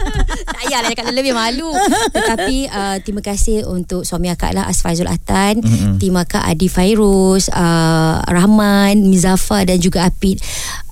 tak 0.60 0.62
payahlah 0.68 0.90
cakap 0.92 1.12
lebih 1.16 1.32
malu. 1.34 1.70
Tetapi 2.12 2.56
uh, 2.68 2.96
terima 3.02 3.22
kasih 3.24 3.64
untuk 3.66 4.04
suami 4.04 4.28
akak 4.28 4.52
lah 4.52 4.68
Asfaizul 4.68 5.08
Atan, 5.08 5.64
Mm-mm. 5.64 5.96
tim 5.96 6.14
akak 6.16 6.44
Adi 6.44 6.68
Fairuz, 6.68 7.48
uh, 7.52 8.20
Rahman, 8.28 9.08
Mizafa 9.08 9.64
dan 9.64 9.80
juga 9.80 10.06
Apid. 10.06 10.40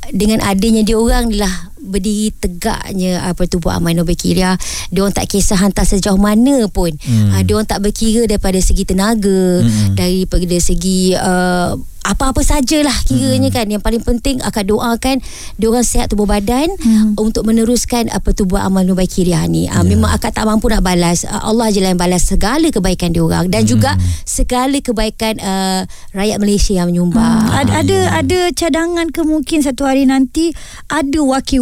Dengan 0.08 0.40
adanya 0.40 0.80
dia 0.80 0.96
orang 0.96 1.28
lah 1.36 1.68
berdiri 1.80 2.30
tegaknya 2.32 3.22
uh, 3.22 3.32
pertubuhan 3.32 3.78
Amal 3.78 3.94
Nobel 3.94 4.14
Kiria 4.14 4.58
dia 4.88 5.00
orang 5.00 5.12
tak 5.12 5.28
kisah 5.28 5.56
hantar 5.56 5.84
sejauh 5.84 6.16
mana 6.16 6.66
pun. 6.66 6.90
Hmm. 6.94 7.30
uh, 7.30 7.42
dia 7.42 7.54
orang 7.54 7.66
tak 7.66 7.80
berkira 7.80 8.24
daripada 8.24 8.58
segi 8.58 8.82
tenaga 8.82 9.60
Hmm. 9.60 9.94
daripada 9.94 10.56
segi 10.58 11.12
uh, 11.12 11.72
apa-apa 12.00 12.40
sajalah 12.40 12.94
kiranya 13.04 13.52
kan. 13.52 13.68
Yang 13.68 13.82
paling 13.84 14.00
penting 14.00 14.36
akan 14.40 14.64
doakan 14.64 15.16
dia 15.54 15.66
orang 15.68 15.84
sihat 15.84 16.08
tubuh 16.08 16.24
badan 16.24 16.70
Hmm. 16.78 17.12
untuk 17.14 17.44
meneruskan 17.44 18.08
apa 18.08 18.32
tubuh 18.32 18.56
amal 18.56 18.80
nubai 18.80 19.04
kiriah 19.04 19.44
ni. 19.44 19.68
Uh, 19.68 19.82
Ya. 19.82 19.86
memang 19.86 20.08
akak 20.08 20.32
tak 20.32 20.42
mampu 20.42 20.66
nak 20.66 20.80
balas. 20.80 21.22
Allah 21.24 21.68
je 21.68 21.78
lah 21.78 21.92
yang 21.92 22.00
balas 22.00 22.24
segala 22.24 22.64
kebaikan 22.68 23.12
dia 23.12 23.20
orang 23.20 23.46
dan 23.46 23.62
juga 23.62 23.92
segala 24.24 24.78
kebaikan 24.78 25.36
uh, 25.36 25.80
rakyat 26.12 26.38
Malaysia 26.38 26.72
yang 26.74 26.88
menyumbang. 26.88 27.44
Ada, 27.44 27.84
ada 27.84 27.98
ada 28.24 28.38
cadangan 28.52 29.06
ke 29.08 29.20
mungkin 29.22 29.60
satu 29.60 29.84
hari 29.84 30.02
nanti 30.02 30.54
ada 30.88 31.18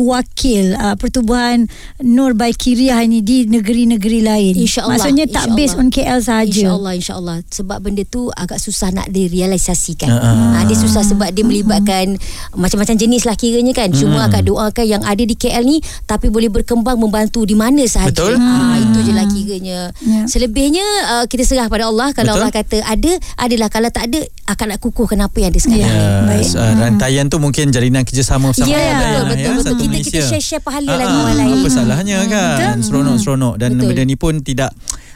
wakil-wakil 0.09 0.77
uh, 0.77 0.95
pertubuhan 0.95 1.67
Nur 1.99 2.33
by 2.33 2.53
Kiriah 2.53 3.01
ini 3.01 3.21
di 3.21 3.45
negeri-negeri 3.45 4.21
lain. 4.21 4.55
InsyaAllah 4.57 4.97
Maksudnya 4.97 5.27
tak 5.27 5.49
insyaAllah. 5.49 5.57
based 5.59 5.77
on 5.77 5.89
KL 5.89 6.21
sahaja. 6.21 6.53
InsyaAllah 6.63 6.93
InsyaAllah 6.95 7.37
Sebab 7.49 7.79
benda 7.81 8.03
tu 8.05 8.29
Agak 8.31 8.59
susah 8.59 8.91
nak 8.91 9.09
direalisasikan 9.09 10.09
Ah, 10.09 10.23
ah. 10.23 10.35
ha, 10.55 10.65
Dia 10.65 10.77
susah 10.77 11.03
sebab 11.03 11.29
Dia 11.31 11.43
melibatkan 11.43 12.17
Macam-macam 12.53 12.95
jenis 12.95 13.25
lah 13.25 13.35
kiranya 13.35 13.73
kan 13.73 13.91
Cuma 13.91 14.25
akak 14.25 14.45
doakan 14.45 14.87
Yang 14.89 15.03
ada 15.05 15.23
di 15.23 15.35
KL 15.35 15.65
ni 15.65 15.77
Tapi 16.05 16.29
boleh 16.29 16.49
berkembang 16.49 16.97
Membantu 16.97 17.43
di 17.43 17.55
mana 17.55 17.83
sahaja 17.85 18.11
Betul. 18.13 18.35
ha, 18.37 18.53
Itu 18.79 18.99
je 19.03 19.13
lah 19.13 19.27
kiranya 19.27 19.79
Ya. 19.99 20.23
Selebihnya 20.25 20.85
uh, 21.11 21.25
Kita 21.25 21.43
serah 21.43 21.67
pada 21.67 21.87
Allah 21.87 22.13
Kalau 22.13 22.33
Betul. 22.33 22.41
Allah 22.41 22.53
kata 22.55 22.77
ada 22.83 23.13
Adalah 23.37 23.69
Kalau 23.69 23.89
tak 23.89 24.07
ada 24.07 24.21
Akan 24.45 24.69
nak 24.69 24.79
kukuhkan 24.79 25.19
apa 25.19 25.37
yang 25.37 25.51
ada 25.51 25.59
sekarang 25.59 25.83
Ya. 25.83 26.23
ni 26.23 26.39
Baik. 26.39 26.47
Uh, 26.53 26.73
rantaian 26.79 27.25
tu 27.27 27.37
mungkin 27.37 27.69
jalinan 27.69 28.03
kerjasama 28.03 28.51
bersama 28.51 28.69
Ya, 28.69 28.79
orang 28.79 28.87
lain 28.87 28.95
betul, 28.95 29.11
lah, 29.13 29.25
betul, 29.27 29.37
ya, 29.37 29.51
betul. 29.51 29.67
satu 29.67 29.85
Kita- 29.97 30.05
kita 30.07 30.17
Malaysia. 30.19 30.31
share-share 30.31 30.61
pahala 30.61 30.89
Ah, 30.89 30.97
lagi 30.97 31.11
ah, 31.11 31.23
orang 31.23 31.37
lain. 31.39 31.57
Apa 31.57 31.69
salahnya 31.69 32.17
kan? 32.27 32.77
Seronok-seronok 32.79 33.55
dan 33.57 33.69
Betul. 33.73 33.87
benda 33.89 34.03
ni 34.03 34.15
pun 34.15 34.35
tidak 34.39 34.71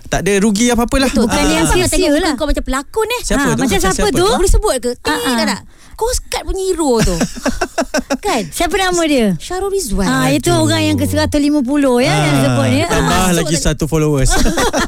tak 0.07 0.27
ada 0.27 0.33
rugi 0.39 0.67
apa-apa 0.69 0.97
lah. 0.99 1.07
Betul. 1.09 1.23
Bukan 1.25 1.45
yang 1.47 1.67
sia-sia 1.67 1.87
tengok 1.87 2.19
lah. 2.19 2.33
kau 2.35 2.43
macam 2.45 2.65
pelakon 2.65 3.07
eh. 3.09 3.23
Siapa 3.23 3.41
Ah, 3.41 3.55
tu? 3.55 3.63
macam 3.63 3.79
siapa 3.79 4.07
tu? 4.11 4.27
Boleh 4.27 4.51
sebut 4.51 4.75
ke? 4.81 4.91
Ah, 5.01 5.15
ah. 5.15 5.37
tak 5.37 5.47
tak. 5.49 5.61
Coast 5.95 6.21
Guard 6.27 6.45
punya 6.45 6.63
hero 6.65 6.93
tu. 6.99 7.17
kan? 8.25 8.43
Siapa 8.49 8.73
nama 8.75 9.03
dia? 9.05 9.37
Syarul 9.37 9.69
Rizwan. 9.69 10.03
Ah 10.03 10.27
itu 10.29 10.49
orang 10.49 10.83
yang 10.83 10.97
ke 10.97 11.05
150 11.05 11.61
ya 12.01 12.11
yang 12.11 12.37
sebut 12.43 12.67
ni. 12.67 12.81
Tambah 12.83 13.07
Masuk 13.23 13.37
lagi 13.37 13.55
satu 13.55 13.85
followers. 13.85 14.33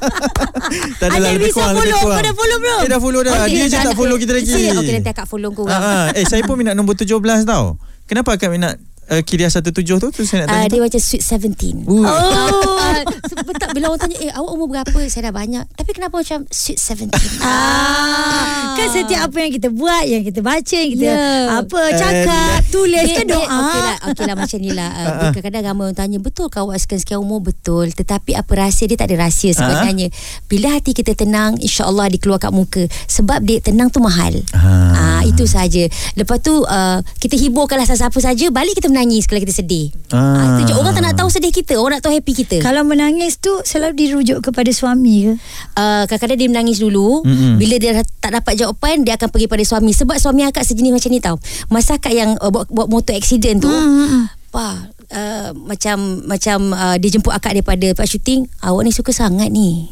tak 0.98 1.06
Ada 1.06 1.12
adalah 1.12 1.30
lebih 1.32 1.52
kurang, 1.52 1.74
lebih 1.74 1.84
follow. 1.84 2.00
kurang. 2.00 2.16
Kau 2.16 2.24
dah 2.24 2.34
follow 2.34 2.56
belum? 2.58 2.78
Eh 2.78 2.88
dah 2.88 3.00
follow 3.00 3.20
dah. 3.20 3.32
Okey, 3.36 3.52
Dia 3.52 3.64
je 3.68 3.78
tak 3.78 3.94
follow 3.94 4.16
kita 4.16 4.32
lagi. 4.32 4.52
Okey 4.72 4.92
nanti 4.94 5.10
akak 5.12 5.26
follow 5.28 5.50
kau. 5.52 5.66
Ah. 5.68 6.08
Eh 6.12 6.24
saya 6.24 6.42
pun 6.42 6.56
minat 6.56 6.72
nombor 6.72 6.96
17 6.96 7.12
tau. 7.44 7.76
Kenapa 8.04 8.34
akak 8.34 8.48
minat 8.48 8.80
uh, 9.08 9.20
Kiriah 9.20 9.48
17 9.48 9.72
tu? 9.72 10.08
Tu 10.10 10.22
saya 10.22 10.44
nak 10.44 10.48
Ah, 10.48 10.54
tanya. 10.60 10.68
dia 10.68 10.78
tu. 10.78 10.84
macam 10.84 11.00
sweet 11.00 11.22
17. 11.22 11.82
Uh. 11.82 12.02
Oh. 12.02 12.78
Ah, 12.78 13.02
sebab 13.30 13.54
tak 13.54 13.72
bila 13.72 13.88
orang 13.88 14.02
tanya 14.02 14.16
eh 14.20 14.30
awak 14.30 14.50
umur 14.52 14.66
berapa 14.68 14.98
saya 15.06 15.28
dah 15.28 15.34
banyak 15.34 15.64
tapi 15.72 15.90
kenapa 15.92 16.14
macam 16.16 16.44
sweet 16.46 16.76
17 16.76 17.08
Ah, 17.42 18.74
kan 18.74 18.86
setiap 18.88 19.20
apa 19.24 19.36
yang 19.38 19.52
kita 19.52 19.68
buat, 19.68 20.04
yang 20.04 20.22
kita 20.22 20.40
baca, 20.40 20.76
yang 20.76 20.92
kita 20.92 21.04
Ya. 21.04 21.18
apa 21.58 21.80
cakap, 21.92 22.58
tulis 22.68 23.00
Dia- 23.02 23.16
kan 23.16 23.26
dia- 23.26 23.34
doa. 23.34 23.46
Okey 23.62 23.80
lah, 23.80 23.96
okay 24.04 24.24
lah 24.24 24.36
macam 24.36 24.58
ni 24.58 24.70
lah. 24.70 24.90
Uh, 25.02 25.30
kadang-kadang 25.30 25.62
ramai 25.64 25.82
orang 25.84 25.98
tanya, 25.98 26.18
betul 26.18 26.46
kau 26.46 26.68
awak 26.68 26.78
sekian-sekian 26.78 27.18
umur? 27.18 27.42
Betul. 27.42 27.90
Tetapi 27.90 28.34
apa 28.34 28.52
rahsia? 28.56 28.84
Dia 28.84 28.96
tak 28.96 29.10
ada 29.10 29.22
rahsia 29.22 29.50
sebenarnya. 29.52 30.08
Bila 30.46 30.68
hati 30.70 30.92
kita 30.92 31.12
tenang, 31.12 31.58
insyaAllah 31.58 32.06
dikeluar 32.08 32.38
kat 32.38 32.50
muka. 32.50 32.82
Sebab 33.08 33.40
dia 33.40 33.58
tenang 33.58 33.88
tu 33.88 33.98
mahal. 33.98 34.36
Ah. 34.52 35.18
Ah, 35.18 35.22
itu 35.24 35.42
saja. 35.44 35.84
Lepas 36.14 36.38
tu 36.40 36.54
uh, 36.54 36.98
kita 37.18 37.34
hiburkanlah 37.34 37.84
siapa 37.84 38.14
saja, 38.16 38.46
balik 38.48 38.74
kita 38.74 38.91
menangis 38.92 39.24
kalau 39.24 39.40
kita 39.40 39.56
sedih. 39.56 39.88
Ah. 40.12 40.20
Ah. 40.20 40.46
itu 40.60 40.70
je. 40.70 40.74
Orang 40.76 40.92
tak 40.92 41.02
nak 41.02 41.16
tahu 41.16 41.32
sedih 41.32 41.48
kita, 41.48 41.80
orang 41.80 41.98
nak 41.98 42.04
tahu 42.04 42.14
happy 42.14 42.32
kita. 42.36 42.56
Kalau 42.60 42.84
menangis 42.84 43.40
tu 43.40 43.50
selalu 43.64 43.96
dirujuk 43.96 44.38
kepada 44.44 44.68
suami 44.68 45.26
ke? 45.26 45.32
Uh, 45.72 46.04
kadang-kadang 46.04 46.38
dia 46.38 46.48
menangis 46.52 46.78
dulu 46.78 47.24
Mm-mm. 47.24 47.56
Bila 47.56 47.80
dia 47.80 48.04
tak 48.20 48.34
dapat 48.34 48.58
jawapan 48.58 49.06
Dia 49.06 49.16
akan 49.16 49.28
pergi 49.30 49.46
pada 49.48 49.64
suami 49.64 49.94
Sebab 49.94 50.16
suami 50.18 50.44
akak 50.44 50.66
sejenis 50.66 50.92
macam 50.92 51.10
ni 51.14 51.20
tau 51.22 51.36
Masa 51.70 51.96
akak 51.96 52.12
yang 52.12 52.36
uh, 52.36 52.50
buat, 52.52 52.68
buat 52.68 52.90
motor 52.90 53.14
accident 53.16 53.62
tu 53.62 53.70
Hmm. 53.72 54.28
Pa 54.52 54.90
uh, 55.14 55.48
Macam 55.54 56.26
Macam 56.28 56.74
uh, 56.74 56.96
Dia 57.00 57.08
jemput 57.08 57.32
akak 57.32 57.56
daripada 57.56 57.88
syuting 58.04 58.44
Awak 58.60 58.82
ni 58.84 58.92
suka 58.92 59.14
sangat 59.14 59.48
ni 59.48 59.88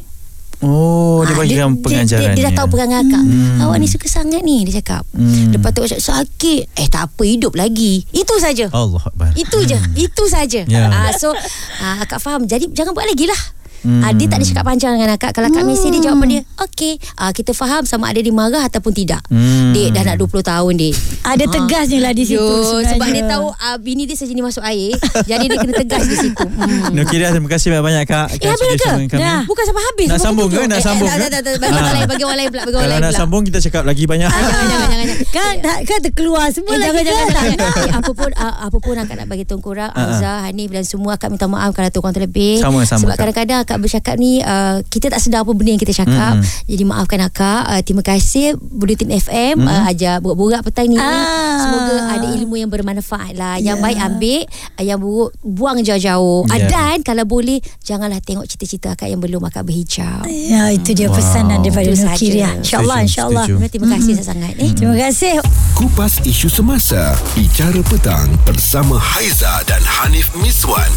Oh, 0.61 1.25
dia 1.25 1.33
Ah, 1.33 1.37
bagi 1.41 1.57
dia, 1.57 1.65
pengajaran 1.65 2.33
dia, 2.33 2.37
dia 2.37 2.43
dah 2.49 2.53
tahu 2.61 2.67
perangai 2.77 3.01
akak. 3.01 3.23
Hmm. 3.25 3.61
Awak 3.65 3.77
ni 3.81 3.87
suka 3.89 4.05
sangat 4.05 4.41
ni 4.45 4.61
Dia 4.61 4.77
cakap. 4.81 5.03
Hmm. 5.09 5.49
Lepas 5.49 5.69
tu 5.73 5.81
cakap 5.89 6.03
sakit. 6.05 6.61
Eh 6.77 6.87
tak 6.87 7.09
apa 7.09 7.21
hidup 7.25 7.57
lagi. 7.57 8.05
Itu 8.13 8.37
saja. 8.37 8.69
Allah 8.69 9.01
Akbar. 9.01 9.33
itu 9.33 9.57
je. 9.65 9.77
Itu 9.97 10.23
saja. 10.29 10.61
Ya. 10.65 10.85
Ah, 10.89 11.09
So 11.17 11.33
ah, 11.81 12.05
Akak 12.05 12.21
faham. 12.21 12.45
Jadi 12.45 12.69
jangan 12.73 12.93
buat 12.93 13.09
lagi 13.09 13.25
lah 13.25 13.60
Hmm. 13.81 13.97
Ah, 13.99 14.11
dia 14.11 14.25
tak 14.25 14.37
ada 14.37 14.45
cakap 14.45 14.63
panjang 14.63 14.93
dengan 14.93 15.09
akak 15.11 15.31
Kalau 15.31 15.47
akak 15.47 15.63
mesej 15.63 15.89
dia 15.89 16.01
jawapan 16.03 16.27
dia 16.29 16.41
Okay 16.55 16.95
ah, 17.15 17.29
Kita 17.29 17.49
faham 17.51 17.81
sama 17.81 18.07
ada 18.07 18.17
dia 18.17 18.29
marah 18.29 18.61
Ataupun 18.63 18.91
tidak 18.91 19.25
Hmm. 19.25 19.71
Dek 19.71 19.89
dah 19.91 20.03
nak 20.03 20.17
20 20.17 20.37
tahun 20.43 20.73
dek 20.75 20.93
Ada 21.23 21.43
tegasnya 21.47 21.99
lah 21.99 22.11
di 22.11 22.23
situ 22.23 22.37
Yo, 22.37 22.61
sebenarnya. 22.77 22.89
Sebab 22.91 23.07
dia 23.09 23.23
tahu 23.27 23.45
uh, 23.49 23.77
Bini 23.77 24.03
dia 24.03 24.13
sejenis 24.13 24.43
masuk 24.43 24.61
air 24.61 24.93
Jadi 25.23 25.45
dia 25.45 25.57
kena 25.57 25.73
tegas 25.75 26.03
di 26.03 26.15
situ 26.15 26.45
hmm. 26.45 26.91
Nur 26.91 27.05
Kiriah, 27.05 27.31
terima 27.31 27.49
kasih 27.49 27.67
banyak-banyak 27.71 28.03
Kak. 28.03 28.27
Eh 28.35 28.47
habis 28.47 28.67
ke? 28.75 28.85
Kami. 28.85 29.05
Dah. 29.09 29.41
Bukan 29.43 29.63
sampai 29.63 29.83
habis 29.83 30.07
Nak 30.07 30.19
sambung 30.19 30.47
ke? 30.47 30.59
Nak 30.59 30.67
tujuh. 30.67 30.81
sambung 30.83 31.07
eh, 31.07 31.11
ke? 31.11 31.21
tak, 31.23 31.29
tak, 31.31 31.41
tak, 31.41 31.53
Bagi 31.57 31.71
orang 31.71 31.81
Ah. 31.81 31.91
lain 31.91 32.05
Bagi 32.05 32.23
orang 32.23 32.37
lain 32.37 32.49
pula 32.49 32.61
Bagi 32.61 32.75
orang 32.75 32.83
Kalau 32.83 32.91
lain 32.91 33.01
nak 33.01 33.09
pula 33.09 33.19
sambung, 33.19 33.41
kita 33.43 33.57
cakap 33.61 33.83
lagi 33.83 34.03
banyak. 34.05 34.27
Ah, 34.27 34.37
Jangan 34.37 34.51
jangan 34.51 34.67
jangan, 34.69 34.97
jangan. 35.01 35.17
Kan 35.31 35.53
tak 35.59 35.77
kan 35.83 35.99
terkeluar 36.01 36.45
semua 36.51 36.71
Eh, 36.71 36.77
lagi 36.77 36.85
jangan, 36.85 37.03
jangan, 37.03 37.25
kan? 37.25 37.33
jangan. 37.57 37.81
Eh, 37.81 37.93
apa 37.95 38.11
pun 38.11 38.29
uh, 38.31 38.55
apa 38.61 38.77
pun 38.77 38.93
akak 38.95 39.15
nak 39.15 39.27
bagi 39.27 39.43
tahu 39.43 39.59
korang 39.59 39.89
Ah, 39.89 39.99
ah. 39.99 40.13
Azhar, 40.13 40.37
Hanif 40.45 40.69
dan 40.69 40.83
semua 40.83 41.15
akak 41.15 41.29
minta 41.29 41.47
maaf 41.47 41.71
kalau 41.71 41.89
tu 41.89 41.99
korang 41.99 42.13
terlebih. 42.13 42.59
Sama, 42.59 42.83
sama, 42.83 43.01
Sebab 43.01 43.15
kadang-kadang 43.17 43.59
akak 43.71 43.87
bercakap 43.87 44.19
ni 44.19 44.43
uh, 44.43 44.83
kita 44.91 45.07
tak 45.07 45.23
sedar 45.23 45.47
apa 45.47 45.55
benda 45.55 45.71
yang 45.71 45.79
kita 45.79 45.95
cakap. 45.95 46.43
Mm-mm. 46.43 46.67
Jadi 46.67 46.83
maafkan 46.83 47.23
akak. 47.23 47.61
Uh, 47.71 47.79
terima 47.79 48.03
kasih 48.03 48.59
Bulletin 48.59 49.15
FM 49.15 49.63
uh, 49.63 49.87
ajar 49.87 50.19
buat-buat 50.19 50.59
petang 50.67 50.91
ni. 50.91 50.99
Ah. 50.99 51.55
Semoga 51.63 51.95
ada 52.19 52.27
ilmu 52.35 52.59
yang 52.59 52.67
bermanfaat 52.67 53.31
lah. 53.39 53.55
Yang 53.63 53.79
baik 53.79 53.97
ambil, 54.03 54.39
uh, 54.75 54.83
yang 54.83 54.99
buruk 54.99 55.31
buang 55.39 55.79
jauh-jauh. 55.79 56.43
Ya. 56.51 56.51
Uh, 56.51 56.61
dan 56.67 56.97
kalau 57.07 57.23
boleh 57.23 57.63
janganlah 57.79 58.19
tengok 58.19 58.43
cerita-cerita 58.43 58.99
akak 58.99 59.07
yang 59.07 59.23
belum 59.23 59.39
akak 59.47 59.63
berhijab. 59.63 60.27
Ya 60.27 60.67
itu 60.75 60.91
dia 60.91 61.07
Wow. 61.07 61.15
pesanan 61.15 61.59
daripada 61.63 61.91
saja. 61.95 62.19
Kiriah. 62.19 62.53
InsyaAllah 62.59 62.99
insyaAllah. 63.07 63.45
Terima 63.71 63.87
kasih 63.95 64.19
sangat 64.19 64.53
eh. 64.59 64.71
Terima 64.75 64.99
kasih. 64.99 65.39
Kupas 65.77 66.19
isu 66.27 66.51
semasa 66.51 67.15
Bicara 67.33 67.79
petang 67.87 68.29
Bersama 68.43 68.99
Haiza 68.99 69.63
dan 69.65 69.81
Hanif 69.81 70.29
Miswan 70.37 70.91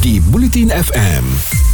Di 0.00 0.18
Bulletin 0.18 0.72
FM 0.72 1.73